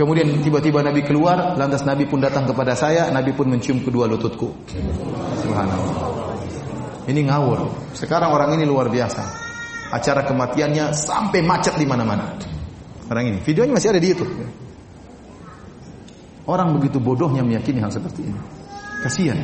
Kemudian 0.00 0.40
tiba-tiba 0.40 0.80
Nabi 0.80 1.04
keluar, 1.04 1.60
lantas 1.60 1.84
Nabi 1.84 2.08
pun 2.08 2.24
datang 2.24 2.48
kepada 2.48 2.72
saya, 2.72 3.12
Nabi 3.12 3.36
pun 3.36 3.52
mencium 3.52 3.84
kedua 3.84 4.08
lututku. 4.08 4.48
Subhanallah. 5.44 6.11
Ini 7.06 7.20
ngawur. 7.26 7.90
Sekarang 7.96 8.30
orang 8.30 8.54
ini 8.54 8.62
luar 8.62 8.86
biasa. 8.86 9.22
Acara 9.92 10.24
kematiannya 10.24 10.94
sampai 10.94 11.42
macet 11.44 11.76
di 11.76 11.84
mana-mana. 11.84 12.38
Orang 13.10 13.28
ini, 13.28 13.38
videonya 13.44 13.76
masih 13.76 13.92
ada 13.92 14.00
di 14.00 14.08
YouTube. 14.08 14.32
Orang 16.48 16.74
begitu 16.78 16.98
bodohnya 16.98 17.44
meyakini 17.44 17.82
hal 17.82 17.92
seperti 17.92 18.24
ini. 18.24 18.40
Kasihan. 19.04 19.38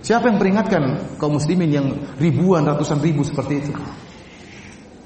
Siapa 0.00 0.32
yang 0.32 0.40
peringatkan 0.40 1.16
kaum 1.20 1.36
muslimin 1.36 1.68
yang 1.68 1.86
ribuan, 2.16 2.64
ratusan 2.64 3.02
ribu 3.04 3.20
seperti 3.20 3.60
itu? 3.60 3.72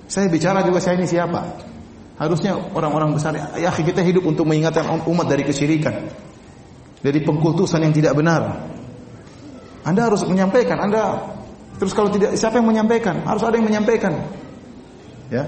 Saya 0.07 0.31
bicara 0.31 0.63
juga 0.63 0.79
saya 0.79 1.01
ini 1.01 1.09
siapa? 1.09 1.43
Harusnya 2.15 2.55
orang-orang 2.55 3.19
besar, 3.19 3.35
ya 3.59 3.75
kita 3.75 3.99
hidup 4.07 4.23
untuk 4.23 4.47
mengingatkan 4.47 4.87
umat 4.87 5.27
dari 5.27 5.43
kesyirikan. 5.43 6.07
Dari 7.03 7.19
pengkultusan 7.27 7.83
yang 7.83 7.91
tidak 7.91 8.15
benar. 8.15 8.71
Anda 9.83 10.07
harus 10.07 10.23
menyampaikan, 10.23 10.79
Anda 10.79 11.34
terus 11.85 11.93
kalau 11.93 12.09
tidak 12.09 12.33
siapa 12.41 12.57
yang 12.57 12.73
menyampaikan? 12.73 13.21
Harus 13.29 13.45
ada 13.45 13.61
yang 13.61 13.69
menyampaikan. 13.69 14.25
Ya. 15.29 15.45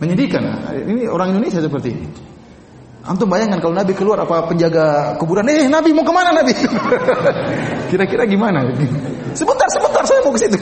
Menyedihkan. 0.00 0.40
Ini 0.88 1.04
orang 1.12 1.36
Indonesia 1.36 1.60
seperti 1.60 1.92
ini. 1.92 2.08
Antum 3.04 3.28
bayangkan 3.28 3.60
kalau 3.60 3.74
Nabi 3.76 3.92
keluar 3.92 4.24
apa 4.24 4.46
penjaga 4.48 5.18
kuburan, 5.20 5.44
"Eh, 5.52 5.68
Nabi 5.68 5.92
mau 5.92 6.06
ke 6.06 6.14
mana 6.14 6.32
Nabi?" 6.32 6.54
Kira-kira 7.90 8.24
gimana? 8.24 8.62
Sebentar, 9.36 9.66
sebentar, 9.74 10.02
saya 10.06 10.22
mau 10.24 10.32
ke 10.32 10.40
situ. 10.40 10.56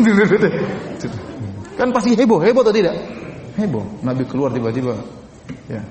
kan 1.79 1.89
pasti 1.95 2.17
heboh, 2.17 2.41
heboh 2.43 2.65
atau 2.65 2.75
tidak? 2.75 2.97
Heboh. 3.55 3.85
Nabi 4.03 4.25
keluar 4.25 4.51
tiba-tiba. 4.51 4.97
Ya. 5.69 5.85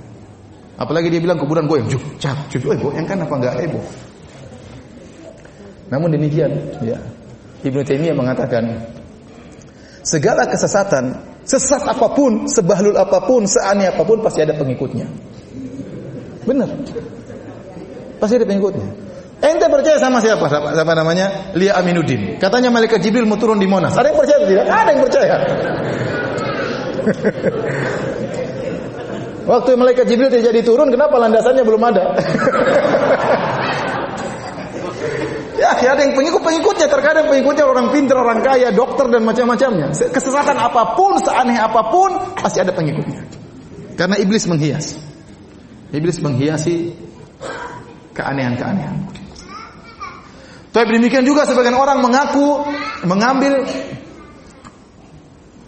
Apalagi 0.76 1.14
dia 1.14 1.22
bilang 1.22 1.38
kuburan 1.38 1.70
goyang, 1.70 1.86
juk, 1.86 2.01
cak, 2.18 2.49
juk, 2.49 2.66
heboh. 2.66 2.91
Yang 2.97 3.07
kan 3.14 3.18
apa 3.24 3.34
enggak 3.39 3.55
heboh? 3.64 3.86
Namun 5.93 6.10
demikian, 6.18 6.49
ya. 6.82 6.97
Ibnu 7.60 7.84
Taimiyah 7.84 8.16
mengatakan, 8.16 8.64
segala 9.99 10.47
kesesatan, 10.47 11.20
sesat 11.43 11.84
apa 11.84 12.16
pun, 12.16 12.47
sebahlul 12.47 12.95
apa 12.95 13.20
pun, 13.28 13.43
seaneh 13.43 13.91
apa 13.91 14.07
pun 14.07 14.24
pasti 14.24 14.39
ada 14.39 14.55
pengikutnya. 14.55 15.07
Benar. 16.47 16.70
Pasti 18.20 18.36
ada 18.39 18.47
pengikutnya. 18.47 18.88
Ente 19.39 19.72
percaya 19.72 19.95
sama 19.95 20.20
siapa? 20.20 20.51
Siapa 20.51 20.93
namanya? 20.95 21.55
Lia 21.55 21.76
Aminuddin. 21.80 22.39
Katanya 22.39 22.72
malaikat 22.76 22.99
Jibril 22.99 23.24
mau 23.24 23.39
turun 23.39 23.55
di 23.55 23.68
Monas. 23.72 23.95
Ada 23.95 24.12
yang 24.12 24.20
percaya 24.20 24.39
tidak? 24.43 24.68
Ada 24.68 24.89
yang 24.91 25.03
percaya. 25.03 25.36
Waktu 29.49 29.70
malaikat 29.80 30.05
Jibril 30.05 30.30
tidak 30.30 30.53
jadi 30.53 30.62
turun, 30.62 30.91
kenapa 30.91 31.18
landasannya 31.18 31.64
belum 31.64 31.82
ada? 31.82 32.03
ya, 35.78 35.94
ada 35.94 36.02
yang 36.02 36.18
pengikut-pengikutnya. 36.18 36.90
Terkadang 36.90 37.30
pengikutnya 37.30 37.66
orang 37.70 37.94
pintar, 37.94 38.18
orang 38.18 38.42
kaya, 38.42 38.74
dokter 38.74 39.06
dan 39.14 39.22
macam-macamnya. 39.22 39.94
Kesesatan 39.94 40.58
apa 40.58 40.98
pun, 40.98 41.22
seaneh 41.22 41.62
apa 41.62 41.94
pun, 41.94 42.10
pasti 42.34 42.58
ada 42.58 42.74
pengikutnya. 42.74 43.22
Karena 43.94 44.18
iblis 44.18 44.50
menghias. 44.50 44.98
Iblis 45.94 46.18
menghiasi 46.24 46.98
keanehan-keanehan. 48.18 49.10
Tapi 50.70 50.90
demikian 51.02 51.26
juga 51.26 51.50
sebagian 51.50 51.74
orang 51.74 51.98
mengaku 52.02 52.62
mengambil 53.06 53.66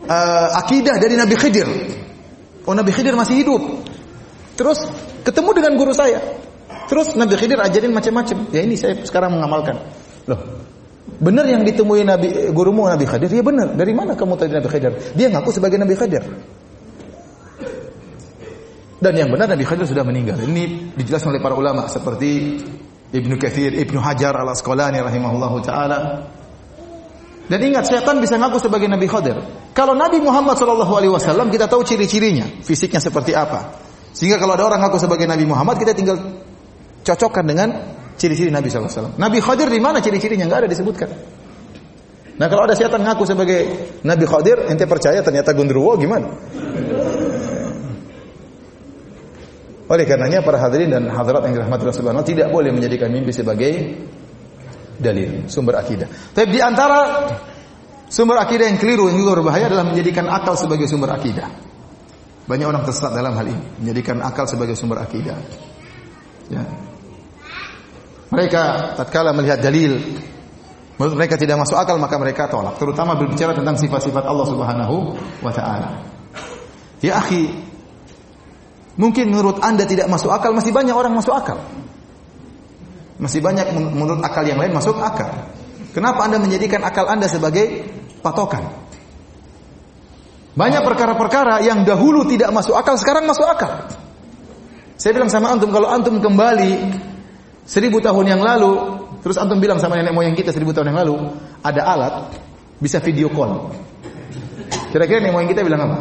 uh, 0.05 0.47
akidah 0.61 1.01
dari 1.01 1.17
Nabi 1.17 1.35
Khidir. 1.37 1.67
Oh 2.69 2.77
Nabi 2.77 2.93
Khidir 2.93 3.17
masih 3.17 3.41
hidup. 3.41 3.61
Terus 4.53 4.85
ketemu 5.25 5.57
dengan 5.57 5.73
guru 5.73 5.93
saya. 5.95 6.21
Terus 6.91 7.15
Nabi 7.15 7.39
Khidir 7.39 7.55
ajarin 7.55 7.95
macam-macam. 7.95 8.51
Ya 8.51 8.67
ini 8.67 8.75
saya 8.75 8.99
sekarang 8.99 9.31
mengamalkan. 9.31 9.79
Loh, 10.27 10.59
benar 11.23 11.47
yang 11.47 11.63
ditemui 11.63 12.03
Nabi 12.03 12.51
gurumu 12.51 12.83
Nabi 12.83 13.07
Khidir? 13.07 13.31
Ya 13.31 13.39
benar. 13.39 13.71
Dari 13.79 13.95
mana 13.95 14.19
kamu 14.19 14.35
tadi 14.35 14.51
Nabi 14.51 14.67
Khidir? 14.67 15.15
Dia 15.15 15.31
ngaku 15.31 15.55
sebagai 15.55 15.79
Nabi 15.79 15.95
Khidir. 15.95 16.19
Dan 18.99 19.13
yang 19.15 19.31
benar 19.31 19.55
Nabi 19.55 19.63
Khidir 19.63 19.87
sudah 19.87 20.03
meninggal. 20.03 20.35
Ini 20.43 20.91
dijelaskan 20.99 21.31
oleh 21.31 21.39
para 21.39 21.55
ulama 21.55 21.87
seperti 21.87 22.59
Ibnu 23.15 23.39
Katsir, 23.39 23.71
Ibnu 23.71 24.03
Hajar 24.03 24.35
Al 24.35 24.51
Asqalani 24.51 24.99
rahimahullahu 24.99 25.63
taala. 25.63 26.27
Dan 27.47 27.59
ingat 27.71 27.87
setan 27.87 28.19
bisa 28.19 28.35
ngaku 28.35 28.59
sebagai 28.59 28.91
Nabi 28.91 29.07
Khidir. 29.07 29.39
Kalau 29.71 29.95
Nabi 29.95 30.19
Muhammad 30.19 30.59
sallallahu 30.59 30.91
alaihi 30.91 31.15
wasallam 31.15 31.47
kita 31.55 31.71
tahu 31.71 31.87
ciri-cirinya, 31.87 32.51
fisiknya 32.67 32.99
seperti 32.99 33.31
apa. 33.31 33.79
Sehingga 34.11 34.35
kalau 34.35 34.59
ada 34.59 34.67
orang 34.67 34.83
ngaku 34.83 34.99
sebagai 34.99 35.23
Nabi 35.23 35.47
Muhammad 35.47 35.79
kita 35.79 35.95
tinggal 35.95 36.19
cocokkan 37.01 37.45
dengan 37.45 37.69
ciri-ciri 38.17 38.53
Nabi 38.53 38.69
wasallam. 38.69 39.17
Nabi 39.17 39.41
Khidir 39.41 39.69
di 39.69 39.81
mana 39.81 39.97
ciri-cirinya 39.97 40.45
enggak 40.45 40.65
ada 40.65 40.69
disebutkan. 40.69 41.09
Nah 42.37 42.47
kalau 42.49 42.65
ada 42.65 42.73
setan 42.73 43.05
ngaku 43.05 43.23
sebagai 43.25 43.59
Nabi 44.01 44.25
Khidir, 44.25 44.69
ente 44.69 44.85
percaya 44.89 45.21
ternyata 45.21 45.53
gundurwo 45.53 45.97
gimana? 45.97 46.29
Oleh 49.91 50.07
karenanya 50.07 50.39
para 50.39 50.55
hadirin 50.55 50.87
dan 50.87 51.11
hadirat 51.11 51.43
yang 51.51 51.53
dirahmati 51.59 51.83
Allah 51.83 51.99
Subhanahu 51.99 52.23
tidak 52.23 52.47
boleh 52.47 52.71
menjadikan 52.71 53.11
mimpi 53.11 53.35
sebagai 53.35 53.99
dalil, 54.95 55.51
sumber 55.51 55.83
akidah. 55.83 56.07
Tapi 56.31 56.47
di 56.47 56.63
antara 56.63 57.27
sumber 58.07 58.39
akidah 58.39 58.71
yang 58.71 58.79
keliru 58.79 59.11
yang 59.11 59.19
juga 59.19 59.41
berbahaya 59.41 59.67
adalah 59.67 59.83
menjadikan 59.83 60.31
akal 60.31 60.55
sebagai 60.55 60.87
sumber 60.87 61.11
akidah. 61.11 61.49
Banyak 62.47 62.65
orang 62.71 62.87
tersesat 62.87 63.11
dalam 63.11 63.35
hal 63.35 63.47
ini, 63.51 63.65
menjadikan 63.83 64.23
akal 64.23 64.47
sebagai 64.47 64.79
sumber 64.79 65.03
akidah. 65.03 65.35
Ya. 66.47 66.63
Mereka 68.31 68.95
tatkala 68.95 69.35
melihat 69.35 69.59
dalil 69.59 69.99
mereka 71.01 71.33
tidak 71.33 71.65
masuk 71.65 71.81
akal 71.81 71.97
maka 71.97 72.13
mereka 72.21 72.45
tolak, 72.45 72.77
terutama 72.77 73.17
berbicara 73.17 73.57
tentang 73.57 73.73
sifat-sifat 73.73 74.21
Allah 74.21 74.45
Subhanahu 74.45 75.17
wa 75.41 75.49
taala. 75.49 75.97
Ya 77.01 77.17
akhi, 77.17 77.49
Mungkin 78.99 79.31
menurut 79.31 79.63
Anda 79.63 79.87
tidak 79.87 80.11
masuk 80.11 80.29
akal, 80.29 80.51
masih 80.51 80.75
banyak 80.75 80.91
orang 80.91 81.15
masuk 81.15 81.31
akal. 81.31 81.57
Masih 83.21 83.39
banyak 83.39 83.71
menurut 83.73 84.19
akal 84.19 84.43
yang 84.43 84.59
lain 84.59 84.73
masuk 84.75 84.99
akal. 84.99 85.31
Kenapa 85.95 86.27
Anda 86.27 86.41
menjadikan 86.41 86.83
akal 86.83 87.07
Anda 87.07 87.31
sebagai 87.31 87.87
patokan? 88.19 88.67
Banyak 90.51 90.83
perkara-perkara 90.83 91.63
yang 91.63 91.87
dahulu 91.87 92.27
tidak 92.27 92.51
masuk 92.51 92.75
akal, 92.75 92.99
sekarang 92.99 93.23
masuk 93.23 93.47
akal. 93.47 93.87
Saya 94.99 95.15
bilang 95.15 95.31
sama 95.31 95.49
antum, 95.49 95.71
kalau 95.71 95.87
antum 95.87 96.19
kembali 96.19 96.71
seribu 97.65 98.01
tahun 98.01 98.37
yang 98.37 98.41
lalu, 98.41 98.71
terus 99.21 99.37
antum 99.37 99.61
bilang 99.61 99.77
sama 99.77 99.97
nenek 99.97 100.13
moyang 100.13 100.35
kita 100.37 100.53
seribu 100.53 100.73
tahun 100.73 100.93
yang 100.93 100.99
lalu, 101.05 101.15
ada 101.61 101.81
alat 101.85 102.13
bisa 102.81 102.99
video 103.01 103.29
call. 103.29 103.69
Kira-kira 104.91 105.21
nenek 105.21 105.33
moyang 105.33 105.49
kita 105.49 105.61
bilang 105.65 105.81
apa? 105.85 105.97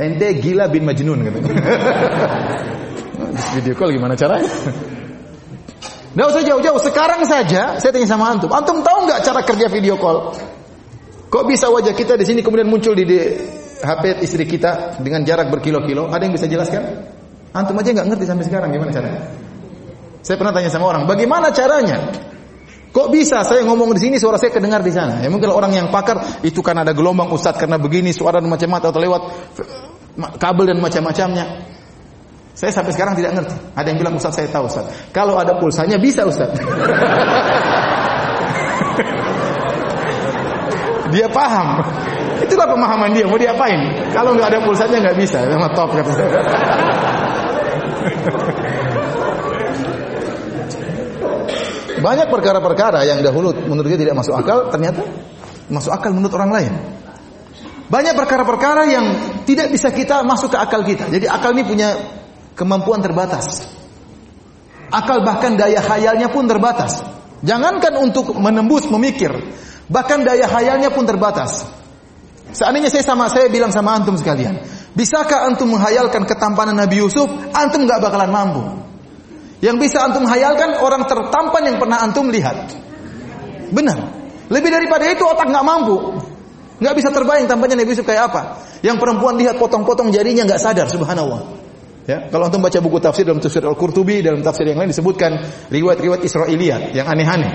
Ente 0.00 0.40
gila 0.40 0.68
bin 0.72 0.88
Majnun 0.88 1.20
gitu. 1.24 1.38
video 3.60 3.74
call 3.76 3.92
gimana 3.92 4.16
caranya? 4.16 4.48
Nggak 6.12 6.26
usah 6.28 6.42
jauh-jauh. 6.44 6.80
Sekarang 6.80 7.24
saja 7.24 7.80
saya 7.80 7.90
tanya 7.92 8.08
sama 8.08 8.28
antum. 8.28 8.52
Antum 8.52 8.84
tahu 8.84 9.08
nggak 9.08 9.20
cara 9.24 9.40
kerja 9.44 9.66
video 9.72 9.96
call? 9.96 10.36
Kok 11.32 11.44
bisa 11.48 11.72
wajah 11.72 11.96
kita 11.96 12.20
di 12.20 12.28
sini 12.28 12.44
kemudian 12.44 12.68
muncul 12.68 12.92
di, 12.92 13.08
di 13.08 13.18
HP 13.80 14.20
istri 14.20 14.44
kita 14.44 15.00
dengan 15.00 15.24
jarak 15.24 15.48
berkilo-kilo? 15.48 16.12
Ada 16.12 16.28
yang 16.28 16.34
bisa 16.36 16.44
jelaskan? 16.44 17.08
Antum 17.56 17.80
aja 17.80 17.96
nggak 17.96 18.06
ngerti 18.12 18.24
sampai 18.28 18.44
sekarang 18.44 18.68
gimana 18.72 18.92
caranya? 18.92 19.20
Saya 20.22 20.38
pernah 20.38 20.54
tanya 20.54 20.70
sama 20.70 20.86
orang, 20.86 21.04
bagaimana 21.10 21.50
caranya? 21.50 22.14
Kok 22.92 23.08
bisa 23.08 23.40
saya 23.40 23.64
ngomong 23.64 23.96
di 23.96 24.04
sini 24.04 24.20
suara 24.20 24.36
saya 24.36 24.52
kedengar 24.52 24.84
di 24.84 24.92
sana? 24.92 25.24
Ya 25.24 25.32
mungkin 25.32 25.48
orang 25.48 25.72
yang 25.72 25.88
pakar 25.88 26.44
itu 26.44 26.60
kan 26.60 26.76
ada 26.76 26.92
gelombang 26.92 27.32
ustadz 27.32 27.56
karena 27.56 27.80
begini 27.80 28.12
suara 28.12 28.36
dan 28.36 28.52
macam-macam 28.52 28.92
atau 28.92 29.00
lewat 29.00 29.22
kabel 30.36 30.68
dan 30.68 30.76
macam-macamnya. 30.76 31.72
Saya 32.52 32.68
sampai 32.68 32.92
sekarang 32.92 33.16
tidak 33.16 33.32
ngerti. 33.32 33.56
Ada 33.72 33.86
yang 33.88 33.96
bilang 33.96 34.20
ustadz 34.20 34.36
saya 34.36 34.52
tahu 34.52 34.68
ustadz. 34.68 35.08
Kalau 35.08 35.40
ada 35.40 35.56
pulsanya 35.56 35.96
bisa 35.96 36.28
ustadz. 36.28 36.60
dia 41.16 41.32
paham. 41.32 41.80
Itulah 42.44 42.68
pemahaman 42.68 43.16
dia. 43.16 43.24
Mau 43.24 43.40
diapain? 43.40 43.80
Kalau 44.12 44.36
nggak 44.36 44.52
ada 44.52 44.60
pulsanya 44.68 45.00
nggak 45.00 45.16
bisa. 45.16 45.40
Memang 45.48 45.72
top 45.72 45.96
kata 45.96 46.12
saya. 46.12 46.44
Banyak 52.02 52.26
perkara-perkara 52.28 53.06
yang 53.06 53.22
dahulu 53.22 53.54
menurut 53.54 53.86
dia 53.86 54.00
tidak 54.02 54.18
masuk 54.18 54.34
akal, 54.34 54.68
ternyata 54.74 55.06
masuk 55.70 55.94
akal 55.94 56.10
menurut 56.10 56.34
orang 56.34 56.50
lain. 56.50 56.72
Banyak 57.86 58.16
perkara-perkara 58.16 58.82
yang 58.88 59.06
tidak 59.44 59.70
bisa 59.70 59.92
kita 59.92 60.24
masuk 60.26 60.50
ke 60.50 60.58
akal 60.58 60.82
kita. 60.82 61.12
Jadi 61.12 61.30
akal 61.30 61.54
ini 61.54 61.62
punya 61.62 61.94
kemampuan 62.58 63.04
terbatas. 63.04 63.68
Akal 64.92 65.24
bahkan 65.24 65.56
daya 65.56 65.80
khayalnya 65.80 66.28
pun 66.28 66.48
terbatas. 66.48 67.04
Jangankan 67.42 67.98
untuk 67.98 68.34
menembus 68.38 68.86
memikir, 68.88 69.32
bahkan 69.90 70.22
daya 70.22 70.46
khayalnya 70.46 70.94
pun 70.94 71.04
terbatas. 71.04 71.66
Seandainya 72.52 72.92
saya 72.92 73.02
sama 73.02 73.32
saya 73.32 73.48
bilang 73.48 73.72
sama 73.72 73.96
antum 73.96 74.14
sekalian, 74.14 74.60
bisakah 74.92 75.48
antum 75.48 75.72
menghayalkan 75.72 76.28
ketampanan 76.28 76.76
Nabi 76.76 77.00
Yusuf? 77.00 77.28
Antum 77.56 77.88
nggak 77.88 77.98
bakalan 78.04 78.30
mampu. 78.30 78.62
Yang 79.62 79.76
bisa 79.78 80.02
antum 80.02 80.26
hayalkan 80.26 80.74
orang 80.82 81.06
tertampan 81.06 81.62
yang 81.62 81.78
pernah 81.78 82.02
antum 82.02 82.34
lihat. 82.34 82.74
Benar. 83.70 83.98
Lebih 84.50 84.70
daripada 84.74 85.06
itu 85.06 85.22
otak 85.22 85.46
nggak 85.46 85.64
mampu. 85.64 86.18
Nggak 86.82 86.94
bisa 86.98 87.14
terbayang 87.14 87.46
tampaknya 87.46 87.78
Nabi 87.78 87.94
Yusuf 87.94 88.02
kayak 88.02 88.34
apa. 88.34 88.42
Yang 88.82 88.98
perempuan 88.98 89.38
lihat 89.38 89.62
potong-potong 89.62 90.10
jarinya 90.10 90.42
nggak 90.42 90.58
sadar, 90.58 90.90
subhanallah. 90.90 91.62
Ya, 92.02 92.26
kalau 92.26 92.50
antum 92.50 92.58
baca 92.58 92.74
buku 92.82 92.98
tafsir 92.98 93.22
dalam 93.22 93.38
tafsir 93.38 93.62
Al-Qurtubi, 93.62 94.26
dalam 94.26 94.42
tafsir 94.42 94.66
yang 94.66 94.82
lain 94.82 94.90
disebutkan 94.90 95.38
riwayat-riwayat 95.70 96.26
Israiliyat 96.26 96.98
yang 96.98 97.06
aneh-aneh. 97.06 97.54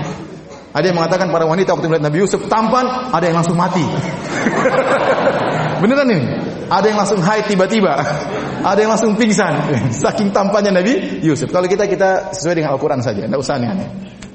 Ada 0.72 0.88
yang 0.88 0.96
mengatakan 0.96 1.28
para 1.28 1.44
wanita 1.44 1.76
waktu 1.76 1.92
melihat 1.92 2.08
Nabi 2.08 2.24
Yusuf 2.24 2.48
tampan, 2.48 3.12
ada 3.12 3.24
yang 3.28 3.36
langsung 3.36 3.60
mati. 3.60 3.84
Beneran 5.84 6.08
ini? 6.08 6.24
Ada 6.68 6.86
yang 6.92 6.98
langsung 7.00 7.20
haid 7.24 7.48
tiba-tiba. 7.48 7.96
Ada 8.60 8.78
yang 8.84 8.92
langsung 8.92 9.16
pingsan. 9.16 9.72
Saking 10.04 10.30
tampannya 10.30 10.76
Nabi 10.76 11.24
Yusuf. 11.24 11.48
Kalau 11.48 11.64
kita 11.64 11.88
kita 11.88 12.36
sesuai 12.36 12.60
dengan 12.60 12.76
Al-Quran 12.76 13.00
saja. 13.00 13.24
Tidak 13.24 13.40
usah 13.40 13.56
aneh-aneh. 13.56 13.88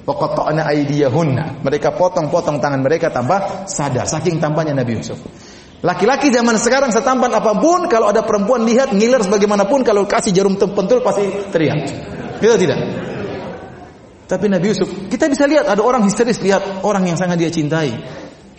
Pokoknya 0.03 0.65
aidiyahunna. 0.67 1.61
Mereka 1.61 1.93
potong-potong 1.93 2.57
tangan 2.57 2.81
mereka 2.81 3.13
tanpa 3.13 3.63
sadar. 3.69 4.09
Saking 4.09 4.41
tampannya 4.41 4.73
Nabi 4.73 4.99
Yusuf. 4.99 5.21
Laki-laki 5.84 6.31
zaman 6.31 6.55
sekarang 6.55 6.95
setampan 6.95 7.27
apa 7.36 7.59
pun, 7.59 7.91
kalau 7.91 8.07
ada 8.07 8.23
perempuan 8.23 8.63
lihat 8.63 8.95
ngiler 8.95 9.19
sebagaimanapun, 9.19 9.84
kalau 9.84 10.07
kasih 10.07 10.31
jarum 10.31 10.55
pentul 10.55 11.03
pasti 11.03 11.27
teriak. 11.51 11.91
Kita 12.39 12.55
tidak. 12.55 12.79
Tapi 14.23 14.47
Nabi 14.47 14.71
Yusuf, 14.71 14.88
kita 15.11 15.27
bisa 15.27 15.43
lihat 15.43 15.67
ada 15.67 15.84
orang 15.84 16.07
histeris 16.07 16.39
lihat 16.39 16.88
orang 16.88 17.03
yang 17.03 17.19
sangat 17.19 17.36
dia 17.36 17.51
cintai. 17.51 17.91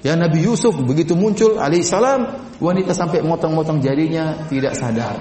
Ya 0.04 0.12
Nabi 0.20 0.44
Yusuf 0.44 0.76
begitu 0.84 1.16
muncul 1.16 1.56
alaihissalam 1.56 2.52
wanita 2.60 2.92
sampai 2.92 3.24
motong-motong 3.24 3.80
jarinya 3.80 4.44
tidak 4.52 4.76
sadar. 4.76 5.16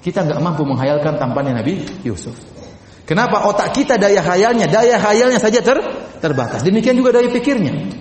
Kita 0.00 0.24
nggak 0.24 0.40
mampu 0.40 0.64
menghayalkan 0.64 1.20
tampannya 1.20 1.60
Nabi 1.60 1.84
Yusuf. 2.00 2.32
Kenapa 3.04 3.44
otak 3.44 3.76
kita 3.76 4.00
daya 4.00 4.24
hayalnya, 4.24 4.64
daya 4.64 4.96
hayalnya 4.96 5.36
saja 5.36 5.60
ter 5.60 5.76
terbatas. 6.24 6.64
Demikian 6.64 6.96
juga 6.96 7.20
daya 7.20 7.28
pikirnya. 7.28 7.92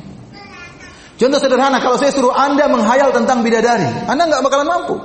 Contoh 1.16 1.40
sederhana, 1.44 1.84
kalau 1.84 2.00
saya 2.00 2.12
suruh 2.12 2.32
Anda 2.32 2.72
menghayal 2.72 3.12
tentang 3.12 3.44
bidadari, 3.44 3.88
Anda 4.08 4.32
nggak 4.32 4.42
bakalan 4.48 4.68
mampu. 4.68 4.96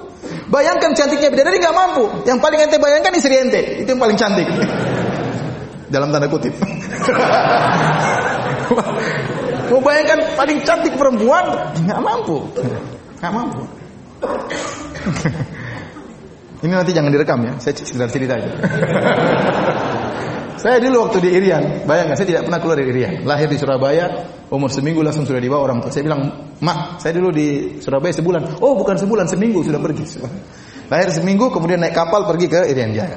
Bayangkan 0.54 0.94
cantiknya 0.94 1.34
bidadari 1.34 1.58
nggak 1.58 1.74
mampu. 1.74 2.04
Yang 2.26 2.38
paling 2.42 2.58
ente 2.62 2.78
bayangkan 2.78 3.12
istri 3.18 3.34
ente, 3.42 3.82
itu 3.82 3.90
yang 3.90 4.02
paling 4.02 4.14
cantik. 4.14 4.46
Dalam 5.90 6.14
tanda 6.14 6.30
kutip. 6.30 6.54
Mau 9.70 9.78
bayangkan 9.78 10.18
paling 10.34 10.58
cantik 10.66 10.98
perempuan 10.98 11.46
nggak 11.86 12.00
mampu, 12.02 12.42
nggak 13.22 13.32
mampu. 13.32 13.62
Ini 16.60 16.76
nanti 16.76 16.92
jangan 16.92 17.08
direkam 17.08 17.40
ya, 17.40 17.56
saya 17.56 17.72
sekedar 17.72 18.12
cerita 18.12 18.36
aja. 18.36 18.50
saya 20.62 20.76
dulu 20.76 21.08
waktu 21.08 21.24
di 21.24 21.32
Irian, 21.32 21.88
bayangkan 21.88 22.20
saya 22.20 22.36
tidak 22.36 22.42
pernah 22.44 22.60
keluar 22.60 22.76
dari 22.76 22.92
Irian. 22.92 23.24
Lahir 23.24 23.48
di 23.48 23.56
Surabaya, 23.56 24.28
umur 24.52 24.68
seminggu 24.68 25.00
langsung 25.00 25.24
sudah 25.24 25.40
dibawa 25.40 25.72
orang 25.72 25.80
tua. 25.80 25.88
Saya 25.88 26.04
bilang, 26.04 26.52
mak, 26.60 27.00
saya 27.00 27.16
dulu 27.16 27.32
di 27.32 27.80
Surabaya 27.80 28.12
sebulan. 28.12 28.60
Oh 28.60 28.76
bukan 28.76 29.00
sebulan, 29.00 29.32
seminggu 29.32 29.64
sudah 29.64 29.80
pergi. 29.80 30.20
Lahir 30.92 31.08
seminggu, 31.08 31.48
kemudian 31.48 31.80
naik 31.80 31.96
kapal 31.96 32.28
pergi 32.28 32.52
ke 32.52 32.60
Irian 32.68 32.92
Jaya. 32.92 33.16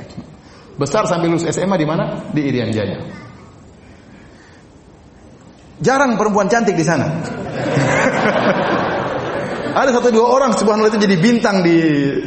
Besar 0.80 1.04
sambil 1.12 1.36
lulus 1.36 1.44
SMA 1.52 1.76
di 1.76 1.84
mana? 1.84 2.32
Di 2.32 2.48
Irian 2.48 2.72
Jaya. 2.72 2.96
Jarang 5.84 6.16
perempuan 6.16 6.48
cantik 6.48 6.80
di 6.80 6.86
sana. 6.88 7.12
Ada 9.74 9.90
satu 9.90 10.14
dua 10.14 10.38
orang 10.38 10.54
subhanallah 10.54 10.94
itu 10.94 11.02
jadi 11.02 11.18
bintang 11.18 11.66
di 11.66 11.78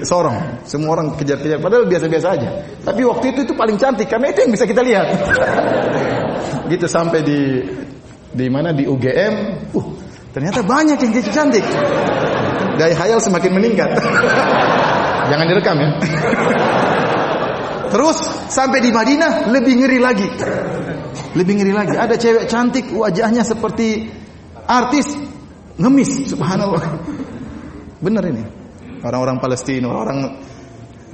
Sorong. 0.02 0.66
Semua 0.66 0.98
orang 0.98 1.14
kejar-kejar 1.14 1.62
padahal 1.62 1.86
biasa-biasa 1.86 2.26
aja. 2.34 2.50
Tapi 2.82 3.06
waktu 3.06 3.32
itu 3.32 3.46
itu 3.46 3.54
paling 3.54 3.78
cantik 3.78 4.10
karena 4.10 4.34
itu 4.34 4.44
yang 4.44 4.52
bisa 4.52 4.66
kita 4.66 4.82
lihat. 4.82 5.06
gitu 6.74 6.86
sampai 6.90 7.22
di 7.22 7.62
di 8.34 8.46
mana 8.50 8.74
di 8.74 8.84
UGM, 8.84 9.34
uh 9.72 9.86
ternyata 10.34 10.66
banyak 10.66 10.98
yang 10.98 11.12
gitu 11.16 11.30
cantik. 11.30 11.62
Daya 12.76 12.92
hayal 12.98 13.22
semakin 13.22 13.54
meningkat. 13.54 13.94
Jangan 15.30 15.46
direkam 15.46 15.76
ya. 15.78 15.88
Terus 17.94 18.18
sampai 18.50 18.82
di 18.82 18.90
Madinah 18.90 19.54
lebih 19.54 19.86
ngeri 19.86 19.98
lagi. 20.02 20.28
Lebih 21.36 21.62
ngeri 21.62 21.72
lagi. 21.72 21.94
Ada 21.96 22.14
cewek 22.16 22.44
cantik 22.48 22.90
wajahnya 22.92 23.42
seperti 23.42 24.08
artis 24.66 25.14
ngemis 25.76 26.32
subhanallah. 26.32 26.84
Benar 28.00 28.24
ini. 28.28 28.44
Orang-orang 29.04 29.38
Palestina, 29.38 29.92
orang-orang 29.92 30.20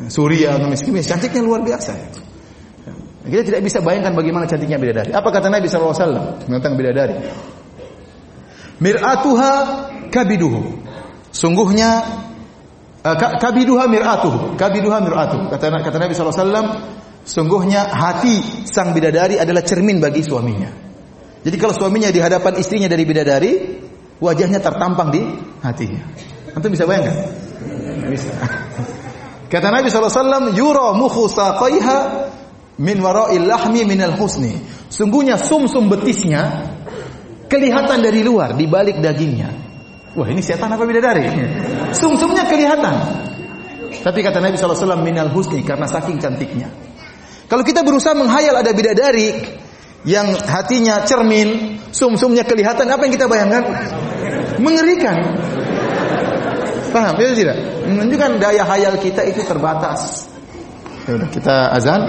Suria 0.08 0.56
ngemis-ngemis 0.56 1.06
cantiknya 1.06 1.42
luar 1.44 1.60
biasa. 1.60 1.92
Kita 3.22 3.42
tidak 3.46 3.62
bisa 3.62 3.78
bayangkan 3.78 4.18
bagaimana 4.18 4.50
cantiknya 4.50 4.82
bidadari. 4.82 5.14
Apa 5.14 5.30
kata 5.30 5.46
Nabi 5.46 5.70
SAW 5.70 6.42
tentang 6.42 6.74
bidadari? 6.74 7.22
Mir'atuha 8.82 9.52
kabiduhu. 10.10 10.82
Sungguhnya 11.30 12.02
uh, 13.06 13.16
kabiduha 13.38 13.86
mir'atuhu. 13.86 14.58
Kabiduha 14.58 14.98
mir'atuhu. 15.06 15.54
Kata, 15.54 15.70
kata 15.70 15.98
Nabi 16.02 16.12
SAW, 16.18 16.34
sungguhnya 17.22 17.90
hati 17.90 18.66
sang 18.68 18.92
bidadari 18.94 19.38
adalah 19.38 19.62
cermin 19.62 19.98
bagi 19.98 20.22
suaminya. 20.22 20.70
Jadi 21.42 21.56
kalau 21.58 21.74
suaminya 21.74 22.10
di 22.14 22.22
hadapan 22.22 22.54
istrinya 22.58 22.86
dari 22.86 23.02
bidadari, 23.02 23.52
wajahnya 24.22 24.62
tertampang 24.62 25.10
di 25.10 25.22
hatinya. 25.62 26.02
Antum 26.54 26.70
bisa 26.70 26.86
bayangkan? 26.86 27.16
Bisa. 28.06 28.30
Kata 29.52 29.68
Nabi 29.68 29.92
SAW, 29.92 30.54
Yura 30.56 30.96
mukhu 30.96 31.28
min 32.80 32.96
wara'il 33.02 33.44
lahmi 33.44 33.84
minal 33.84 34.16
husni. 34.16 34.56
Sungguhnya 34.88 35.36
sum-sum 35.36 35.92
betisnya 35.92 36.72
kelihatan 37.52 38.00
dari 38.00 38.24
luar, 38.24 38.56
di 38.56 38.64
balik 38.64 39.02
dagingnya. 39.02 39.50
Wah 40.16 40.28
ini 40.28 40.40
setan 40.40 40.72
apa 40.72 40.84
bidadari? 40.84 41.24
Sum-sumnya 42.00 42.44
kelihatan. 42.44 42.96
Tapi 44.04 44.20
kata 44.20 44.40
Nabi 44.40 44.56
SAW 44.60 45.00
minal 45.00 45.32
husni 45.32 45.64
karena 45.64 45.88
saking 45.88 46.20
cantiknya. 46.20 46.68
Kalau 47.52 47.68
kita 47.68 47.84
berusaha 47.84 48.16
menghayal 48.16 48.64
ada 48.64 48.72
bidadari 48.72 49.36
yang 50.08 50.32
hatinya 50.40 51.04
cermin, 51.04 51.76
sumsumnya 51.92 52.48
kelihatan, 52.48 52.88
apa 52.88 53.04
yang 53.04 53.12
kita 53.12 53.28
bayangkan? 53.28 53.60
Mengerikan. 54.56 55.20
Paham? 56.96 57.12
Ya 57.20 57.36
tidak? 57.36 57.60
Menunjukkan 57.84 58.40
daya 58.40 58.64
hayal 58.64 58.96
kita 58.96 59.20
itu 59.28 59.44
terbatas. 59.44 60.32
Ya 61.04 61.20
udah, 61.20 61.28
kita 61.28 61.76
azan, 61.76 62.00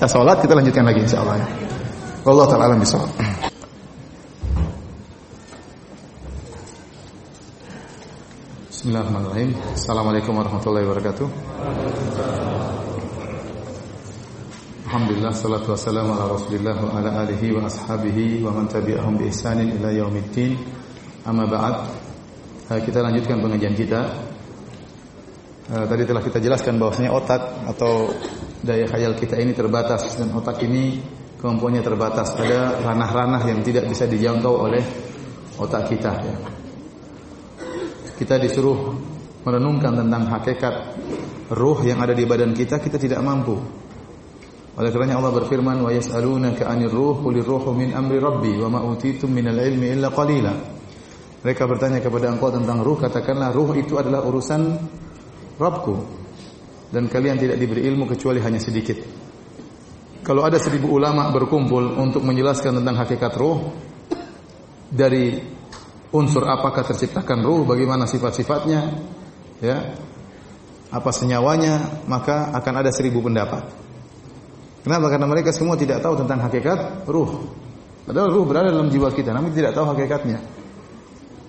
kita 0.00 0.08
sholat, 0.08 0.40
kita 0.40 0.56
lanjutkan 0.56 0.88
lagi 0.88 1.04
insya 1.04 1.20
Allah. 1.20 1.44
Allah 2.24 2.46
taala 2.48 2.64
alam 2.72 2.80
bisawab. 2.80 3.12
Bismillahirrahmanirrahim. 8.72 9.52
Assalamualaikum 9.76 10.32
warahmatullahi 10.32 10.88
wabarakatuh. 10.88 11.28
Alhamdulillah 14.94 15.34
salatu 15.34 15.74
wassalamu 15.74 16.14
ala 16.14 16.38
Rasulillah 16.38 16.78
wa 16.78 16.94
ala 16.94 17.26
alihi 17.26 17.50
wa 17.50 17.66
ashabihi 17.66 18.46
wa 18.46 18.54
man 18.54 18.70
tabi'ahum 18.70 19.18
bi 19.18 19.26
ihsanin 19.26 19.74
ila 19.74 19.90
yaumiddin. 19.90 20.54
Amma 21.26 21.50
ba'd. 21.50 21.90
Kita 22.78 23.02
lanjutkan 23.02 23.42
pengajian 23.42 23.74
kita. 23.74 24.06
Tadi 25.66 26.02
telah 26.06 26.22
kita 26.22 26.38
jelaskan 26.38 26.78
bahwasanya 26.78 27.10
otak 27.10 27.42
atau 27.74 28.06
daya 28.62 28.86
khayal 28.86 29.18
kita 29.18 29.34
ini 29.34 29.50
terbatas 29.50 30.14
dan 30.14 30.30
otak 30.30 30.62
ini 30.62 31.02
kemampuannya 31.42 31.82
terbatas. 31.82 32.38
Ada 32.38 32.86
ranah-ranah 32.86 33.50
yang 33.50 33.66
tidak 33.66 33.90
bisa 33.90 34.06
dijangkau 34.06 34.62
oleh 34.62 34.86
otak 35.58 35.90
kita 35.90 36.12
ya 36.22 36.38
kita 38.14 38.38
disuruh 38.38 38.94
merenungkan 39.42 40.06
tentang 40.06 40.30
hakikat 40.30 40.74
ruh 41.50 41.82
yang 41.82 41.98
ada 41.98 42.14
di 42.14 42.22
badan 42.22 42.54
kita, 42.54 42.78
kita 42.78 42.94
tidak 42.94 43.18
mampu. 43.26 43.58
Oleh 44.74 44.90
kerana 44.90 45.14
Allah 45.14 45.30
berfirman, 45.30 45.86
"Wa 45.86 45.94
yas'alunaka 45.94 46.66
'anir 46.66 46.90
ruh, 46.90 47.22
qulir 47.22 47.46
ruhu 47.46 47.70
min 47.70 47.94
amri 47.94 48.18
rabbi 48.18 48.58
wa 48.58 48.68
ma 48.74 48.80
utitum 48.82 49.30
minal 49.30 49.54
ilmi 49.54 49.94
illa 49.94 50.10
qalila." 50.10 50.54
Mereka 51.46 51.62
bertanya 51.68 52.00
kepada 52.02 52.32
engkau 52.32 52.50
tentang 52.50 52.82
ruh, 52.82 52.98
katakanlah 52.98 53.54
ruh 53.54 53.76
itu 53.76 54.00
adalah 54.00 54.24
urusan 54.24 54.62
Rabbku 55.54 55.94
dan 56.90 57.06
kalian 57.06 57.38
tidak 57.38 57.60
diberi 57.60 57.86
ilmu 57.86 58.10
kecuali 58.10 58.42
hanya 58.42 58.58
sedikit. 58.58 58.98
Kalau 60.24 60.42
ada 60.42 60.56
seribu 60.56 60.90
ulama 60.90 61.28
berkumpul 61.30 62.00
untuk 62.00 62.24
menjelaskan 62.24 62.80
tentang 62.80 62.96
hakikat 62.96 63.32
ruh 63.36 63.60
dari 64.88 65.36
unsur 66.16 66.48
apakah 66.48 66.80
terciptakan 66.80 67.44
ruh, 67.44 67.62
bagaimana 67.68 68.08
sifat-sifatnya, 68.08 68.80
ya, 69.60 69.76
apa 70.94 71.10
senyawanya, 71.12 72.06
maka 72.08 72.54
akan 72.56 72.74
ada 72.80 72.90
seribu 72.94 73.20
pendapat. 73.20 73.83
Kenapa? 74.84 75.06
Karena 75.08 75.24
mereka 75.24 75.48
semua 75.48 75.80
tidak 75.80 76.04
tahu 76.04 76.20
tentang 76.20 76.44
hakikat 76.44 77.08
ruh. 77.08 77.40
Padahal 78.04 78.28
ruh 78.28 78.44
berada 78.44 78.68
dalam 78.68 78.92
jiwa 78.92 79.08
kita, 79.08 79.32
namun 79.32 79.56
tidak 79.56 79.72
tahu 79.72 79.96
hakikatnya. 79.96 80.44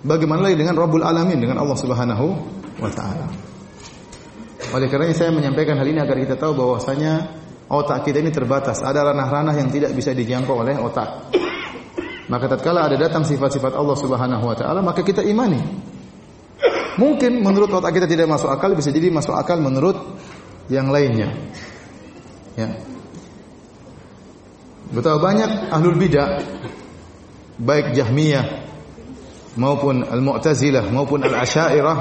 Bagaimana 0.00 0.48
lagi 0.48 0.56
dengan 0.56 0.80
Rabbul 0.80 1.04
Alamin, 1.04 1.36
dengan 1.36 1.60
Allah 1.60 1.76
Subhanahu 1.76 2.26
wa 2.80 2.90
taala. 2.96 3.28
Oleh 4.72 4.88
karena 4.88 5.12
saya 5.12 5.28
menyampaikan 5.36 5.76
hal 5.76 5.84
ini 5.84 6.00
agar 6.00 6.16
kita 6.16 6.34
tahu 6.40 6.56
bahwasanya 6.56 7.28
otak 7.68 8.08
kita 8.08 8.24
ini 8.24 8.32
terbatas, 8.32 8.80
ada 8.80 9.04
ranah-ranah 9.12 9.52
yang 9.52 9.68
tidak 9.68 9.92
bisa 9.92 10.16
dijangkau 10.16 10.56
oleh 10.56 10.80
otak. 10.80 11.28
Maka 12.26 12.56
tatkala 12.56 12.88
ada 12.88 12.96
datang 12.96 13.22
sifat-sifat 13.22 13.76
Allah 13.76 13.96
Subhanahu 14.00 14.44
wa 14.48 14.56
taala, 14.56 14.80
maka 14.80 15.04
kita 15.04 15.20
imani. 15.20 15.60
Mungkin 16.96 17.44
menurut 17.44 17.68
otak 17.68 17.92
kita 17.92 18.08
tidak 18.08 18.32
masuk 18.32 18.48
akal, 18.48 18.72
bisa 18.72 18.88
jadi 18.88 19.12
masuk 19.12 19.36
akal 19.36 19.60
menurut 19.60 20.16
yang 20.72 20.88
lainnya. 20.88 21.28
Ya. 22.56 22.95
Betapa 24.86 25.18
banyak 25.18 25.74
ahlul 25.74 25.98
bidah 25.98 26.38
baik 27.58 27.96
Jahmiyah 27.96 28.46
maupun 29.58 30.04
Al-Mu'tazilah 30.04 30.92
maupun 30.92 31.24
Al-Asy'ariyah 31.26 31.98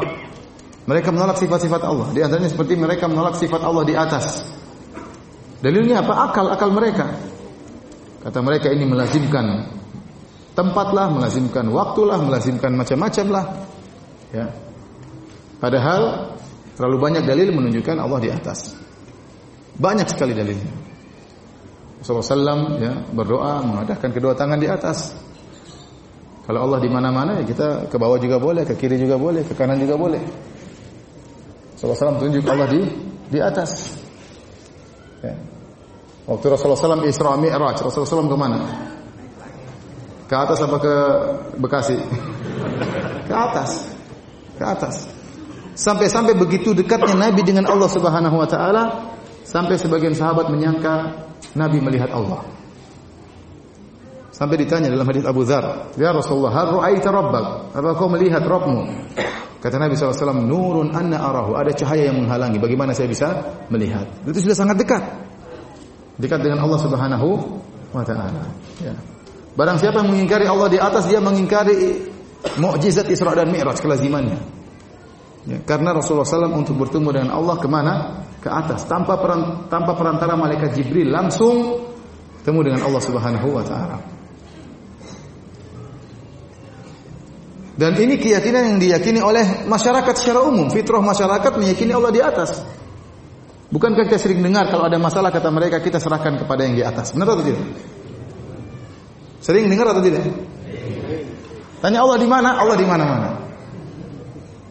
mereka 0.85 1.09
menolak 1.09 1.41
sifat-sifat 1.41 1.81
Allah. 1.81 2.13
Di 2.13 2.21
antaranya 2.21 2.49
seperti 2.53 2.77
mereka 2.77 3.09
menolak 3.09 3.41
sifat 3.41 3.61
Allah 3.65 3.83
di 3.89 3.97
atas. 3.97 4.45
Dalilnya 5.57 6.05
apa? 6.05 6.29
Akal-akal 6.29 6.69
mereka. 6.69 7.09
Kata 8.21 8.39
mereka 8.45 8.69
ini 8.69 8.85
melazimkan 8.85 9.65
tempatlah, 10.53 11.09
melazimkan 11.09 11.65
waktulah, 11.73 12.21
melazimkan 12.21 12.69
macam-macam 12.77 13.25
lah. 13.33 13.45
Ya. 14.29 14.45
Padahal 15.57 16.33
terlalu 16.77 16.97
banyak 17.01 17.23
dalil 17.25 17.49
menunjukkan 17.49 17.97
Allah 17.97 18.19
di 18.21 18.29
atas. 18.29 18.77
Banyak 19.81 20.05
sekali 20.05 20.37
dalilnya. 20.37 20.84
SAW 22.05 22.77
ya, 22.77 22.93
berdoa 23.09 23.65
mengadakan 23.65 24.13
kedua 24.13 24.37
tangan 24.37 24.61
di 24.61 24.69
atas. 24.69 25.17
Kalau 26.45 26.69
Allah 26.69 26.77
di 26.77 26.89
mana-mana 26.93 27.41
ya 27.41 27.43
kita 27.49 27.89
ke 27.89 27.97
bawah 27.97 28.21
juga 28.21 28.37
boleh, 28.37 28.61
ke 28.61 28.77
kiri 28.77 29.01
juga 29.01 29.17
boleh, 29.17 29.41
ke 29.41 29.57
kanan 29.57 29.81
juga 29.81 29.97
boleh. 29.97 30.21
SAW 31.81 32.21
tunjuk 32.21 32.45
Allah 32.45 32.69
di 32.69 32.85
di 33.33 33.39
atas. 33.41 33.97
Ya. 35.25 35.33
Waktu 36.29 36.45
Rasulullah 36.53 36.77
SAW 36.77 37.09
Isra 37.09 37.33
Mi'raj, 37.41 37.81
Rasulullah 37.81 38.21
SAW 38.21 38.29
kemana? 38.29 38.57
Ke 40.29 40.35
atas 40.37 40.61
apa 40.61 40.77
ke 40.77 40.95
Bekasi? 41.57 41.97
Ke 43.29 43.33
atas. 43.33 43.89
Ke 44.57 44.65
atas. 44.65 44.95
Sampai-sampai 45.73 46.37
begitu 46.37 46.77
dekatnya 46.77 47.17
Nabi 47.17 47.41
dengan 47.41 47.65
Allah 47.65 47.89
Subhanahu 47.89 48.37
wa 48.37 48.45
taala 48.45 48.83
sampai 49.41 49.75
sebagian 49.81 50.13
sahabat 50.13 50.47
menyangka 50.53 51.24
Nabi 51.53 51.77
melihat 51.83 52.09
Allah. 52.09 52.41
Sampai 54.35 54.59
ditanya 54.59 54.91
dalam 54.91 55.07
hadis 55.07 55.23
Abu 55.23 55.47
Dzar, 55.47 55.95
"Ya 55.95 56.11
Rasulullah, 56.11 56.51
hal 56.51 56.67
ra'aita 56.75 57.07
rabbak? 57.07 57.71
Apa 57.71 57.95
kau 57.95 58.11
melihat 58.11 58.43
Rabbmu?" 58.43 59.07
Kata 59.65 59.81
Nabi 59.81 59.97
SAW, 59.97 60.45
Nurun 60.45 60.93
anna 60.93 61.17
arahu. 61.25 61.57
Ada 61.57 61.73
cahaya 61.73 62.13
yang 62.13 62.21
menghalangi. 62.21 62.61
Bagaimana 62.61 62.93
saya 62.93 63.09
bisa 63.09 63.33
melihat? 63.73 64.05
Itu 64.21 64.37
sudah 64.45 64.53
sangat 64.53 64.77
dekat. 64.77 65.01
Dekat 66.21 66.45
dengan 66.45 66.61
Allah 66.61 66.79
Subhanahu 66.85 67.27
wa 67.89 68.05
taala. 68.05 68.45
Ya. 68.77 68.93
Barang 69.57 69.81
siapa 69.81 70.05
yang 70.05 70.13
mengingkari 70.13 70.45
Allah 70.45 70.69
di 70.69 70.77
atas, 70.77 71.09
dia 71.09 71.17
mengingkari 71.17 71.97
mukjizat 72.61 73.09
Isra 73.09 73.33
dan 73.33 73.49
Mi'raj 73.49 73.81
kelazimannya. 73.81 74.37
Ya, 75.49 75.57
karena 75.65 75.97
Rasulullah 75.97 76.29
SAW 76.29 76.53
untuk 76.53 76.77
bertemu 76.85 77.09
dengan 77.09 77.29
Allah 77.33 77.55
kemana? 77.57 77.93
Ke 78.45 78.53
atas, 78.53 78.85
tanpa 78.85 79.17
peran, 79.17 79.65
tanpa 79.73 79.97
perantara 79.97 80.37
malaikat 80.37 80.77
Jibril 80.77 81.09
langsung 81.09 81.81
temu 82.45 82.61
dengan 82.61 82.85
Allah 82.85 83.01
Subhanahu 83.01 83.47
Wa 83.57 83.63
Taala. 83.65 83.97
Dan 87.73 87.97
ini 87.97 88.21
keyakinan 88.21 88.77
yang 88.77 88.77
diyakini 88.77 89.17
oleh 89.17 89.65
masyarakat 89.65 90.13
secara 90.13 90.45
umum. 90.45 90.69
Fitrah 90.69 91.01
masyarakat 91.01 91.57
meyakini 91.57 91.91
Allah 91.91 92.13
di 92.13 92.21
atas. 92.21 92.61
Bukankah 93.73 94.05
kita 94.05 94.21
sering 94.21 94.45
dengar 94.45 94.69
kalau 94.69 94.85
ada 94.85 95.01
masalah 95.01 95.33
kata 95.33 95.49
mereka 95.49 95.81
kita 95.81 95.97
serahkan 95.97 96.37
kepada 96.37 96.69
yang 96.69 96.77
di 96.77 96.85
atas. 96.85 97.17
Benar 97.17 97.33
atau 97.33 97.43
tidak? 97.43 97.65
Sering 99.41 99.73
dengar 99.73 99.89
atau 99.89 100.05
tidak? 100.05 100.21
Tanya 101.81 102.05
Allah 102.05 102.17
di 102.21 102.29
mana? 102.29 102.61
Allah 102.61 102.77
di 102.77 102.85
mana-mana. 102.85 103.44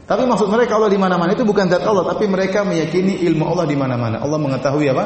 Tapi 0.04 0.22
maksud 0.28 0.52
mereka 0.52 0.76
Allah 0.76 0.92
di 0.92 1.00
mana-mana 1.00 1.32
itu 1.32 1.48
bukan 1.48 1.64
zat 1.72 1.80
Allah, 1.80 2.04
tapi 2.04 2.28
mereka 2.28 2.60
meyakini 2.60 3.24
ilmu 3.24 3.48
Allah 3.48 3.64
di 3.64 3.72
mana-mana. 3.72 4.20
Allah 4.20 4.36
mengetahui 4.36 4.86
apa? 4.92 5.04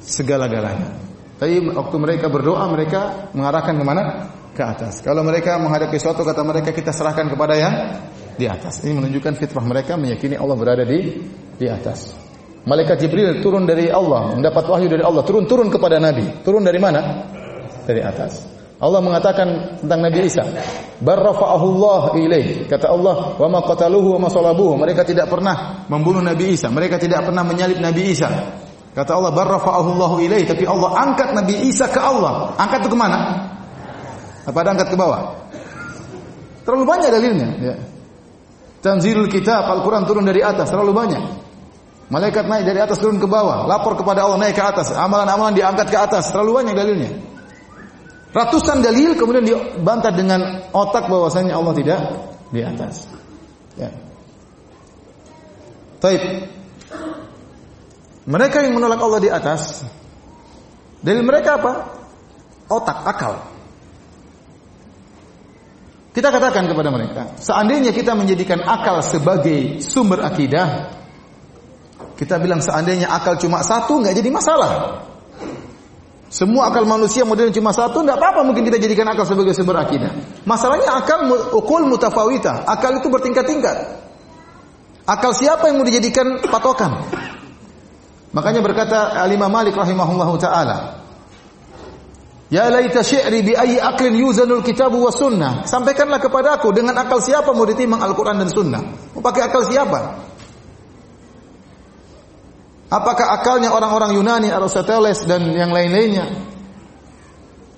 Segala-galanya. 0.00 0.96
Tapi 1.36 1.68
waktu 1.70 1.96
mereka 2.00 2.32
berdoa, 2.32 2.64
mereka 2.72 3.28
mengarahkan 3.36 3.76
ke 3.76 3.84
mana? 3.84 4.02
Ke 4.56 4.64
atas. 4.64 5.04
Kalau 5.04 5.20
mereka 5.20 5.60
menghadapi 5.60 6.00
suatu 6.00 6.24
kata 6.24 6.40
mereka 6.42 6.72
kita 6.72 6.96
serahkan 6.96 7.28
kepada 7.28 7.54
yang 7.54 7.74
di 8.40 8.48
atas. 8.48 8.80
Ini 8.82 8.96
menunjukkan 8.96 9.36
fitrah 9.36 9.62
mereka 9.62 10.00
meyakini 10.00 10.34
Allah 10.34 10.56
berada 10.56 10.82
di 10.88 11.20
di 11.60 11.66
atas. 11.68 12.16
Malaikat 12.64 13.04
Jibril 13.04 13.38
turun 13.44 13.68
dari 13.68 13.92
Allah, 13.92 14.32
mendapat 14.32 14.64
wahyu 14.64 14.88
dari 14.88 15.04
Allah, 15.04 15.22
turun-turun 15.22 15.68
kepada 15.68 16.00
Nabi. 16.00 16.40
Turun 16.40 16.64
dari 16.64 16.80
mana? 16.80 17.00
Dari 17.84 18.00
atas. 18.00 18.57
Allah 18.78 19.02
mengatakan 19.02 19.78
tentang 19.82 20.06
Nabi 20.06 20.30
Isa, 20.30 20.46
"Barrafa'ahullah 21.02 22.14
ilaih." 22.14 22.70
Kata 22.70 22.94
Allah, 22.94 23.34
"Wa 23.34 23.50
ma 23.50 23.58
qataluhu 23.58 24.14
wa 24.14 24.26
ma 24.26 24.28
salabuhu." 24.30 24.78
Mereka 24.78 25.02
tidak 25.02 25.26
pernah 25.26 25.82
membunuh 25.90 26.22
Nabi 26.22 26.54
Isa, 26.54 26.70
mereka 26.70 26.94
tidak 26.94 27.26
pernah 27.26 27.42
menyalib 27.42 27.82
Nabi 27.82 28.14
Isa. 28.14 28.30
Kata 28.94 29.18
Allah, 29.18 29.34
"Barrafa'ahullahu 29.34 30.22
ilaih." 30.22 30.46
Tapi 30.46 30.62
Allah 30.62 30.94
angkat 30.94 31.34
Nabi 31.34 31.66
Isa 31.66 31.90
ke 31.90 31.98
Allah. 31.98 32.54
Angkat 32.54 32.86
itu 32.86 32.90
ke 32.94 32.98
mana? 32.98 33.18
Apa 34.46 34.62
ada 34.62 34.78
angkat 34.78 34.94
ke 34.94 34.96
bawah? 34.96 35.34
Terlalu 36.62 36.84
banyak 36.86 37.10
dalilnya, 37.10 37.48
ya. 37.58 37.74
Tanzilul 38.78 39.26
kitab, 39.26 39.66
Al-Quran 39.66 40.06
turun 40.06 40.22
dari 40.22 40.38
atas, 40.38 40.70
terlalu 40.70 40.94
banyak. 40.94 41.22
Malaikat 42.14 42.46
naik 42.46 42.62
dari 42.62 42.78
atas 42.78 43.02
turun 43.02 43.18
ke 43.18 43.26
bawah, 43.26 43.66
lapor 43.66 43.98
kepada 43.98 44.22
Allah 44.22 44.38
naik 44.38 44.54
ke 44.54 44.62
atas, 44.62 44.94
amalan-amalan 44.94 45.52
diangkat 45.52 45.90
ke 45.90 45.98
atas, 45.98 46.30
terlalu 46.30 46.62
banyak 46.62 46.74
dalilnya. 46.78 47.10
Ratusan 48.28 48.84
dalil 48.84 49.16
kemudian 49.16 49.44
dibantah 49.44 50.12
dengan 50.12 50.68
otak 50.70 51.08
bahwasanya 51.08 51.56
Allah 51.56 51.72
tidak 51.72 52.00
di 52.52 52.60
atas. 52.60 53.08
Ya. 53.80 53.88
Taib. 55.98 56.22
Mereka 58.28 58.60
yang 58.60 58.76
menolak 58.76 59.00
Allah 59.00 59.20
di 59.24 59.30
atas, 59.32 59.88
dari 61.00 61.24
mereka 61.24 61.56
apa? 61.56 61.72
Otak, 62.68 62.98
akal. 63.08 63.34
Kita 66.12 66.28
katakan 66.28 66.68
kepada 66.68 66.92
mereka, 66.92 67.40
seandainya 67.40 67.96
kita 67.96 68.12
menjadikan 68.12 68.60
akal 68.60 69.00
sebagai 69.00 69.80
sumber 69.80 70.20
akidah, 70.28 70.92
kita 72.20 72.36
bilang 72.42 72.60
seandainya 72.60 73.08
akal 73.08 73.40
cuma 73.40 73.64
satu 73.64 74.04
nggak 74.04 74.12
jadi 74.18 74.28
masalah. 74.28 75.07
Semua 76.28 76.68
akal 76.68 76.84
manusia 76.84 77.24
modelnya 77.24 77.56
cuma 77.56 77.72
satu, 77.72 78.04
tidak 78.04 78.20
apa-apa 78.20 78.44
mungkin 78.44 78.68
kita 78.68 78.76
jadikan 78.76 79.08
akal 79.08 79.24
sebagai 79.24 79.56
sumber 79.56 79.80
akidah. 79.80 80.12
Masalahnya 80.44 80.92
akal 80.92 81.24
ukul 81.56 81.88
mutafawita, 81.88 82.68
akal 82.68 83.00
itu 83.00 83.08
bertingkat-tingkat. 83.08 83.76
Akal 85.08 85.32
siapa 85.32 85.72
yang 85.72 85.80
mau 85.80 85.88
dijadikan 85.88 86.36
patokan? 86.52 87.00
Makanya 88.36 88.60
berkata 88.60 89.16
Al-Imam 89.24 89.48
Malik 89.48 89.72
rahimahullahu 89.72 90.36
taala, 90.36 91.00
Ya 92.48 92.68
laita 92.72 93.04
syi'ri 93.04 93.44
bi 93.44 93.52
ayyi 93.52 93.76
aqlin 93.76 94.16
yuzanul 94.20 94.64
kitab 94.64 94.92
wa 94.92 95.12
sunnah. 95.12 95.68
Sampaikanlah 95.68 96.16
kepada 96.16 96.56
aku 96.56 96.72
dengan 96.72 96.96
akal 96.96 97.20
siapa 97.20 97.52
mau 97.52 97.68
ditimbang 97.68 98.00
Al-Qur'an 98.00 98.40
dan 98.40 98.48
sunnah? 98.48 98.80
Mau 99.12 99.20
pakai 99.20 99.48
akal 99.48 99.68
siapa? 99.68 100.27
Apakah 102.88 103.36
akalnya 103.36 103.68
orang-orang 103.68 104.16
Yunani, 104.16 104.48
Aristoteles 104.48 105.28
dan 105.28 105.44
yang 105.52 105.68
lain-lainnya? 105.68 106.24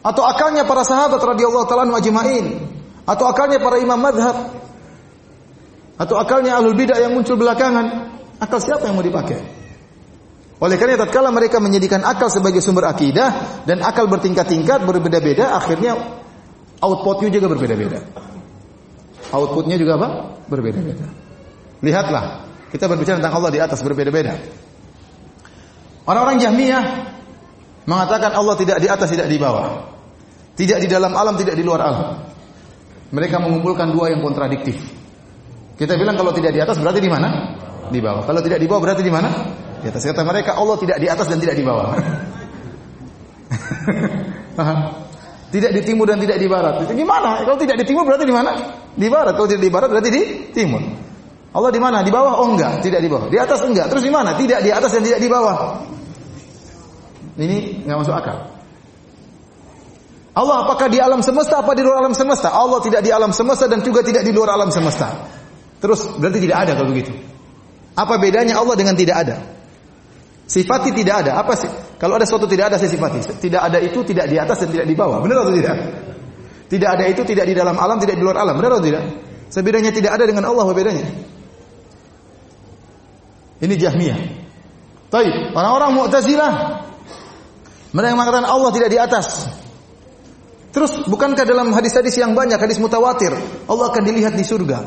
Atau 0.06 0.22
akalnya 0.22 0.62
para 0.64 0.86
sahabat 0.86 1.18
radhiyallahu 1.18 1.66
taala 1.66 1.90
ajma'in? 1.98 2.62
Atau 3.04 3.26
akalnya 3.26 3.58
para 3.58 3.82
imam 3.82 3.98
madhab? 3.98 4.54
Atau 5.98 6.14
akalnya 6.16 6.56
ahlul 6.56 6.78
bidah 6.78 6.96
yang 7.02 7.12
muncul 7.12 7.34
belakangan? 7.34 8.16
Akal 8.40 8.62
siapa 8.62 8.86
yang 8.88 8.96
mau 8.96 9.04
dipakai? 9.04 9.60
Oleh 10.60 10.76
karena 10.78 10.96
tatkala 11.00 11.28
mereka 11.34 11.58
menjadikan 11.58 12.06
akal 12.06 12.30
sebagai 12.32 12.62
sumber 12.62 12.88
akidah 12.88 13.64
dan 13.66 13.82
akal 13.82 14.08
bertingkat-tingkat 14.08 14.84
berbeda-beda, 14.86 15.56
akhirnya 15.56 15.96
outputnya 16.80 17.28
juga 17.34 17.50
berbeda-beda. 17.50 18.00
Outputnya 19.34 19.76
juga 19.76 20.00
apa? 20.00 20.08
Berbeda-beda. 20.48 21.04
Lihatlah, 21.80 22.46
kita 22.72 22.88
berbicara 22.88 23.18
tentang 23.20 23.34
Allah 23.36 23.50
di 23.52 23.60
atas 23.60 23.80
berbeda-beda. 23.80 24.36
Orang-orang 26.04 26.40
Jahmiyah 26.40 26.84
mengatakan 27.84 28.32
Allah 28.32 28.54
tidak 28.56 28.80
di 28.80 28.88
atas, 28.88 29.08
tidak 29.12 29.28
di 29.28 29.36
bawah. 29.36 29.88
Tidak 30.56 30.78
di 30.82 30.88
dalam 30.88 31.16
alam, 31.16 31.36
tidak 31.40 31.56
di 31.56 31.64
luar 31.64 31.80
alam. 31.80 32.20
Mereka 33.10 33.40
mengumpulkan 33.40 33.90
dua 33.90 34.12
yang 34.12 34.20
kontradiktif. 34.22 34.76
Kita 35.80 35.96
bilang 35.96 36.14
kalau 36.14 36.36
tidak 36.36 36.52
di 36.52 36.60
atas 36.60 36.76
berarti 36.76 37.00
di 37.00 37.08
mana? 37.08 37.56
Di 37.88 37.98
bawah. 37.98 38.22
Kalau 38.28 38.40
tidak 38.44 38.60
di 38.60 38.68
bawah 38.68 38.82
berarti 38.84 39.02
di 39.02 39.12
mana? 39.12 39.30
Di 39.80 39.88
atas 39.88 40.04
kata 40.04 40.22
mereka 40.22 40.60
Allah 40.60 40.76
tidak 40.76 41.00
di 41.00 41.08
atas 41.08 41.26
dan 41.26 41.40
tidak 41.40 41.56
di 41.56 41.64
bawah. 41.64 41.96
tidak 45.56 45.70
di 45.72 45.80
timur 45.82 46.06
dan 46.06 46.20
tidak 46.20 46.36
di 46.36 46.46
barat. 46.46 46.84
Itu 46.84 46.92
gimana? 46.92 47.40
Kalau 47.42 47.56
tidak 47.56 47.80
di 47.80 47.84
timur 47.88 48.04
berarti 48.04 48.28
di 48.28 48.34
mana? 48.36 48.52
Di 48.92 49.08
barat. 49.08 49.32
Kalau 49.34 49.48
tidak 49.48 49.64
di 49.64 49.72
barat 49.72 49.88
berarti 49.88 50.10
di 50.12 50.22
timur. 50.52 51.09
Allah 51.50 51.70
di 51.74 51.80
mana? 51.82 52.06
Di 52.06 52.14
bawah? 52.14 52.38
Oh 52.38 52.54
enggak, 52.54 52.78
tidak 52.82 53.02
di 53.02 53.10
bawah. 53.10 53.26
Di 53.26 53.38
atas 53.38 53.58
enggak. 53.66 53.90
Terus 53.90 54.06
di 54.06 54.12
mana? 54.12 54.38
Tidak 54.38 54.62
di 54.62 54.70
atas 54.70 54.90
dan 54.94 55.02
tidak 55.02 55.18
di 55.18 55.26
bawah. 55.26 55.82
Ini 57.34 57.82
enggak 57.82 57.98
masuk 58.06 58.14
akal. 58.14 58.38
Allah 60.30 60.56
apakah 60.62 60.86
di 60.86 61.02
alam 61.02 61.26
semesta 61.26 61.58
apa 61.58 61.74
di 61.74 61.82
luar 61.82 62.06
alam 62.06 62.14
semesta? 62.14 62.54
Allah 62.54 62.78
tidak 62.78 63.02
di 63.02 63.10
alam 63.10 63.34
semesta 63.34 63.66
dan 63.66 63.82
juga 63.82 64.06
tidak 64.06 64.22
di 64.22 64.30
luar 64.30 64.54
alam 64.54 64.70
semesta. 64.70 65.26
Terus 65.82 66.06
berarti 66.22 66.38
tidak 66.38 66.58
ada 66.68 66.72
kalau 66.78 66.94
begitu. 66.94 67.10
Apa 67.98 68.22
bedanya 68.22 68.54
Allah 68.62 68.78
dengan 68.78 68.94
tidak 68.94 69.16
ada? 69.26 69.36
Sifati 70.46 70.94
tidak 70.94 71.26
ada. 71.26 71.42
Apa 71.42 71.58
sih? 71.58 71.70
Kalau 71.98 72.14
ada 72.14 72.24
sesuatu 72.24 72.46
tidak 72.46 72.70
ada 72.70 72.76
saya 72.78 72.94
sifati. 72.94 73.42
Tidak 73.42 73.58
ada 73.58 73.82
itu 73.82 74.06
tidak 74.06 74.30
di 74.30 74.38
atas 74.38 74.62
dan 74.62 74.70
tidak 74.70 74.86
di 74.86 74.94
bawah. 74.94 75.18
Benar 75.18 75.42
atau 75.42 75.54
tidak? 75.54 75.76
Tidak 76.70 76.86
ada 76.86 77.04
itu 77.10 77.22
tidak 77.26 77.50
di 77.50 77.54
dalam 77.58 77.74
alam, 77.74 77.98
tidak 77.98 78.14
di 78.14 78.22
luar 78.22 78.38
alam. 78.38 78.54
Benar 78.54 78.78
atau 78.78 78.84
tidak? 78.86 79.04
Sebedanya 79.50 79.90
tidak 79.90 80.14
ada 80.14 80.24
dengan 80.30 80.46
Allah, 80.46 80.62
apa 80.62 80.74
bedanya? 80.78 81.06
Ini 83.60 83.74
Jahmiyah. 83.76 84.18
Baik, 85.10 85.52
orang-orang 85.52 85.90
Mu'tazilah 85.96 86.52
mereka 87.90 88.12
mengatakan 88.14 88.46
Allah 88.46 88.70
tidak 88.70 88.88
di 88.88 88.98
atas. 88.98 89.50
Terus 90.70 91.02
bukankah 91.10 91.42
dalam 91.42 91.74
hadis-hadis 91.74 92.14
yang 92.22 92.32
banyak, 92.38 92.56
hadis 92.56 92.78
mutawatir, 92.78 93.34
Allah 93.66 93.86
akan 93.90 94.02
dilihat 94.06 94.38
di 94.38 94.46
surga. 94.46 94.78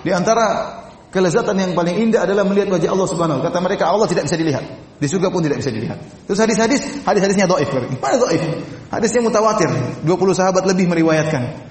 Di 0.00 0.10
antara 0.16 0.78
Kelezatan 1.08 1.56
yang 1.56 1.72
paling 1.72 1.96
indah 2.04 2.28
adalah 2.28 2.44
melihat 2.44 2.68
wajah 2.68 2.92
Allah 2.92 3.08
Subhanahu 3.08 3.40
Kata 3.40 3.64
mereka 3.64 3.88
Allah 3.88 4.04
tidak 4.04 4.28
bisa 4.28 4.36
dilihat. 4.36 4.64
Di 5.00 5.08
surga 5.08 5.32
pun 5.32 5.40
tidak 5.40 5.64
bisa 5.64 5.72
dilihat. 5.72 5.96
Terus 6.28 6.36
hadis-hadis, 6.36 7.00
hadis-hadisnya 7.00 7.48
dhaif. 7.48 7.70
Mana 7.96 8.20
dhaif? 8.20 8.42
Hadisnya 8.92 9.24
mutawatir. 9.24 9.72
20 10.04 10.04
sahabat 10.36 10.68
lebih 10.68 10.84
meriwayatkan. 10.84 11.64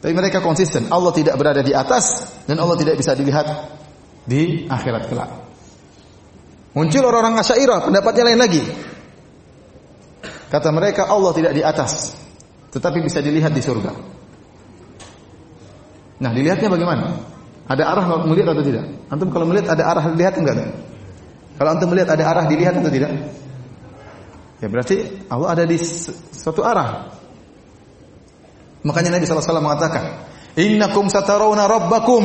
Tapi 0.00 0.12
mereka 0.16 0.40
konsisten. 0.40 0.88
Allah 0.88 1.12
tidak 1.12 1.36
berada 1.36 1.60
di 1.60 1.76
atas 1.76 2.24
dan 2.48 2.56
Allah 2.56 2.72
tidak 2.80 2.96
bisa 2.96 3.12
dilihat 3.12 3.44
di 4.26 4.66
akhirat 4.70 5.10
kelak. 5.10 5.30
Muncul 6.72 7.04
orang-orang 7.04 7.36
Asy'ariyah, 7.42 7.84
pendapatnya 7.84 8.22
lain 8.32 8.40
lagi. 8.40 8.62
Kata 10.48 10.68
mereka 10.72 11.08
Allah 11.08 11.32
tidak 11.36 11.52
di 11.52 11.62
atas, 11.64 12.16
tetapi 12.72 13.04
bisa 13.04 13.20
dilihat 13.20 13.52
di 13.52 13.60
surga. 13.60 13.92
Nah, 16.22 16.30
dilihatnya 16.30 16.68
bagaimana? 16.70 17.18
Ada 17.66 17.82
arah 17.88 18.04
melihat 18.24 18.52
atau 18.52 18.64
tidak? 18.64 18.84
Antum 19.08 19.28
kalau 19.32 19.48
melihat 19.48 19.74
ada 19.74 19.84
arah 19.88 20.04
dilihat 20.12 20.34
enggak? 20.38 20.70
Kalau 21.56 21.70
antum 21.72 21.88
melihat 21.88 22.14
ada 22.14 22.24
arah 22.24 22.44
dilihat 22.46 22.74
atau 22.78 22.92
tidak? 22.92 23.12
Ya 24.62 24.66
berarti 24.70 25.26
Allah 25.26 25.48
ada 25.58 25.64
di 25.66 25.76
suatu 26.36 26.62
arah. 26.62 27.10
Makanya 28.82 29.18
Nabi 29.18 29.26
SAW 29.26 29.62
mengatakan, 29.62 30.31
Innakum 30.56 31.08
satarawna 31.08 31.64
rabbakum 31.64 32.24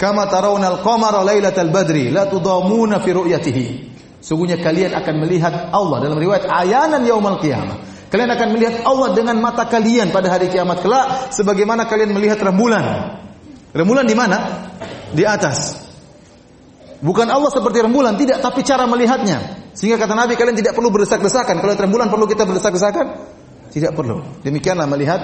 kama 0.00 0.24
tarawna 0.30 0.78
al-qamara 0.78 1.20
lailatal 1.20 1.68
badri 1.68 2.08
la 2.08 2.24
tudamuna 2.24 3.02
fi 3.04 3.10
ru'yatihi. 3.12 3.66
Sungguhnya 4.18 4.58
kalian 4.58 4.96
akan 4.96 5.14
melihat 5.20 5.70
Allah 5.70 5.98
dalam 6.02 6.18
riwayat 6.18 6.48
ayanan 6.48 7.04
yaumal 7.04 7.38
qiyamah. 7.38 7.76
Kalian 8.08 8.30
akan 8.32 8.48
melihat 8.56 8.74
Allah 8.88 9.12
dengan 9.12 9.36
mata 9.36 9.68
kalian 9.68 10.08
pada 10.08 10.32
hari 10.32 10.48
kiamat 10.48 10.80
kelak 10.80 11.36
sebagaimana 11.36 11.84
kalian 11.84 12.16
melihat 12.16 12.40
rembulan. 12.40 13.20
Rembulan 13.76 14.08
di 14.08 14.16
mana? 14.16 14.68
Di 15.12 15.28
atas. 15.28 15.76
Bukan 16.98 17.28
Allah 17.30 17.52
seperti 17.52 17.84
rembulan, 17.84 18.18
tidak, 18.18 18.42
tapi 18.42 18.66
cara 18.66 18.88
melihatnya. 18.88 19.70
Sehingga 19.76 20.00
kata 20.00 20.18
Nabi 20.18 20.34
kalian 20.34 20.56
tidak 20.58 20.74
perlu 20.74 20.90
berdesak-desakan. 20.90 21.62
Kalau 21.62 21.76
rembulan 21.78 22.10
perlu 22.10 22.26
kita 22.26 22.42
berdesak-desakan? 22.42 23.06
Tidak 23.70 23.92
perlu. 23.94 24.42
Demikianlah 24.42 24.88
melihat 24.90 25.20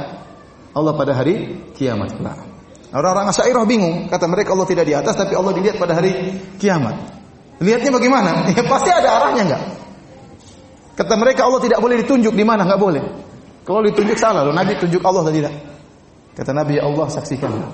Allah 0.74 0.92
pada 0.98 1.14
hari 1.14 1.64
kiamat 1.78 2.18
kelak. 2.18 2.38
Orang-orang 2.94 3.30
Asy'ariyah 3.30 3.66
bingung, 3.66 4.06
kata 4.06 4.26
mereka 4.30 4.54
Allah 4.54 4.68
tidak 4.70 4.84
di 4.86 4.94
atas 4.94 5.14
tapi 5.18 5.34
Allah 5.34 5.50
dilihat 5.50 5.82
pada 5.82 5.98
hari 5.98 6.38
kiamat. 6.62 6.94
Lihatnya 7.58 7.90
bagaimana? 7.90 8.30
Ya 8.54 8.62
pasti 8.66 8.90
ada 8.90 9.18
arahnya 9.18 9.42
enggak? 9.50 9.62
Kata 10.94 11.14
mereka 11.18 11.46
Allah 11.46 11.58
tidak 11.62 11.78
boleh 11.82 12.02
ditunjuk 12.06 12.34
di 12.34 12.44
mana, 12.46 12.62
enggak 12.62 12.78
boleh. 12.82 13.02
Kalau 13.66 13.80
ditunjuk 13.82 14.14
salah, 14.14 14.46
loh 14.46 14.54
Nabi 14.54 14.78
tunjuk 14.78 15.02
Allah 15.02 15.26
atau 15.26 15.34
tidak? 15.34 15.54
Kata 16.34 16.50
Nabi 16.54 16.78
Allah 16.78 17.06
saksikanlah. 17.10 17.70